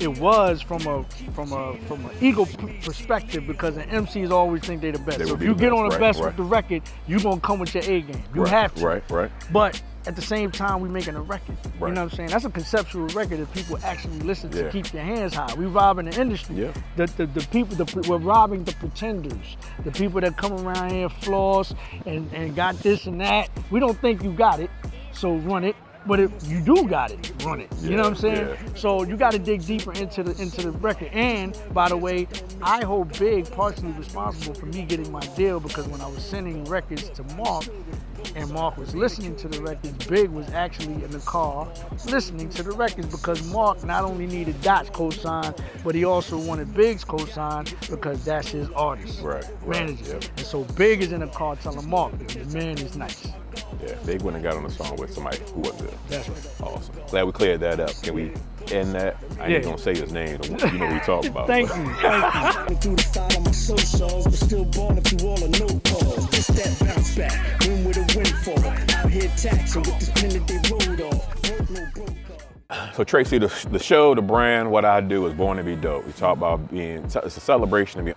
It 0.00 0.18
was 0.18 0.62
from 0.62 0.86
a 0.86 1.04
from 1.34 1.52
a 1.52 1.76
from 1.86 2.04
an 2.06 2.16
ego 2.20 2.46
p- 2.46 2.80
perspective 2.82 3.46
because 3.46 3.74
the 3.74 3.82
MCs 3.82 4.30
always 4.30 4.62
think 4.62 4.80
they're 4.80 4.92
the 4.92 4.98
best. 4.98 5.18
They 5.18 5.26
so 5.26 5.34
if 5.34 5.42
you 5.42 5.54
get 5.54 5.70
best, 5.70 5.72
on 5.72 5.88
the 5.88 5.90
right, 5.90 6.00
best 6.00 6.18
right. 6.18 6.26
with 6.26 6.36
the 6.36 6.42
record, 6.42 6.82
you're 7.06 7.20
gonna 7.20 7.40
come 7.40 7.58
with 7.58 7.74
your 7.74 7.84
A 7.84 8.00
game. 8.00 8.22
You 8.34 8.42
right, 8.42 8.50
have 8.50 8.74
to. 8.76 8.86
Right, 8.86 9.10
right. 9.10 9.30
But 9.52 9.80
at 10.06 10.16
the 10.16 10.22
same 10.22 10.50
time, 10.50 10.80
we 10.80 10.88
making 10.88 11.14
a 11.16 11.20
record. 11.22 11.56
Right. 11.78 11.88
You 11.88 11.94
know 11.94 12.04
what 12.04 12.12
I'm 12.12 12.16
saying? 12.16 12.30
That's 12.30 12.44
a 12.44 12.50
conceptual 12.50 13.06
record 13.08 13.38
that 13.40 13.52
people 13.52 13.78
actually 13.84 14.18
listen 14.20 14.50
to 14.50 14.64
Yeah. 14.64 14.70
keep 14.70 14.86
their 14.88 15.04
hands 15.04 15.34
high. 15.34 15.54
We 15.54 15.66
robbing 15.66 16.06
the 16.06 16.20
industry. 16.20 16.56
Yeah. 16.56 16.72
The, 16.96 17.06
the, 17.16 17.26
the 17.26 17.40
people, 17.52 17.76
the, 17.76 18.08
we're 18.08 18.18
robbing 18.18 18.64
the 18.64 18.72
pretenders. 18.74 19.56
The 19.84 19.92
people 19.92 20.20
that 20.20 20.36
come 20.36 20.52
around 20.52 20.90
here 20.90 21.08
floss 21.08 21.74
and, 22.06 22.32
and 22.32 22.54
got 22.56 22.78
this 22.80 23.06
and 23.06 23.20
that. 23.20 23.48
We 23.70 23.80
don't 23.80 23.98
think 24.00 24.22
you 24.22 24.32
got 24.32 24.60
it, 24.60 24.70
so 25.12 25.34
run 25.36 25.64
it. 25.64 25.76
But 26.04 26.18
if 26.18 26.32
you 26.48 26.60
do 26.60 26.88
got 26.88 27.12
it, 27.12 27.32
run 27.44 27.60
it. 27.60 27.72
You 27.80 27.90
know 27.90 27.98
what 28.02 28.06
I'm 28.06 28.16
saying? 28.16 28.48
yeah. 28.48 28.74
So 28.74 29.04
you 29.04 29.16
got 29.16 29.30
to 29.34 29.38
dig 29.38 29.64
deeper 29.64 29.92
into 29.92 30.24
the 30.24 30.32
into 30.42 30.62
the 30.62 30.72
record. 30.72 31.10
And 31.12 31.56
by 31.72 31.88
the 31.90 31.96
way, 31.96 32.26
I 32.60 32.82
hold 32.84 33.16
Big 33.20 33.48
partially 33.52 33.92
responsible 33.92 34.54
for 34.54 34.66
me 34.66 34.82
getting 34.82 35.12
my 35.12 35.20
deal 35.36 35.60
because 35.60 35.86
when 35.86 36.00
I 36.00 36.08
was 36.08 36.24
sending 36.24 36.64
records 36.64 37.08
to 37.10 37.22
Mark, 37.36 37.66
and 38.34 38.50
Mark 38.50 38.76
was 38.76 38.94
listening 38.94 39.36
to 39.36 39.48
the 39.48 39.60
records, 39.62 40.06
Big 40.06 40.30
was 40.30 40.48
actually 40.50 40.94
in 41.04 41.10
the 41.10 41.18
car 41.20 41.68
listening 42.06 42.48
to 42.50 42.62
the 42.62 42.72
records 42.72 43.08
because 43.08 43.42
Mark 43.52 43.84
not 43.84 44.04
only 44.04 44.26
needed 44.26 44.60
Dot's 44.62 44.90
cosign, 44.90 45.58
but 45.84 45.94
he 45.94 46.04
also 46.04 46.38
wanted 46.38 46.74
Big's 46.74 47.04
cosign 47.04 47.64
because 47.90 48.24
that's 48.24 48.48
his 48.48 48.68
artist, 48.70 49.20
Right, 49.22 49.44
right, 49.62 49.88
manager. 49.88 50.20
And 50.36 50.46
so 50.46 50.64
Big 50.76 51.02
is 51.02 51.12
in 51.12 51.20
the 51.20 51.28
car 51.28 51.56
telling 51.56 51.88
Mark, 51.88 52.16
the 52.28 52.44
man 52.56 52.78
is 52.78 52.96
nice. 52.96 53.26
Yeah, 53.82 53.94
Big 54.06 54.22
went 54.22 54.36
and 54.36 54.44
got 54.44 54.56
on 54.56 54.62
the 54.64 54.70
song 54.70 54.96
with 54.96 55.12
somebody 55.12 55.38
who 55.54 55.60
wasn't 55.60 55.90
good. 55.90 55.98
That's 56.08 56.28
right. 56.28 56.60
Awesome. 56.60 56.94
Glad 57.08 57.24
we 57.24 57.32
cleared 57.32 57.60
that 57.60 57.80
up. 57.80 57.90
Can 58.02 58.14
we 58.14 58.32
end 58.72 58.94
that? 58.94 59.16
I 59.38 59.44
ain't 59.44 59.50
Yeah. 59.52 59.58
gonna 59.60 59.78
say 59.78 59.94
his 59.94 60.12
name. 60.12 60.38
You 60.42 60.50
know 60.50 60.86
what 60.86 60.92
we 60.92 61.00
talking 61.00 61.30
about. 61.30 61.46
Thank 61.46 61.68
but- 61.68 61.78
you, 61.78 61.94
thank 61.94 62.70
you. 62.70 62.76
Through 62.76 62.96
the 62.96 63.02
side 63.02 63.36
of 63.36 63.44
my 63.44 63.50
socials, 63.52 64.24
but 64.24 64.34
still 64.34 64.64
balling 64.64 65.00
through 65.02 65.28
all 65.28 65.36
the 65.36 65.48
no 65.48 65.66
calls. 65.90 66.28
Just 66.30 66.54
that 66.56 66.86
bounce 66.86 67.14
back, 67.16 67.60
win 67.60 67.84
with 67.84 67.96
a 67.98 68.18
windfall. 68.18 68.64
Out 68.98 69.10
here 69.10 69.30
taxing 69.36 69.82
with 69.82 69.98
this 70.00 70.10
pen 70.10 70.30
that 70.30 70.46
they 70.46 70.56
wrote 70.72 71.12
off. 71.12 71.50
Work 71.50 71.70
no 71.70 71.86
broke. 71.94 72.94
So 72.94 73.04
Tracey, 73.04 73.38
the, 73.38 73.52
the 73.70 73.78
show, 73.78 74.14
the 74.14 74.22
brand, 74.22 74.70
what 74.70 74.84
I 74.86 75.00
do 75.02 75.26
is 75.26 75.34
born 75.34 75.58
to 75.58 75.62
be 75.62 75.76
dope. 75.76 76.06
We 76.06 76.12
talk 76.12 76.36
about 76.38 76.70
being, 76.70 77.04
it's 77.04 77.16
a 77.16 77.28
celebration 77.30 78.00
of 78.00 78.06
being 78.06 78.16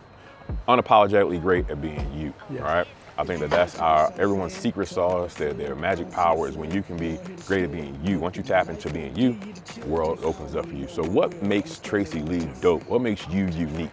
unapologetically 0.68 1.42
great 1.42 1.70
at 1.70 1.82
being 1.82 2.06
you, 2.16 2.34
Yes. 2.50 2.62
right? 2.62 2.88
I 3.18 3.24
think 3.24 3.40
that 3.40 3.50
that's 3.50 3.80
our 3.80 4.12
everyone's 4.18 4.54
secret 4.54 4.88
sauce. 4.88 5.34
Their, 5.36 5.54
their 5.54 5.76
magic 5.76 6.12
power 6.12 6.50
is 6.50 6.58
when 6.58 6.72
you 6.72 6.84
can 6.84 6.98
be 6.98 7.18
great 7.46 7.64
at 7.64 7.72
being 7.72 7.98
you. 8.04 8.20
Once 8.20 8.36
you 8.36 8.44
tap 8.44 8.68
into 8.68 8.90
being 8.90 9.16
you, 9.16 9.40
the 9.80 9.88
world 9.88 10.20
opens 10.24 10.54
up 10.56 10.66
for 10.66 10.74
you. 10.74 10.88
So 10.88 11.02
what 11.04 11.42
makes 11.42 11.80
Tracey 11.80 12.22
Lee 12.22 12.48
dope? 12.60 12.86
What 12.88 13.02
makes 13.02 13.26
you 13.30 13.48
unique? 13.48 13.90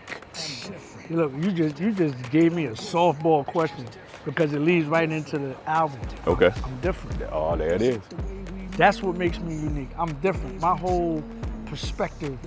Look, 1.08 1.32
you 1.36 1.52
just 1.52 1.78
you 1.78 1.92
just 1.92 2.30
gave 2.30 2.52
me 2.52 2.66
a 2.66 2.72
softball 2.72 3.46
question 3.46 3.86
because 4.24 4.52
it 4.54 4.60
leads 4.60 4.86
right 4.86 5.10
into 5.10 5.38
the 5.38 5.56
album. 5.66 6.00
Okay. 6.26 6.50
I'm 6.64 6.80
different. 6.80 7.22
Oh, 7.30 7.56
there 7.56 7.74
it 7.74 7.82
is. 7.82 8.00
That's 8.76 9.02
what 9.02 9.16
makes 9.16 9.38
me 9.38 9.54
unique. 9.54 9.90
I'm 9.98 10.14
different. 10.14 10.60
My 10.60 10.76
whole 10.76 11.22
perspective, 11.66 12.38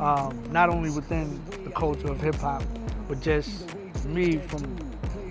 um, 0.00 0.42
not 0.50 0.68
only 0.68 0.90
within 0.90 1.40
the 1.64 1.70
culture 1.70 2.08
of 2.08 2.20
hip 2.20 2.36
hop, 2.36 2.62
but 3.08 3.20
just 3.20 3.74
me 4.04 4.38
from 4.38 4.76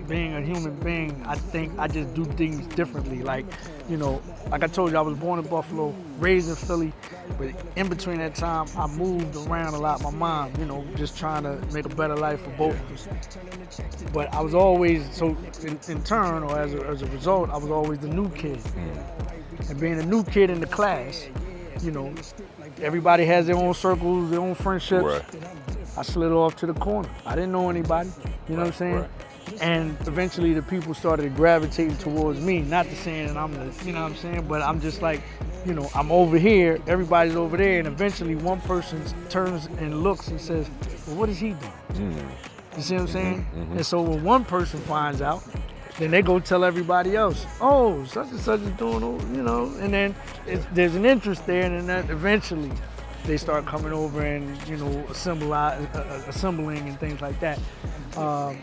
being 0.08 0.34
a 0.34 0.40
human 0.40 0.74
being, 0.80 1.22
I 1.26 1.34
think 1.36 1.72
I 1.78 1.88
just 1.88 2.14
do 2.14 2.24
things 2.24 2.66
differently. 2.74 3.22
Like, 3.22 3.46
you 3.88 3.96
know, 3.96 4.22
like 4.50 4.62
I 4.62 4.66
told 4.66 4.92
you, 4.92 4.98
I 4.98 5.00
was 5.00 5.16
born 5.18 5.38
in 5.38 5.46
Buffalo, 5.46 5.94
raised 6.18 6.48
in 6.48 6.56
Philly, 6.56 6.92
but 7.38 7.50
in 7.76 7.88
between 7.88 8.18
that 8.18 8.34
time, 8.34 8.66
I 8.76 8.86
moved 8.86 9.36
around 9.36 9.74
a 9.74 9.78
lot. 9.78 10.02
My 10.02 10.10
mom, 10.10 10.52
you 10.58 10.66
know, 10.66 10.84
just 10.96 11.18
trying 11.18 11.42
to 11.44 11.56
make 11.72 11.86
a 11.86 11.94
better 11.94 12.16
life 12.16 12.40
for 12.42 12.50
both 12.50 12.74
of 12.74 12.92
us. 12.92 13.08
But 14.12 14.32
I 14.34 14.40
was 14.40 14.54
always, 14.54 15.12
so 15.14 15.36
in, 15.62 15.78
in 15.88 16.02
turn, 16.04 16.42
or 16.42 16.58
as 16.58 16.74
a, 16.74 16.86
as 16.86 17.02
a 17.02 17.06
result, 17.06 17.50
I 17.50 17.56
was 17.56 17.70
always 17.70 17.98
the 17.98 18.08
new 18.08 18.28
kid. 18.30 18.60
And 19.68 19.80
being 19.80 19.98
a 19.98 20.06
new 20.06 20.24
kid 20.24 20.50
in 20.50 20.60
the 20.60 20.66
class, 20.66 21.28
you 21.82 21.90
know, 21.90 22.14
everybody 22.82 23.24
has 23.24 23.46
their 23.46 23.56
own 23.56 23.74
circles, 23.74 24.30
their 24.30 24.40
own 24.40 24.54
friendships. 24.54 25.04
Right. 25.04 25.24
I 25.96 26.02
slid 26.02 26.32
off 26.32 26.56
to 26.56 26.66
the 26.66 26.74
corner. 26.74 27.08
I 27.24 27.34
didn't 27.34 27.52
know 27.52 27.70
anybody. 27.70 28.10
You 28.48 28.56
know 28.56 28.62
what 28.62 28.66
I'm 28.68 28.72
saying? 28.74 28.94
right. 28.96 29.10
And 29.60 29.96
eventually 30.06 30.52
the 30.52 30.62
people 30.62 30.94
started 30.94 31.34
gravitating 31.36 31.96
towards 31.98 32.40
me. 32.40 32.60
Not 32.60 32.86
to 32.86 32.96
saying 32.96 33.28
that 33.28 33.36
I'm 33.36 33.52
the, 33.52 33.84
you 33.84 33.92
know 33.92 34.02
what 34.02 34.12
I'm 34.12 34.16
saying, 34.16 34.46
but 34.48 34.62
I'm 34.62 34.80
just 34.80 35.02
like, 35.02 35.22
you 35.64 35.74
know, 35.74 35.90
I'm 35.94 36.10
over 36.10 36.38
here, 36.38 36.80
everybody's 36.86 37.36
over 37.36 37.56
there, 37.56 37.78
and 37.78 37.88
eventually 37.88 38.34
one 38.34 38.60
person 38.62 39.02
turns 39.28 39.66
and 39.78 40.02
looks 40.02 40.28
and 40.28 40.40
says, 40.40 40.68
Well, 41.06 41.16
what 41.16 41.28
is 41.28 41.38
he 41.38 41.54
doing? 41.94 42.28
You 42.76 42.82
see 42.82 42.94
what 42.94 43.02
I'm 43.02 43.08
saying? 43.08 43.46
Mm-hmm, 43.54 43.76
And 43.76 43.86
so 43.86 44.02
when 44.02 44.24
one 44.24 44.44
person 44.44 44.80
finds 44.80 45.22
out, 45.22 45.42
then 45.98 46.10
they 46.10 46.22
go 46.22 46.40
tell 46.40 46.64
everybody 46.64 47.14
else, 47.14 47.46
oh, 47.60 48.04
such 48.04 48.28
and 48.30 48.40
such 48.40 48.60
is 48.60 48.70
doing, 48.72 49.00
you 49.34 49.42
know, 49.42 49.72
and 49.78 49.94
then 49.94 50.14
it's, 50.46 50.66
there's 50.72 50.96
an 50.96 51.04
interest 51.06 51.46
there, 51.46 51.62
and 51.62 51.88
then 51.88 52.10
eventually 52.10 52.70
they 53.24 53.36
start 53.36 53.64
coming 53.64 53.92
over 53.92 54.20
and 54.22 54.68
you 54.68 54.76
know 54.76 54.90
assemble, 55.08 55.52
uh, 55.52 55.78
uh, 55.94 56.22
assembling 56.28 56.88
and 56.88 56.98
things 57.00 57.20
like 57.22 57.38
that. 57.40 57.58
Um, 58.16 58.58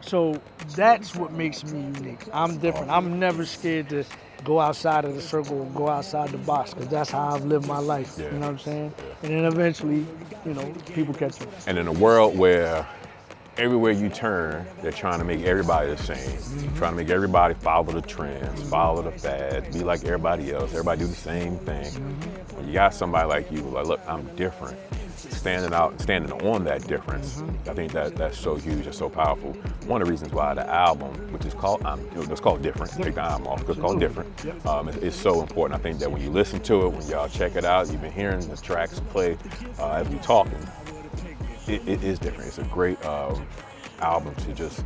so 0.00 0.40
that's 0.76 1.14
what 1.14 1.32
makes 1.32 1.64
me 1.64 1.80
unique. 1.80 2.20
I'm 2.32 2.58
different. 2.58 2.90
I'm 2.90 3.18
never 3.18 3.44
scared 3.44 3.88
to 3.90 4.04
go 4.44 4.58
outside 4.58 5.04
of 5.04 5.14
the 5.14 5.22
circle, 5.22 5.64
go 5.74 5.88
outside 5.88 6.30
the 6.30 6.38
box, 6.38 6.72
because 6.72 6.88
that's 6.88 7.10
how 7.10 7.34
I've 7.34 7.44
lived 7.44 7.66
my 7.66 7.78
life. 7.78 8.16
Yeah. 8.18 8.26
You 8.26 8.32
know 8.32 8.38
what 8.40 8.48
I'm 8.48 8.58
saying? 8.58 8.94
And 9.22 9.32
then 9.32 9.44
eventually, 9.44 10.06
you 10.44 10.54
know, 10.54 10.72
people 10.94 11.14
catch 11.14 11.40
me. 11.40 11.46
And 11.66 11.78
in 11.78 11.86
a 11.86 11.92
world 11.92 12.38
where 12.38 12.86
everywhere 13.58 13.92
you 13.92 14.08
turn, 14.08 14.66
they're 14.80 14.92
trying 14.92 15.18
to 15.18 15.24
make 15.24 15.42
everybody 15.42 15.90
the 15.90 15.98
same, 15.98 16.16
mm-hmm. 16.16 16.76
trying 16.76 16.92
to 16.92 16.96
make 16.96 17.10
everybody 17.10 17.54
follow 17.54 17.92
the 17.92 18.00
trends, 18.00 18.62
follow 18.70 19.02
the 19.02 19.12
fads, 19.12 19.76
be 19.76 19.84
like 19.84 20.04
everybody 20.04 20.52
else. 20.52 20.70
Everybody 20.70 21.00
do 21.00 21.06
the 21.06 21.14
same 21.14 21.58
thing. 21.58 21.84
Mm-hmm. 21.84 22.56
When 22.56 22.66
you 22.66 22.72
got 22.72 22.94
somebody 22.94 23.28
like 23.28 23.52
you, 23.52 23.60
like, 23.60 23.86
look, 23.86 24.00
I'm 24.08 24.24
different. 24.36 24.78
Standing 25.30 25.72
out, 25.72 25.98
standing 26.00 26.32
on 26.42 26.64
that 26.64 26.86
difference, 26.86 27.42
I 27.66 27.72
think 27.72 27.92
that 27.92 28.14
that's 28.16 28.38
so 28.38 28.56
huge 28.56 28.84
and 28.86 28.94
so 28.94 29.08
powerful. 29.08 29.52
One 29.86 30.02
of 30.02 30.06
the 30.06 30.10
reasons 30.10 30.32
why 30.32 30.52
the 30.54 30.68
album, 30.68 31.14
which 31.32 31.46
is 31.46 31.54
called, 31.54 31.82
um, 31.84 32.06
it's 32.14 32.40
called 32.40 32.62
Different, 32.62 32.92
take 32.92 33.14
the 33.14 33.22
album 33.22 33.46
off, 33.46 33.68
it's 33.68 33.80
called 33.80 34.00
Different, 34.00 34.66
um, 34.66 34.88
is, 34.88 34.96
is 34.96 35.14
so 35.14 35.40
important. 35.40 35.80
I 35.80 35.82
think 35.82 35.98
that 36.00 36.10
when 36.10 36.20
you 36.20 36.30
listen 36.30 36.60
to 36.60 36.86
it, 36.86 36.88
when 36.90 37.06
y'all 37.06 37.28
check 37.28 37.56
it 37.56 37.64
out, 37.64 37.90
you've 37.90 38.02
been 38.02 38.12
hearing 38.12 38.40
the 38.48 38.56
tracks 38.56 39.00
play 39.10 39.38
uh, 39.78 39.92
as 39.92 40.08
we 40.08 40.18
talking, 40.18 40.58
it, 41.66 41.86
it 41.88 42.04
is 42.04 42.18
different. 42.18 42.48
It's 42.48 42.58
a 42.58 42.64
great 42.64 43.02
um, 43.06 43.46
album 44.00 44.34
to 44.34 44.52
just. 44.52 44.84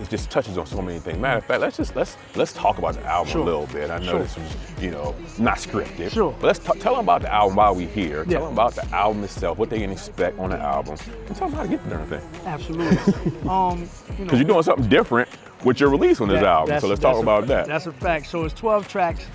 It, 0.00 0.08
just 0.08 0.30
touches 0.30 0.56
on 0.56 0.64
so 0.66 0.80
many 0.80 0.98
things. 1.00 1.18
Matter 1.18 1.38
of 1.38 1.44
fact, 1.44 1.60
let's 1.60 1.76
just 1.76 1.94
let's 1.96 2.16
let's 2.36 2.52
talk 2.52 2.78
about 2.78 2.94
the 2.94 3.04
album 3.04 3.32
Sure. 3.32 3.42
a 3.42 3.44
little 3.44 3.66
bit. 3.66 3.90
I 3.90 3.98
know 3.98 4.12
Sure. 4.12 4.18
this 4.20 4.36
was 4.36 4.56
you 4.82 4.90
know 4.90 5.14
not 5.38 5.58
scripted, 5.58 6.12
Sure. 6.12 6.32
but 6.40 6.46
let's 6.46 6.58
t- 6.60 6.78
tell 6.78 6.94
them 6.94 7.04
about 7.04 7.22
the 7.22 7.32
album 7.32 7.56
while 7.56 7.74
we're 7.74 7.88
here. 7.88 8.24
Yeah. 8.28 8.38
Tell 8.38 8.44
them 8.46 8.52
about 8.54 8.74
the 8.74 8.86
album 8.94 9.24
itself, 9.24 9.58
what 9.58 9.70
they 9.70 9.80
can 9.80 9.90
expect 9.90 10.38
on 10.38 10.50
the 10.50 10.58
album, 10.58 10.96
and 11.26 11.36
tell 11.36 11.48
them 11.48 11.56
how 11.56 11.62
to 11.64 11.68
get 11.68 11.82
the 11.84 11.90
darn 11.90 12.06
thing. 12.06 12.22
Absolutely. 12.46 12.96
um, 13.48 13.80
you 13.80 13.84
know, 13.84 13.88
Because 14.24 14.38
you're 14.38 14.48
doing 14.48 14.62
something 14.62 14.88
different 14.88 15.28
with 15.64 15.80
your 15.80 15.90
release 15.90 16.20
on 16.20 16.28
this 16.28 16.40
That- 16.40 16.46
album. 16.48 16.80
So 16.80 16.86
let's 16.86 17.00
talk 17.00 17.16
a- 17.16 17.20
about 17.20 17.46
that. 17.48 17.66
That's 17.66 17.86
a 17.86 17.92
fact. 17.92 18.26
So 18.28 18.44
it's 18.44 18.54
12 18.54 18.86
tracks. 18.88 19.26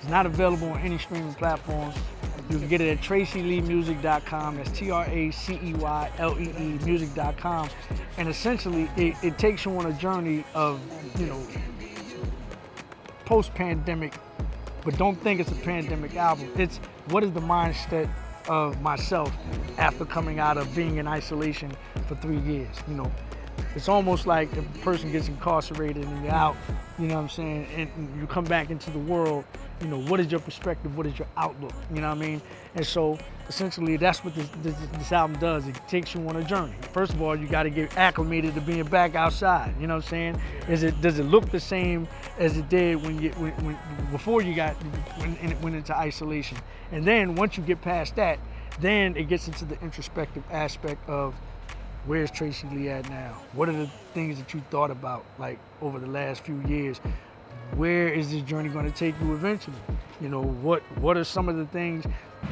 It's 0.00 0.08
not 0.08 0.26
available 0.26 0.68
on 0.70 0.80
any 0.80 0.98
streaming 0.98 1.34
platforms. 1.34 1.96
You 2.50 2.58
can 2.58 2.68
get 2.68 2.80
it 2.80 2.98
at 2.98 3.02
traceyleemusic.com. 3.02 4.56
That's 4.56 4.70
T 4.70 4.90
R 4.90 5.06
A 5.06 5.30
C 5.30 5.58
E 5.62 5.74
Y 5.74 6.10
L 6.18 6.38
E 6.38 6.52
E 6.58 6.78
music.com. 6.84 7.68
And 8.18 8.28
essentially, 8.28 8.90
it, 8.96 9.16
it 9.22 9.38
takes 9.38 9.64
you 9.64 9.76
on 9.78 9.86
a 9.86 9.92
journey 9.94 10.44
of, 10.54 10.80
you 11.18 11.26
know, 11.26 11.42
post 13.24 13.54
pandemic, 13.54 14.14
but 14.84 14.96
don't 14.98 15.16
think 15.22 15.40
it's 15.40 15.50
a 15.50 15.56
pandemic 15.56 16.16
album. 16.16 16.50
It's 16.56 16.76
what 17.08 17.24
is 17.24 17.32
the 17.32 17.40
mindset 17.40 18.10
of 18.48 18.80
myself 18.82 19.32
after 19.78 20.04
coming 20.04 20.38
out 20.38 20.58
of 20.58 20.74
being 20.74 20.98
in 20.98 21.06
isolation 21.06 21.72
for 22.06 22.14
three 22.16 22.40
years. 22.40 22.76
You 22.86 22.94
know, 22.94 23.12
it's 23.74 23.88
almost 23.88 24.26
like 24.26 24.54
a 24.56 24.62
person 24.80 25.10
gets 25.12 25.28
incarcerated 25.28 26.04
and 26.04 26.24
you're 26.24 26.32
out, 26.32 26.56
you 26.98 27.06
know 27.06 27.14
what 27.14 27.22
I'm 27.22 27.28
saying, 27.28 27.66
and 27.76 28.20
you 28.20 28.26
come 28.26 28.44
back 28.44 28.70
into 28.70 28.90
the 28.90 28.98
world, 28.98 29.44
you 29.80 29.88
know, 29.88 30.00
what 30.00 30.20
is 30.20 30.30
your 30.30 30.40
perspective? 30.40 30.96
What 30.96 31.06
is 31.06 31.18
your 31.18 31.28
outlook? 31.36 31.72
You 31.92 32.00
know 32.00 32.08
what 32.08 32.18
I 32.18 32.20
mean? 32.20 32.42
And 32.74 32.86
so 32.86 33.18
essentially 33.48 33.96
that's 33.96 34.24
what 34.24 34.34
this, 34.34 34.48
this, 34.62 34.74
this 34.92 35.12
album 35.12 35.38
does. 35.38 35.66
It 35.66 35.76
takes 35.88 36.14
you 36.14 36.26
on 36.28 36.36
a 36.36 36.44
journey. 36.44 36.74
First 36.92 37.12
of 37.12 37.22
all, 37.22 37.36
you 37.36 37.46
got 37.46 37.64
to 37.64 37.70
get 37.70 37.96
acclimated 37.96 38.54
to 38.54 38.60
being 38.60 38.84
back 38.84 39.14
outside. 39.14 39.74
You 39.80 39.86
know 39.86 39.96
what 39.96 40.04
I'm 40.04 40.10
saying? 40.10 40.40
Is 40.68 40.82
it 40.82 41.00
does 41.00 41.18
it 41.18 41.24
look 41.24 41.50
the 41.50 41.60
same 41.60 42.08
as 42.38 42.56
it 42.56 42.68
did 42.68 43.02
when 43.02 43.20
you 43.20 43.30
when, 43.32 43.52
when 43.64 43.78
before 44.10 44.42
you 44.42 44.54
got 44.54 44.74
when 45.18 45.36
it 45.36 45.60
went 45.60 45.76
into 45.76 45.96
isolation? 45.96 46.58
And 46.92 47.04
then 47.04 47.34
once 47.34 47.56
you 47.56 47.62
get 47.62 47.80
past 47.82 48.16
that, 48.16 48.38
then 48.80 49.16
it 49.16 49.28
gets 49.28 49.48
into 49.48 49.64
the 49.64 49.80
introspective 49.82 50.42
aspect 50.50 51.08
of 51.08 51.34
where's 52.06 52.30
Tracey 52.30 52.68
Lee 52.68 52.88
at 52.88 53.08
now? 53.08 53.36
What 53.52 53.68
are 53.68 53.72
the 53.72 53.86
things 54.12 54.38
that 54.38 54.54
you 54.54 54.62
thought 54.70 54.90
about 54.90 55.24
like 55.38 55.58
over 55.80 55.98
the 55.98 56.06
last 56.06 56.42
few 56.42 56.60
years? 56.66 56.98
Where 57.76 58.08
is 58.08 58.30
this 58.30 58.42
journey 58.42 58.68
going 58.68 58.90
to 58.90 58.96
take 58.96 59.14
you 59.20 59.34
eventually? 59.34 59.76
You 60.20 60.28
know, 60.28 60.42
what 60.42 60.82
what 60.98 61.16
are 61.16 61.24
some 61.24 61.48
of 61.48 61.56
the 61.56 61.66
things, 61.66 62.04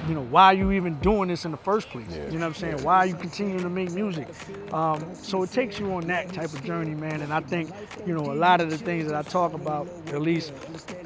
you 0.08 0.14
know, 0.14 0.22
why 0.22 0.46
are 0.46 0.54
you 0.54 0.72
even 0.72 0.94
doing 1.00 1.28
this 1.28 1.44
in 1.44 1.50
the 1.50 1.56
first 1.56 1.88
place? 1.90 2.06
Yeah. 2.10 2.24
You 2.26 2.32
know 2.32 2.38
what 2.40 2.46
I'm 2.46 2.54
saying? 2.54 2.82
Why 2.82 2.96
are 2.98 3.06
you 3.06 3.14
continuing 3.14 3.62
to 3.62 3.68
make 3.70 3.90
music? 3.92 4.28
Um, 4.72 5.14
so 5.14 5.42
it 5.42 5.50
takes 5.52 5.78
you 5.78 5.92
on 5.92 6.06
that 6.08 6.32
type 6.32 6.52
of 6.52 6.62
journey, 6.64 6.94
man. 6.94 7.20
And 7.20 7.32
I 7.32 7.40
think, 7.40 7.70
you 8.06 8.14
know, 8.14 8.32
a 8.32 8.34
lot 8.34 8.60
of 8.60 8.70
the 8.70 8.78
things 8.78 9.06
that 9.06 9.14
I 9.14 9.22
talk 9.22 9.52
about, 9.54 9.88
at 10.08 10.20
least 10.22 10.52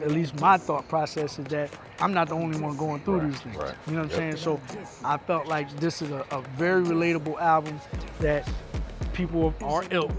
at 0.03 0.11
least 0.11 0.41
my 0.41 0.57
thought 0.57 0.89
process 0.89 1.39
is 1.39 1.45
that 1.47 1.71
I'm 2.01 2.13
not 2.15 2.29
the 2.29 2.35
only 2.35 2.59
one 2.61 2.77
going 2.77 3.01
through 3.01 3.29
these 3.29 3.41
things. 3.41 3.57
right. 3.57 3.75
You 3.87 3.95
know 3.95 4.03
what 4.03 4.13
I'm 4.13 4.17
saying? 4.17 4.37
So 4.37 4.61
I 5.05 5.17
felt 5.19 5.47
like 5.47 5.75
this 5.79 6.03
is 6.03 6.11
a, 6.11 6.25
a 6.31 6.43
very 6.57 6.83
relatable 6.83 7.39
album 7.41 7.81
that 8.21 8.49
people 9.13 9.47
of 9.49 9.63
our 9.63 9.85
ilk 9.91 10.17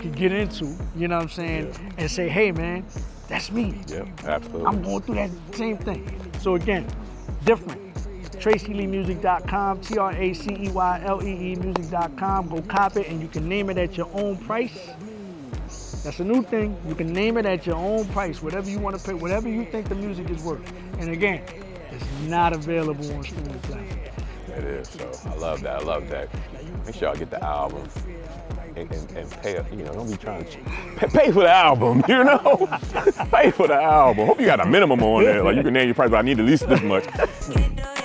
can 0.00 0.12
get 0.12 0.30
into, 0.32 0.76
you 0.96 1.08
know 1.08 1.16
what 1.16 1.22
I'm 1.24 1.28
saying, 1.28 1.66
Yeah. 1.72 1.90
and 1.98 2.10
say, 2.10 2.28
hey 2.28 2.52
man, 2.52 2.84
that's 3.26 3.50
me. 3.50 3.80
yeah, 3.88 4.04
absolutely. 4.24 4.66
I'm 4.66 4.80
going 4.82 5.02
through 5.02 5.14
that 5.16 5.30
same 5.54 5.76
thing. 5.76 6.32
So 6.40 6.54
again, 6.54 6.86
different. 7.44 7.87
TraceyLeeMusic.com, 8.38 9.80
T-R-A-C-E-Y-L-E-E 9.80 11.54
music.com. 11.56 12.48
Go 12.48 12.62
cop 12.62 12.96
it 12.96 13.08
and 13.08 13.20
you 13.20 13.28
can 13.28 13.48
name 13.48 13.70
it 13.70 13.78
at 13.78 13.96
your 13.96 14.08
own 14.14 14.36
price. 14.36 14.90
That's 16.04 16.20
a 16.20 16.24
new 16.24 16.42
thing. 16.42 16.76
You 16.86 16.94
can 16.94 17.12
name 17.12 17.36
it 17.36 17.46
at 17.46 17.66
your 17.66 17.76
own 17.76 18.06
price, 18.08 18.40
whatever 18.42 18.70
you 18.70 18.78
want 18.78 18.98
to 18.98 19.04
pay, 19.04 19.14
whatever 19.14 19.48
you 19.48 19.64
think 19.64 19.88
the 19.88 19.94
music 19.94 20.30
is 20.30 20.42
worth. 20.42 20.72
And 20.98 21.10
again, 21.10 21.42
it's 21.90 22.04
not 22.22 22.52
available 22.52 23.12
on 23.14 23.24
streaming 23.24 23.58
platforms. 23.60 24.08
It 24.48 24.64
is. 24.64 24.88
So 24.88 25.10
I 25.28 25.34
love 25.34 25.60
that. 25.62 25.80
I 25.80 25.84
love 25.84 26.08
that. 26.08 26.28
Make 26.86 26.94
sure 26.94 27.08
y'all 27.08 27.16
get 27.16 27.30
the 27.30 27.42
album 27.42 27.88
and, 28.76 28.90
and, 28.90 29.10
and 29.12 29.30
pay. 29.30 29.62
You 29.70 29.84
know, 29.84 29.92
don't 29.92 30.10
be 30.10 30.16
trying 30.16 30.44
to 30.44 30.58
pay, 30.96 31.06
pay 31.08 31.32
for 31.32 31.42
the 31.42 31.50
album. 31.50 32.02
You 32.08 32.24
know, 32.24 32.66
pay 33.30 33.50
for 33.50 33.68
the 33.68 33.80
album. 33.80 34.26
Hope 34.26 34.40
you 34.40 34.46
got 34.46 34.60
a 34.60 34.66
minimum 34.66 35.02
on 35.02 35.24
there. 35.24 35.42
Like 35.42 35.56
you 35.56 35.62
can 35.62 35.74
name 35.74 35.88
your 35.88 35.94
price, 35.94 36.10
but 36.10 36.16
I 36.16 36.22
need 36.22 36.38
at 36.40 36.46
least 36.46 36.68
this 36.68 36.82
much. 36.82 37.04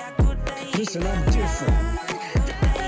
Listen, 0.84 1.06
I'm 1.06 1.24
different. 1.32 1.98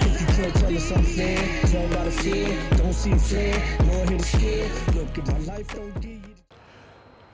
If 0.04 0.20
you 0.20 0.26
can't 0.26 0.54
tell 0.54 0.76
us 0.76 0.92
I'm 0.92 1.02
fair, 1.02 1.60
tell 1.62 1.88
by 1.88 2.04
the 2.04 2.10
fear. 2.10 2.68
Don't 2.76 2.92
see 2.92 3.12
a 3.12 3.16
flare, 3.16 3.78
nor 3.86 4.04
hit 4.04 4.20
a 4.20 4.22
scare. 4.22 4.68
Look, 4.94 5.16
if 5.16 5.26
my 5.28 5.38
life 5.38 5.74
don't 5.74 5.94
give 5.94 6.10
you. 6.10 6.20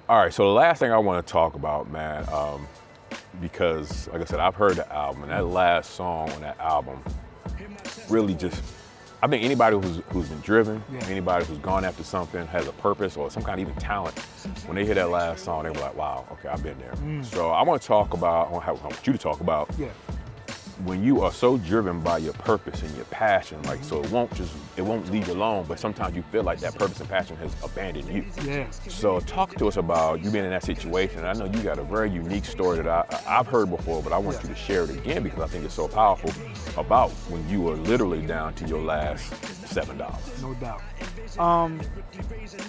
All 0.09 0.19
right. 0.23 0.33
So 0.33 0.45
the 0.45 0.55
last 0.55 0.79
thing 0.79 0.93
I 0.93 0.99
want 0.99 1.27
to 1.27 1.33
talk 1.33 1.57
about, 1.57 1.91
man, 1.91 2.29
um, 2.33 2.69
because 3.41 4.07
like 4.13 4.21
I 4.21 4.25
said, 4.25 4.39
I've 4.39 4.55
heard 4.55 4.77
the 4.77 4.93
album, 4.95 5.25
and 5.25 5.33
that 5.33 5.45
last 5.47 5.95
song 5.97 6.31
on 6.31 6.41
that 6.43 6.61
album 6.61 7.03
really 8.09 8.35
just. 8.35 8.63
I 9.21 9.27
think 9.27 9.43
anybody 9.45 9.77
who's 9.77 10.01
who's 10.11 10.29
been 10.29 10.41
driven, 10.43 10.81
Yeah. 10.93 11.05
anybody 11.07 11.45
who's 11.45 11.59
gone 11.59 11.85
after 11.85 12.05
something, 12.05 12.47
has 12.47 12.69
a 12.69 12.73
purpose 12.75 13.17
or 13.17 13.33
some 13.33 13.43
kind 13.43 13.61
of 13.61 13.69
even 13.69 13.81
talent, 13.81 14.17
when 14.67 14.77
they 14.77 14.85
hear 14.85 14.95
that 14.95 15.11
last 15.11 15.45
song, 15.45 15.65
they 15.65 15.71
were 15.71 15.81
like, 15.81 15.97
"Wow, 15.97 16.25
okay, 16.33 16.49
I've 16.49 16.63
been 16.63 16.77
there." 16.79 17.23
So 17.25 17.51
I 17.51 17.63
want 17.63 17.83
to 17.83 17.89
talk 17.89 18.15
about. 18.15 18.47
I 18.49 18.53
want, 18.53 18.69
I 18.69 18.73
want 18.73 19.05
you 19.05 19.13
to 19.13 19.19
talk 19.19 19.41
about 19.41 19.69
Yeah. 19.77 19.89
When 20.85 21.03
you 21.05 21.20
are 21.23 21.33
so 21.33 21.59
driven 21.59 22.01
by 22.01 22.18
your 22.18 22.33
purpose 22.35 22.83
and 22.83 22.95
your 22.97 23.05
passion, 23.07 23.62
like 23.62 23.83
so 23.85 24.03
it 24.03 24.11
won't 24.11 24.33
just 24.35 24.53
it 24.77 24.83
won't 24.83 25.11
leave 25.11 25.29
you 25.29 25.35
alone, 25.35 25.64
but 25.68 25.79
sometimes 25.79 26.16
you 26.16 26.23
feel 26.33 26.43
like 26.43 26.61
that 26.61 26.75
purpose 26.79 26.99
and 27.01 27.09
passion 27.09 27.37
has 27.37 27.55
abandoned 27.62 28.09
you. 28.09 28.25
Yeah. 28.45 28.68
So 28.70 29.20
talk 29.20 29.55
to 29.57 29.68
us 29.68 29.77
about 29.77 30.23
you 30.23 30.31
being 30.31 30.45
in 30.45 30.51
that 30.51 30.64
situation. 30.64 31.25
I 31.25 31.33
know 31.35 31.45
you 31.47 31.62
got 31.62 31.79
a 31.79 31.85
very 31.85 32.11
unique 32.11 32.45
story 32.45 32.79
that 32.79 32.89
I, 32.89 33.39
I've 33.39 33.47
heard 33.47 33.70
before, 33.70 34.03
but 34.03 34.12
I 34.12 34.18
want 34.18 34.43
you 34.43 34.49
to 34.49 34.55
share 34.55 34.85
it 34.85 34.91
again 34.91 35.23
because 35.23 35.41
I 35.41 35.47
think 35.47 35.64
it's 35.64 35.75
so 35.75 35.89
powerful 35.89 36.33
about 36.77 37.11
when 37.31 37.47
you 37.49 37.61
were 37.61 37.75
literally 37.77 38.25
down 38.27 38.55
to 38.55 38.66
your 38.66 38.81
last 38.83 39.33
seven 39.66 39.99
dollars. 39.99 40.43
no 40.43 40.55
doubt. 40.55 40.83
Um, 41.39 41.81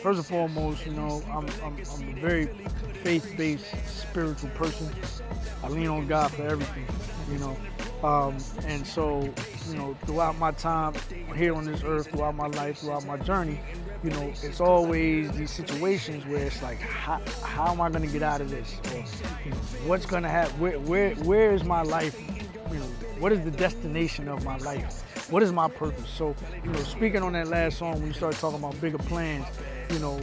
first 0.02 0.20
and 0.20 0.26
foremost, 0.26 0.86
you 0.86 0.94
know, 0.94 1.22
I'm, 1.30 1.46
I'm, 1.64 1.78
I'm 1.92 2.18
a 2.18 2.20
very 2.22 2.46
faith-based, 3.04 3.66
spiritual 3.88 4.50
person. 4.52 4.90
I 5.64 5.68
lean 5.70 5.88
on 5.88 6.08
God 6.08 6.32
for 6.32 6.44
everything, 6.44 6.86
you 7.32 7.38
know. 7.40 7.58
Um, 8.04 8.38
and 8.66 8.86
so, 8.86 9.22
you 9.70 9.78
know, 9.78 9.96
throughout 10.06 10.38
my 10.38 10.52
time 10.52 10.94
here 11.36 11.56
on 11.56 11.64
this 11.64 11.84
earth, 11.86 12.10
throughout 12.10 12.36
my 12.36 12.48
life, 12.48 12.80
throughout 12.80 13.06
my 13.06 13.18
journey, 13.18 13.60
you 14.04 14.10
know, 14.10 14.34
it's 14.44 14.60
always 14.60 15.32
these 15.32 15.52
situations 15.52 16.26
where 16.26 16.46
it's 16.46 16.62
like, 16.62 16.80
how, 16.80 17.22
how 17.44 17.72
am 17.72 17.80
I 17.80 17.90
going 17.90 18.06
to 18.06 18.12
get 18.12 18.22
out 18.22 18.42
of 18.42 18.50
this? 18.50 18.76
Or, 18.92 18.98
you 19.46 19.52
know, 19.52 19.58
what's 19.86 20.06
going 20.06 20.24
to 20.24 20.30
happen? 20.30 20.60
Where, 20.60 20.80
where, 20.80 21.16
where 21.16 21.54
is 21.54 21.64
my 21.64 21.82
life? 21.82 22.20
You 22.72 22.80
know, 22.80 22.86
what 23.20 23.32
is 23.32 23.42
the 23.46 23.52
destination 23.52 24.28
of 24.28 24.44
my 24.44 24.58
life? 24.58 25.32
What 25.32 25.42
is 25.42 25.54
my 25.54 25.70
purpose? 25.70 26.10
So, 26.10 26.36
you 26.66 26.72
know, 26.72 26.80
speaking 26.80 27.24
on 27.24 27.32
that 27.34 27.48
last 27.48 27.78
song, 27.78 27.94
when 28.02 28.08
you 28.08 28.14
talking 28.14 28.56
about 28.56 28.80
bigger 28.82 28.98
plans, 28.98 29.46
you 29.92 30.00
know, 30.00 30.20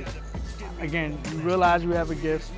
again, 0.81 1.19
you 1.31 1.39
realize 1.39 1.83
you 1.83 1.93
have 1.93 2.11
a 2.11 2.15
gift, 2.15 2.51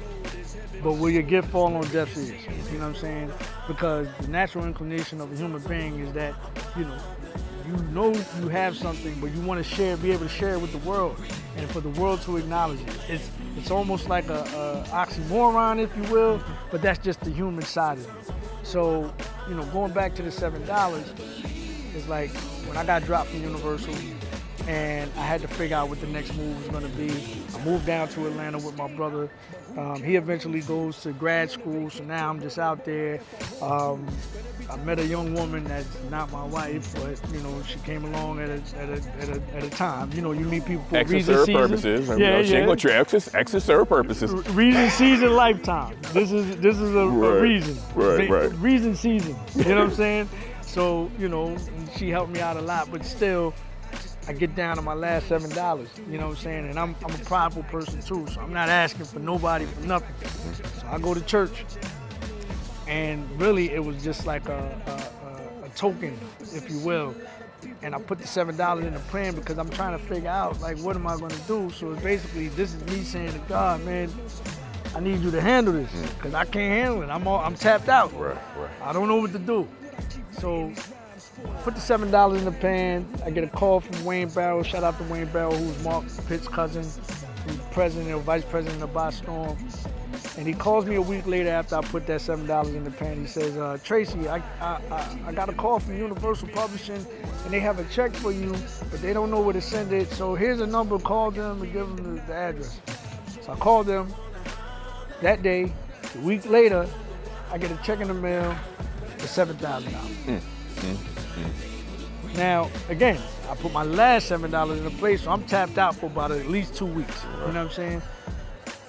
but 0.82 0.92
will 0.92 1.10
your 1.10 1.22
gift 1.22 1.50
fall 1.50 1.74
on 1.74 1.82
deaf 1.90 2.16
ears? 2.16 2.30
You 2.70 2.78
know 2.78 2.88
what 2.88 2.96
I'm 2.96 2.96
saying? 2.96 3.32
Because 3.68 4.08
the 4.20 4.28
natural 4.28 4.64
inclination 4.64 5.20
of 5.20 5.32
a 5.32 5.36
human 5.36 5.62
being 5.62 6.00
is 6.00 6.12
that, 6.14 6.34
you 6.76 6.84
know, 6.84 6.98
you 7.66 7.76
know 7.92 8.12
you 8.40 8.48
have 8.48 8.76
something, 8.76 9.14
but 9.20 9.30
you 9.32 9.40
want 9.40 9.64
to 9.64 9.74
share, 9.74 9.96
be 9.96 10.10
able 10.10 10.24
to 10.24 10.28
share 10.28 10.54
it 10.54 10.60
with 10.60 10.72
the 10.72 10.78
world, 10.88 11.16
and 11.56 11.70
for 11.70 11.80
the 11.80 11.88
world 11.90 12.20
to 12.22 12.36
acknowledge 12.36 12.80
it. 12.80 12.96
It's 13.08 13.30
it's 13.56 13.70
almost 13.70 14.08
like 14.08 14.28
a, 14.28 14.40
a 14.40 14.88
oxymoron, 14.90 15.78
if 15.78 15.94
you 15.96 16.02
will, 16.12 16.42
but 16.70 16.82
that's 16.82 16.98
just 16.98 17.20
the 17.20 17.30
human 17.30 17.62
side 17.62 17.98
of 17.98 18.04
it. 18.04 18.34
So, 18.64 19.12
you 19.48 19.54
know, 19.54 19.64
going 19.66 19.92
back 19.92 20.14
to 20.16 20.22
the 20.22 20.30
seven 20.30 20.64
dollars, 20.66 21.12
it's 21.94 22.08
like 22.08 22.30
when 22.66 22.76
I 22.76 22.84
got 22.84 23.04
dropped 23.04 23.30
from 23.30 23.42
Universal, 23.42 23.94
and 24.66 25.10
I 25.16 25.22
had 25.22 25.40
to 25.42 25.48
figure 25.48 25.76
out 25.76 25.88
what 25.88 26.00
the 26.00 26.06
next 26.06 26.34
move 26.36 26.56
was 26.58 26.68
going 26.68 26.84
to 26.90 26.96
be. 26.96 27.10
I 27.54 27.64
moved 27.64 27.86
down 27.86 28.08
to 28.10 28.26
Atlanta 28.26 28.58
with 28.58 28.76
my 28.76 28.88
brother. 28.94 29.28
Um, 29.76 30.02
he 30.02 30.16
eventually 30.16 30.60
goes 30.60 31.00
to 31.02 31.12
grad 31.12 31.50
school, 31.50 31.90
so 31.90 32.04
now 32.04 32.28
I'm 32.30 32.40
just 32.40 32.58
out 32.58 32.84
there. 32.84 33.20
Um, 33.60 34.06
I 34.70 34.76
met 34.76 34.98
a 34.98 35.06
young 35.06 35.34
woman 35.34 35.64
that's 35.64 35.88
not 36.10 36.30
my 36.30 36.44
wife, 36.44 36.94
but 36.94 37.20
you 37.32 37.40
know 37.40 37.62
she 37.62 37.78
came 37.80 38.04
along 38.04 38.40
at 38.40 38.50
a, 38.50 38.78
at 38.78 38.88
a, 38.88 39.02
at 39.20 39.28
a, 39.28 39.56
at 39.56 39.64
a 39.64 39.70
time. 39.70 40.12
You 40.12 40.22
know, 40.22 40.32
you 40.32 40.44
meet 40.44 40.64
people 40.64 40.84
for 40.84 40.96
Exes 40.96 41.28
reason, 41.28 41.38
season. 41.46 41.54
purposes. 41.54 42.08
Yeah, 42.08 42.14
you 42.14 42.18
know, 42.20 42.42
She 42.42 42.52
yeah. 42.52 42.58
ain't 42.58 42.66
gonna 42.66 42.76
your 43.52 43.60
serve 43.60 43.88
purposes. 43.88 44.32
Reason, 44.50 44.90
season, 44.90 45.34
lifetime. 45.34 45.96
This 46.12 46.30
is 46.32 46.56
this 46.58 46.78
is 46.78 46.94
a, 46.94 46.98
a 46.98 47.40
reason. 47.40 47.76
right, 47.94 48.28
right. 48.30 48.52
Reason, 48.54 48.94
season. 48.94 49.36
You 49.56 49.64
know 49.64 49.76
what 49.76 49.84
I'm 49.84 49.94
saying? 49.94 50.28
So 50.62 51.10
you 51.18 51.28
know, 51.28 51.56
she 51.96 52.08
helped 52.10 52.32
me 52.32 52.40
out 52.40 52.56
a 52.56 52.62
lot, 52.62 52.90
but 52.90 53.04
still, 53.04 53.54
I 54.28 54.32
get 54.32 54.54
down 54.54 54.76
to 54.76 54.82
my 54.82 54.94
last 54.94 55.28
seven 55.28 55.50
dollars. 55.50 55.88
You 56.08 56.18
know 56.18 56.28
what 56.28 56.36
I'm 56.36 56.42
saying? 56.42 56.68
And 56.68 56.78
I'm 56.78 56.94
I'm 57.04 57.14
a 57.14 57.24
prideful 57.24 57.64
person 57.64 58.00
too, 58.00 58.26
so 58.28 58.40
I'm 58.40 58.52
not 58.52 58.68
asking 58.68 59.06
for 59.06 59.18
nobody 59.18 59.64
for 59.64 59.80
nothing. 59.86 60.14
So 60.80 60.86
I 60.86 60.98
go 60.98 61.12
to 61.14 61.20
church, 61.22 61.64
and 62.86 63.28
really 63.40 63.70
it 63.70 63.84
was 63.84 64.02
just 64.02 64.26
like 64.26 64.48
a, 64.48 64.80
a, 64.86 65.64
a, 65.64 65.66
a 65.66 65.68
token, 65.70 66.16
if 66.40 66.70
you 66.70 66.78
will. 66.80 67.14
And 67.82 67.94
I 67.94 67.98
put 68.00 68.18
the 68.18 68.26
seven 68.26 68.56
dollars 68.56 68.84
in 68.84 68.94
the 68.94 69.00
plan 69.00 69.34
because 69.34 69.58
I'm 69.58 69.70
trying 69.70 69.98
to 69.98 70.04
figure 70.04 70.30
out 70.30 70.60
like 70.60 70.78
what 70.78 70.96
am 70.96 71.06
I 71.06 71.16
going 71.16 71.30
to 71.30 71.40
do. 71.48 71.70
So 71.70 71.92
it's 71.92 72.02
basically 72.02 72.48
this 72.48 72.74
is 72.74 72.84
me 72.84 73.02
saying 73.02 73.32
to 73.32 73.38
God, 73.48 73.84
man, 73.84 74.10
I 74.94 75.00
need 75.00 75.20
you 75.20 75.30
to 75.32 75.40
handle 75.40 75.74
this 75.74 75.90
mm-hmm. 75.90 76.14
because 76.16 76.34
I 76.34 76.44
can't 76.44 76.72
handle 76.72 77.02
it. 77.02 77.10
I'm 77.10 77.26
all, 77.26 77.40
I'm 77.40 77.54
tapped 77.54 77.88
out. 77.88 78.12
Right, 78.18 78.36
right. 78.56 78.70
I 78.82 78.92
don't 78.92 79.08
know 79.08 79.16
what 79.16 79.32
to 79.32 79.38
do. 79.38 79.66
So 80.38 80.72
put 81.62 81.74
the 81.74 81.80
seven 81.80 82.10
dollars 82.10 82.38
in 82.40 82.44
the 82.44 82.52
pan. 82.52 83.06
I 83.24 83.30
get 83.30 83.44
a 83.44 83.48
call 83.48 83.80
from 83.80 84.04
Wayne 84.04 84.28
Barrow. 84.28 84.62
Shout 84.62 84.84
out 84.84 84.98
to 84.98 85.04
Wayne 85.04 85.26
Barrow, 85.26 85.54
who's 85.54 85.84
Mark 85.84 86.04
Pitts' 86.26 86.48
cousin, 86.48 86.82
who's 86.82 87.58
president 87.70 88.12
or 88.12 88.20
vice 88.20 88.44
president 88.44 88.82
of 88.82 88.90
ByStorm 88.90 89.56
And 90.36 90.46
he 90.46 90.52
calls 90.52 90.86
me 90.86 90.96
a 90.96 91.02
week 91.02 91.26
later 91.26 91.50
after 91.50 91.76
I 91.76 91.80
put 91.82 92.06
that 92.06 92.20
seven 92.20 92.46
dollars 92.46 92.74
in 92.74 92.84
the 92.84 92.90
pan. 92.90 93.20
He 93.20 93.26
says, 93.26 93.56
uh, 93.56 93.78
Tracey, 93.82 94.28
I, 94.28 94.38
I, 94.60 94.80
I, 94.90 95.18
I 95.28 95.32
got 95.32 95.48
a 95.48 95.52
call 95.52 95.78
from 95.78 95.96
Universal 95.96 96.48
Publishing, 96.48 97.04
and 97.44 97.52
they 97.52 97.60
have 97.60 97.78
a 97.78 97.84
check 97.84 98.14
for 98.14 98.32
you, 98.32 98.52
but 98.90 99.00
they 99.00 99.12
don't 99.12 99.30
know 99.30 99.40
where 99.40 99.54
to 99.54 99.60
send 99.60 99.92
it. 99.92 100.08
So 100.10 100.34
here's 100.34 100.60
a 100.60 100.66
number. 100.66 100.98
Call 100.98 101.30
them 101.30 101.62
and 101.62 101.72
give 101.72 101.86
them 101.88 102.16
the, 102.16 102.22
the 102.22 102.34
address. 102.34 102.80
So 103.42 103.52
I 103.52 103.56
called 103.56 103.86
them 103.86 104.12
that 105.20 105.42
day. 105.42 105.72
A 106.14 106.18
week 106.18 106.44
later, 106.48 106.86
I 107.50 107.58
get 107.58 107.70
a 107.70 107.76
check 107.82 108.00
in 108.00 108.08
the 108.08 108.14
mail 108.14 108.54
for 109.18 109.26
seven 109.26 109.56
thousand 109.56 109.92
dollars. 111.36 112.36
Now, 112.36 112.70
again, 112.88 113.20
I 113.50 113.54
put 113.54 113.72
my 113.72 113.82
last 113.82 114.26
seven 114.28 114.50
dollars 114.50 114.78
in 114.78 114.84
the 114.84 114.90
place, 114.90 115.22
so 115.22 115.30
I'm 115.30 115.44
tapped 115.44 115.78
out 115.78 115.94
for 115.96 116.06
about 116.06 116.30
at 116.30 116.46
least 116.48 116.74
two 116.74 116.86
weeks. 116.86 117.24
You 117.24 117.30
know 117.38 117.46
what 117.46 117.56
I'm 117.56 117.70
saying? 117.70 118.02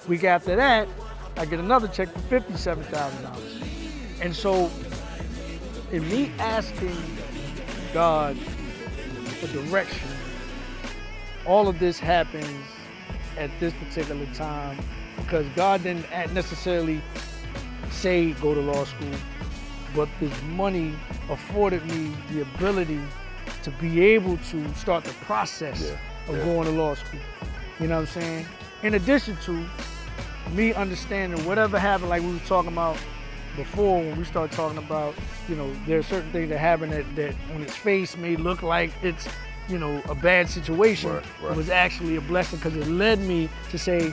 Week 0.08 0.24
after 0.24 0.56
that, 0.56 0.88
I 1.36 1.44
get 1.44 1.58
another 1.58 1.88
check 1.88 2.12
for 2.12 2.20
fifty-seven 2.20 2.84
thousand 2.84 3.22
dollars. 3.22 3.62
And 4.20 4.34
so, 4.34 4.70
in 5.92 6.08
me 6.08 6.30
asking 6.38 6.96
God 7.92 8.36
for 8.38 9.46
direction, 9.48 10.08
all 11.46 11.68
of 11.68 11.78
this 11.78 11.98
happens 11.98 12.66
at 13.36 13.50
this 13.60 13.74
particular 13.74 14.26
time 14.34 14.78
because 15.16 15.46
God 15.56 15.82
didn't 15.82 16.08
necessarily 16.32 17.02
say 17.90 18.32
go 18.32 18.54
to 18.54 18.60
law 18.60 18.84
school, 18.84 19.12
but 19.94 20.08
this 20.20 20.32
money 20.42 20.94
afforded 21.30 21.84
me 21.86 22.12
the 22.32 22.42
ability 22.42 23.00
to 23.62 23.70
be 23.72 24.04
able 24.04 24.36
to 24.50 24.74
start 24.74 25.04
the 25.04 25.12
process 25.24 25.82
Yeah, 25.82 26.32
of 26.32 26.36
yeah. 26.38 26.44
going 26.44 26.64
to 26.66 26.70
law 26.72 26.94
school. 26.94 27.20
You 27.80 27.88
know 27.88 27.96
what 28.00 28.00
I'm 28.16 28.22
saying? 28.22 28.46
In 28.82 28.94
addition 28.94 29.36
to 29.44 29.64
me 30.52 30.72
understanding 30.74 31.44
whatever 31.46 31.78
happened, 31.78 32.10
like 32.10 32.22
we 32.22 32.32
were 32.32 32.38
talking 32.40 32.72
about 32.72 32.96
before 33.56 33.98
when 34.00 34.16
we 34.16 34.24
start 34.24 34.50
talking 34.50 34.78
about, 34.78 35.14
you 35.48 35.56
know, 35.56 35.72
there 35.86 35.98
are 35.98 36.02
certain 36.02 36.30
things 36.32 36.48
that 36.50 36.58
happen 36.58 36.90
that, 36.90 37.04
that 37.16 37.34
on 37.54 37.62
its 37.62 37.76
face 37.76 38.16
may 38.16 38.36
look 38.36 38.62
like 38.62 38.90
it's, 39.02 39.28
you 39.68 39.78
know, 39.78 40.02
a 40.08 40.14
bad 40.14 40.48
situation. 40.48 41.12
Right, 41.12 41.24
right. 41.42 41.52
It 41.52 41.56
was 41.56 41.70
actually 41.70 42.16
a 42.16 42.20
blessing 42.20 42.58
because 42.58 42.76
it 42.76 42.86
led 42.88 43.20
me 43.20 43.48
to 43.70 43.78
say, 43.78 44.12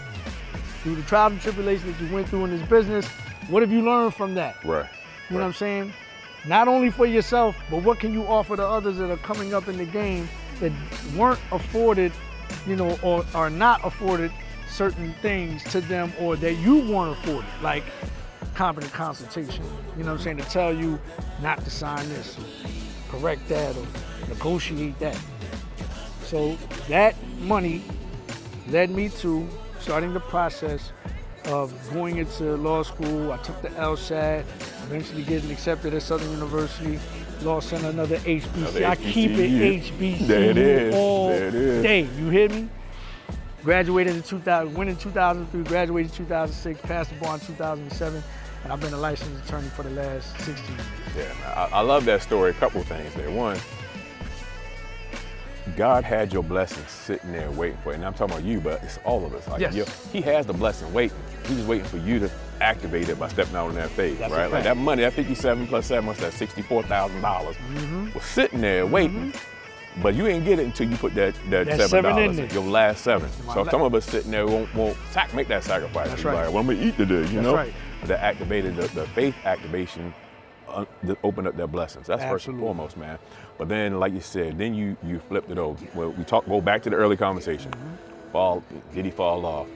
through 0.84 0.95
the 0.95 1.03
trials 1.03 1.34
and 1.34 1.41
tribulations 1.41 1.95
that 1.97 2.03
you 2.03 2.13
went 2.13 2.27
through 2.29 2.45
in 2.45 2.51
this 2.57 2.67
business, 2.67 3.07
what 3.49 3.61
have 3.61 3.71
you 3.71 3.82
learned 3.82 4.13
from 4.15 4.34
that? 4.36 4.63
Right. 4.63 4.88
You 5.32 5.38
know 5.38 5.43
what 5.43 5.47
I'm 5.47 5.53
saying? 5.53 5.93
Not 6.45 6.67
only 6.67 6.89
for 6.89 7.05
yourself, 7.05 7.55
but 7.69 7.84
what 7.84 7.99
can 7.99 8.11
you 8.13 8.23
offer 8.23 8.57
to 8.57 8.67
others 8.67 8.97
that 8.97 9.09
are 9.09 9.17
coming 9.17 9.53
up 9.53 9.69
in 9.69 9.77
the 9.77 9.86
game 9.86 10.27
that 10.59 10.73
weren't 11.15 11.39
afforded, 11.53 12.11
you 12.67 12.75
know, 12.75 12.99
or 13.01 13.25
are 13.34 13.49
not 13.49 13.79
afforded 13.86 14.29
certain 14.67 15.13
things 15.21 15.63
to 15.65 15.79
them 15.79 16.11
or 16.19 16.36
that 16.36 16.55
you 16.55 16.79
weren't 16.79 17.17
afforded, 17.17 17.49
like 17.61 17.84
competent 18.55 18.91
consultation. 18.91 19.63
You 19.95 20.03
know 20.03 20.11
what 20.11 20.17
I'm 20.17 20.23
saying? 20.23 20.38
To 20.38 20.43
tell 20.43 20.73
you 20.73 20.99
not 21.41 21.63
to 21.63 21.69
sign 21.69 22.09
this, 22.09 22.38
or 22.38 23.17
correct 23.17 23.47
that, 23.47 23.73
or 23.77 23.88
negotiate 24.27 24.99
that. 24.99 25.17
So 26.23 26.57
that 26.89 27.15
money 27.39 27.82
led 28.67 28.89
me 28.89 29.07
to 29.19 29.47
starting 29.79 30.13
the 30.13 30.19
process 30.19 30.91
of 31.45 31.73
going 31.93 32.17
into 32.17 32.55
law 32.57 32.83
school. 32.83 33.31
I 33.31 33.37
took 33.37 33.61
the 33.61 33.69
LSAT, 33.69 34.41
eventually 34.85 35.23
getting 35.23 35.51
accepted 35.51 35.93
at 35.93 36.01
Southern 36.03 36.31
University. 36.31 36.99
Law 37.41 37.59
Center, 37.59 37.89
another 37.89 38.17
HBC. 38.17 38.55
Another 38.55 38.85
I 38.85 38.95
keep 38.95 39.31
it 39.31 39.81
HBCU. 39.83 40.27
There 40.27 40.51
it 40.51 40.57
is. 40.57 40.93
all 40.95 41.29
There 41.29 41.47
it 41.47 41.55
is. 41.55 41.83
day. 41.83 42.01
You 42.17 42.29
hear 42.29 42.49
me? 42.49 42.69
Graduated 43.63 44.15
in 44.15 44.21
2000, 44.23 44.73
went 44.75 44.89
in 44.89 44.95
2003, 44.97 45.63
graduated 45.63 46.11
in 46.11 46.17
2006, 46.17 46.81
passed 46.81 47.09
the 47.11 47.15
bar 47.17 47.35
in 47.35 47.39
2007, 47.41 48.23
and 48.63 48.73
I've 48.73 48.79
been 48.79 48.93
a 48.93 48.97
licensed 48.97 49.43
attorney 49.45 49.67
for 49.69 49.83
the 49.83 49.91
last 49.91 50.35
16 50.41 50.55
years. 50.75 50.85
Yeah, 51.15 51.67
I, 51.71 51.77
I 51.77 51.81
love 51.81 52.05
that 52.05 52.21
story. 52.23 52.51
A 52.51 52.53
couple 52.53 52.81
of 52.81 52.87
things 52.87 53.13
there. 53.15 53.29
One, 53.31 53.57
God 55.82 56.03
had 56.03 56.32
your 56.32 56.43
blessing 56.43 56.84
sitting 56.88 57.32
there 57.32 57.49
waiting 57.49 57.75
for 57.79 57.89
you. 57.89 57.95
And 57.95 58.05
I'm 58.05 58.13
talking 58.13 58.36
about 58.36 58.45
you, 58.47 58.61
but 58.61 58.84
it's 58.84 58.99
all 59.03 59.25
of 59.25 59.34
us. 59.34 59.47
Like, 59.47 59.61
Yes. 59.61 60.07
he 60.13 60.21
has 60.21 60.45
the 60.45 60.53
blessing 60.53 60.93
waiting. 60.93 61.17
He's 61.47 61.55
just 61.57 61.67
waiting 61.67 61.88
for 61.88 61.97
you 61.97 62.19
to 62.19 62.29
activate 62.61 63.09
it 63.09 63.17
by 63.17 63.27
stepping 63.29 63.55
out 63.55 63.69
on 63.69 63.73
that 63.73 63.89
faith, 63.89 64.19
That's 64.19 64.32
right? 64.32 64.51
Like 64.51 64.63
that 64.65 64.77
money, 64.77 65.01
that 65.01 65.13
57 65.13 65.65
plus 65.65 65.88
7, 65.88 66.05
what's 66.05 66.19
that, 66.19 66.34
$64,000 66.34 67.55
Mm-hmm. 67.55 68.11
was 68.13 68.23
sitting 68.23 68.61
there 68.61 68.86
waiting. 68.86 69.34
But 70.03 70.13
you 70.13 70.27
ain't 70.27 70.45
get 70.45 70.59
it 70.59 70.65
until 70.67 70.88
you 70.88 70.97
put 70.97 71.15
that, 71.15 71.34
that, 71.49 71.65
That 71.65 71.77
seven 71.89 71.89
seven 72.05 72.15
dollars, 72.38 72.53
your 72.53 72.63
last 72.63 73.03
seven. 73.03 73.27
My 73.47 73.55
So 73.55 73.65
some 73.65 73.82
of 73.82 73.95
us 73.95 74.05
sitting 74.05 74.29
there 74.29 74.45
won't, 74.45 74.71
won't 74.75 74.95
sac- 75.09 75.34
make 75.34 75.47
that 75.47 75.63
sacrifice. 75.63 76.09
That's 76.09 76.23
right. 76.23 76.36
Like, 76.45 76.49
well, 76.49 76.59
I'm 76.59 76.67
gonna 76.67 76.79
eat 76.79 76.95
today, 76.95 77.15
you 77.15 77.21
That's 77.21 77.34
know. 77.34 77.55
right. 77.55 77.73
But 78.01 78.09
that 78.09 78.19
activated 78.19 78.75
the, 78.75 78.84
the 78.89 79.07
faith 79.07 79.34
activation 79.45 80.13
uh, 80.70 80.86
opened 81.24 81.47
up 81.47 81.55
their 81.57 81.68
blessings. 81.68 82.07
That's 82.07 82.24
first 82.24 82.47
and 82.47 82.59
foremost, 82.59 82.97
man. 82.97 83.18
But 83.57 83.70
then, 83.70 83.99
like 83.99 84.14
you 84.14 84.22
said, 84.22 84.57
then 84.57 84.74
you 84.74 84.97
you 85.05 85.20
flipped 85.28 85.51
it 85.51 85.57
over. 85.57 85.84
Well, 85.93 86.12
we 86.12 86.24
talk 86.24 86.45
go 86.47 86.62
back 86.62 86.82
to 86.84 86.89
the 86.89 86.95
early 86.95 87.18
conversation. 87.18 87.72
Mm-hmm. 87.72 88.32
Fall 88.32 88.64
did 88.93 89.05
he 89.05 89.12
fall 89.12 89.45
off? 89.45 89.68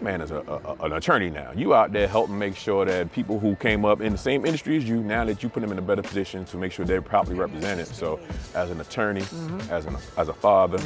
Man, 0.00 0.20
as 0.20 0.32
a, 0.32 0.38
a, 0.38 0.84
an 0.84 0.92
attorney 0.94 1.30
now, 1.30 1.52
you 1.54 1.74
out 1.74 1.92
there 1.92 2.08
helping 2.08 2.36
make 2.36 2.56
sure 2.56 2.84
that 2.84 3.12
people 3.12 3.38
who 3.38 3.54
came 3.54 3.84
up 3.84 4.00
in 4.00 4.10
the 4.10 4.18
same 4.18 4.44
industry 4.44 4.76
as 4.76 4.82
you, 4.88 4.96
now 5.00 5.24
that 5.24 5.44
you 5.44 5.48
put 5.48 5.60
them 5.60 5.70
in 5.70 5.78
a 5.78 5.82
better 5.82 6.02
position 6.02 6.44
to 6.46 6.56
make 6.56 6.72
sure 6.72 6.84
they're 6.84 7.00
properly 7.00 7.38
represented. 7.38 7.86
So, 7.86 8.18
as 8.56 8.70
an 8.70 8.80
attorney, 8.80 9.20
Mm-hmm. 9.20 9.70
as 9.72 9.86
an 9.86 9.96
as 10.16 10.28
a 10.28 10.32
father, 10.34 10.78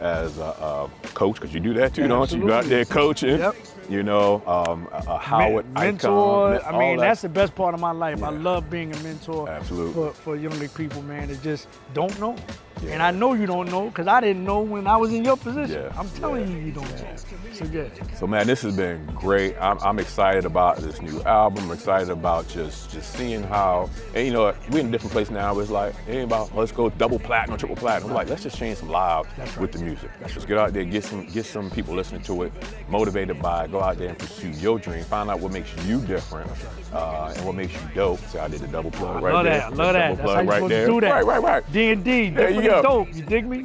as 0.00 0.38
a, 0.38 0.42
a 0.42 0.90
coach, 1.14 1.34
because 1.34 1.52
you 1.52 1.58
do 1.58 1.74
that 1.74 1.94
too, 1.94 2.02
Yeah, 2.02 2.08
don't 2.08 2.30
you? 2.30 2.44
You 2.46 2.52
out 2.52 2.64
there 2.66 2.84
coaching. 2.84 3.38
Yep. 3.38 3.56
You 3.90 4.04
know, 4.04 4.40
um, 4.46 4.88
a, 4.92 5.14
a 5.14 5.18
Howard 5.18 5.66
Men- 5.74 5.96
icon. 5.96 6.60
I 6.64 6.78
mean, 6.78 6.96
that 6.98 7.02
that's 7.08 7.22
the 7.22 7.28
best 7.28 7.56
part 7.56 7.74
of 7.74 7.80
my 7.80 7.90
life. 7.90 8.22
I 8.22 8.30
love 8.30 8.70
being 8.70 8.94
a 8.94 8.98
mentor 9.00 9.48
Absolutely. 9.48 9.92
for, 9.94 10.12
for 10.12 10.36
younger 10.36 10.68
people, 10.68 11.02
man. 11.02 11.26
That 11.26 11.42
just 11.42 11.66
don't 11.92 12.16
know. 12.20 12.36
Yeah. 12.82 12.92
And 12.92 13.02
I 13.02 13.10
know 13.10 13.34
you 13.34 13.46
don't 13.46 13.70
know 13.70 13.88
because 13.88 14.06
I 14.06 14.20
didn't 14.20 14.44
know 14.44 14.60
when 14.60 14.86
I 14.86 14.96
was 14.96 15.12
in 15.12 15.24
your 15.24 15.36
position. 15.36 15.82
Yeah, 15.82 15.92
I'm 15.98 16.08
telling 16.10 16.48
yeah, 16.48 16.56
you, 16.56 16.66
you 16.66 16.72
don't 16.72 16.90
know. 16.90 17.16
So 17.52 17.64
yeah. 17.66 17.88
So 18.18 18.26
man, 18.26 18.46
this 18.46 18.62
has 18.62 18.76
been 18.76 19.04
great. 19.14 19.54
I'm, 19.60 19.78
I'm 19.80 19.98
excited 19.98 20.44
about 20.44 20.78
this 20.78 21.00
new 21.02 21.22
album. 21.22 21.64
I'm 21.64 21.72
excited 21.72 22.10
about 22.10 22.48
just 22.48 22.90
just 22.90 23.12
seeing 23.12 23.42
how, 23.42 23.90
and 24.14 24.26
you 24.26 24.32
know, 24.32 24.54
we're 24.70 24.80
in 24.80 24.86
a 24.86 24.90
different 24.90 25.12
place 25.12 25.30
now. 25.30 25.58
It's 25.58 25.70
like, 25.70 25.94
it 26.08 26.12
ain't 26.12 26.24
about 26.24 26.56
let's 26.56 26.72
go 26.72 26.88
double 26.88 27.18
platinum, 27.18 27.58
triple 27.58 27.76
platinum. 27.76 28.10
We're 28.10 28.16
like, 28.16 28.28
let's 28.28 28.42
just 28.42 28.56
change 28.56 28.78
some 28.78 28.88
lives 28.88 29.28
right. 29.36 29.56
with 29.58 29.72
the 29.72 29.78
music. 29.78 30.10
Let's 30.20 30.34
just 30.34 30.48
get 30.48 30.58
out 30.58 30.72
there, 30.72 30.84
get 30.84 31.04
some 31.04 31.26
get 31.26 31.44
some 31.44 31.70
people 31.70 31.94
listening 31.94 32.22
to 32.22 32.44
it, 32.44 32.52
motivated 32.88 33.42
by 33.42 33.64
it. 33.64 33.72
Go 33.72 33.80
out 33.80 33.98
there 33.98 34.08
and 34.08 34.18
pursue 34.18 34.50
your 34.50 34.78
dream. 34.78 35.04
Find 35.04 35.28
out 35.28 35.40
what 35.40 35.52
makes 35.52 35.70
you 35.84 36.00
different 36.00 36.50
uh, 36.92 37.34
and 37.36 37.44
what 37.44 37.54
makes 37.54 37.74
you 37.74 37.80
dope. 37.94 38.20
See, 38.26 38.38
I 38.38 38.48
did 38.48 38.60
the 38.60 38.68
double 38.68 38.90
plug 38.90 39.22
right 39.22 39.34
love 39.34 39.44
there. 39.44 39.58
that. 39.58 39.74
Love 39.74 39.92
that. 39.92 40.16
Double 40.16 40.16
That's 40.16 40.34
how 40.34 40.40
you 40.40 40.48
right 40.48 40.56
supposed 40.56 40.72
there. 40.72 40.86
to 40.86 40.92
do 40.92 41.00
that. 41.00 41.12
Right, 41.12 41.26
right, 41.26 41.42
right. 41.42 41.72
D 41.72 41.90
and 41.90 42.04
D, 42.04 42.30
There 42.30 42.50
you 42.50 42.62
go. 42.62 42.69
And 42.74 42.82
dope. 42.82 43.14
You 43.14 43.22
dig 43.22 43.46
me? 43.46 43.58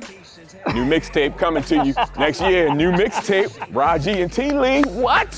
New 0.74 0.86
mixtape 0.86 1.38
coming 1.38 1.64
to 1.64 1.86
you 1.86 1.94
next 2.18 2.42
year. 2.42 2.74
New 2.74 2.92
mixtape, 2.92 3.74
Raji 3.74 4.22
and 4.22 4.32
T 4.32 4.52
Lee. 4.52 4.82
What? 4.84 5.34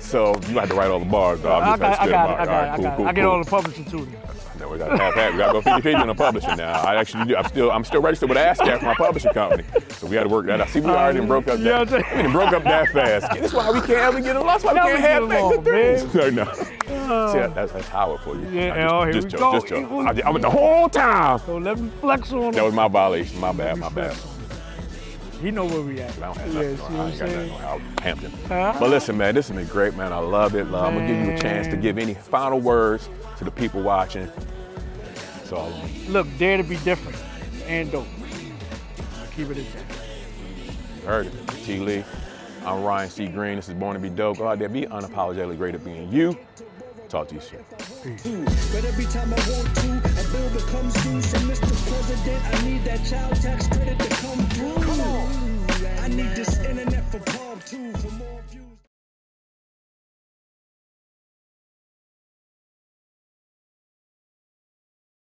So 0.00 0.34
you 0.48 0.58
have 0.58 0.68
to 0.68 0.74
write 0.74 0.90
all 0.90 0.98
the 0.98 1.04
bars, 1.06 1.40
dog. 1.40 1.62
I 1.62 1.72
I'm 1.72 1.78
just 1.80 1.98
got, 1.98 2.00
I 2.00 2.10
got, 2.10 2.30
it, 2.30 2.40
I 2.40 2.44
got, 2.46 2.48
All 2.48 2.64
it, 2.64 2.68
I 2.70 2.76
cool, 2.76 2.84
got. 2.84 2.92
it. 2.92 2.96
cool, 2.96 3.06
I 3.08 3.12
get 3.12 3.24
all 3.24 3.44
the 3.44 3.50
publishing 3.50 3.84
too. 3.86 4.08
No, 4.78 4.86
we 4.86 4.90
got 4.90 4.96
to 4.96 5.02
have, 5.04 5.14
have 5.14 5.32
we 5.32 5.38
got 5.38 5.46
to 5.48 5.52
go 5.52 5.60
50 5.62 5.82
50 5.82 5.94
on 5.94 6.06
the 6.08 6.14
publishing 6.14 6.56
now. 6.56 6.80
I 6.80 6.96
actually 6.96 7.24
do. 7.26 7.36
I'm 7.36 7.44
still 7.46 7.70
I'm 7.70 7.84
still 7.84 8.02
registered 8.02 8.28
with 8.28 8.38
ASCAP 8.38 8.80
for 8.80 8.84
my 8.86 8.94
publishing 8.94 9.32
company, 9.32 9.64
so 9.90 10.06
we 10.06 10.14
got 10.14 10.24
to 10.24 10.28
work 10.28 10.46
that 10.46 10.60
out. 10.60 10.68
See, 10.68 10.80
we 10.80 10.90
already 10.90 11.18
done 11.18 11.28
broke 11.28 11.48
up 11.48 11.58
that. 11.60 11.88
saying? 11.88 12.26
We 12.26 12.32
broke 12.32 12.52
up 12.52 12.64
that 12.64 12.88
fast. 12.90 13.32
That's 13.40 13.52
why 13.52 13.70
we 13.70 13.78
can't 13.80 13.90
ever 13.90 14.20
get 14.20 14.36
along. 14.36 14.46
That's 14.48 14.64
why 14.64 14.72
we 14.74 14.78
can't 14.80 15.00
have 15.00 15.22
along, 15.22 15.62
good 15.62 15.64
things. 15.64 16.14
No, 16.14 16.30
no. 16.30 16.52
See, 16.54 17.38
that- 17.38 17.54
that's, 17.54 17.72
that's 17.72 17.88
Howard 17.88 18.20
for 18.20 18.34
you. 18.36 18.48
Yeah, 18.50 18.84
Nah, 18.86 19.00
oh, 19.00 19.04
here 19.04 19.12
just, 19.12 19.26
we 19.26 19.30
just 19.32 19.40
go. 19.40 19.52
just 19.52 19.66
joke. 19.68 19.90
I, 19.90 20.22
I 20.26 20.30
went 20.30 20.42
the 20.42 20.50
whole 20.50 20.88
time. 20.88 21.38
So 21.40 21.58
let 21.58 21.78
me 21.78 21.90
flex 22.00 22.32
on 22.32 22.52
That 22.52 22.64
was 22.64 22.74
my 22.74 22.88
violation. 22.88 23.38
My 23.40 23.52
bad. 23.52 23.78
My 23.78 23.88
bad. 23.88 24.16
He 25.40 25.50
know 25.50 25.66
where 25.66 25.82
we 25.82 26.00
at. 26.00 26.16
I 26.18 26.20
don't 26.20 26.36
have 26.38 26.54
Yeah, 26.54 26.60
nothing 26.62 26.76
see 26.76 26.82
what 26.82 26.90
I 26.92 26.94
I'm 27.02 27.08
ain't 27.10 27.18
got 27.18 27.28
nothing 27.28 27.48
saying? 27.48 27.64
on 27.64 27.80
Hampton. 28.02 28.32
Uh-huh. 28.50 28.76
But 28.80 28.90
listen, 28.90 29.16
man, 29.18 29.34
this 29.34 29.48
has 29.48 29.56
been 29.56 29.66
great, 29.66 29.94
man. 29.94 30.12
I 30.12 30.18
love 30.18 30.54
it. 30.54 30.64
Love. 30.70 30.86
I'm 30.86 30.94
gonna 30.94 31.06
give 31.06 31.26
you 31.26 31.32
a 31.32 31.38
chance 31.38 31.66
to 31.68 31.76
give 31.76 31.98
any 31.98 32.14
final 32.14 32.60
words 32.60 33.08
to 33.38 33.44
the 33.44 33.50
people 33.50 33.82
watching. 33.82 34.30
It's 35.54 35.60
all 35.60 35.72
on 35.72 35.94
you. 35.94 36.10
Look, 36.10 36.26
dare 36.36 36.56
to 36.56 36.64
be 36.64 36.76
different 36.78 37.16
and 37.66 37.90
dope. 37.92 38.06
Keep 39.36 39.50
it 39.50 39.58
at 39.58 39.72
that. 39.72 41.06
Heard 41.06 41.26
it. 41.26 41.48
T. 41.64 41.78
Lee. 41.78 42.04
I'm 42.66 42.82
Ryan 42.82 43.10
C. 43.10 43.28
Greene. 43.28 43.56
This 43.56 43.68
is 43.68 43.74
Born 43.74 43.94
to 43.94 44.00
Be 44.00 44.08
Dope. 44.08 44.38
Go 44.38 44.48
out 44.48 44.58
there, 44.58 44.68
be 44.68 44.82
unapologetically 44.82 45.56
great 45.56 45.74
at 45.74 45.84
being 45.84 46.10
you. 46.10 46.36
Talk 47.08 47.28
to 47.28 47.34
you 47.34 47.40
soon. 47.40 48.44
But 48.44 48.84
every 48.84 49.04
time 49.04 49.32
I 49.32 49.38
want 49.50 49.76
to, 49.76 49.90
a 50.20 50.32
bill 50.32 50.50
becomes 50.50 50.94
due. 51.04 51.22
So, 51.22 51.38
Mr. 51.38 51.70
President, 51.88 52.44
I 52.46 52.68
need 52.68 52.84
that 52.84 53.04
child 53.06 53.36
tax 53.36 53.68
credit 53.68 53.98
to 53.98 54.08
come 54.08 54.38
through. 54.48 54.74
Come 54.74 55.00
on. 55.00 56.00
I 56.00 56.08
need 56.08 56.34
this 56.34 56.54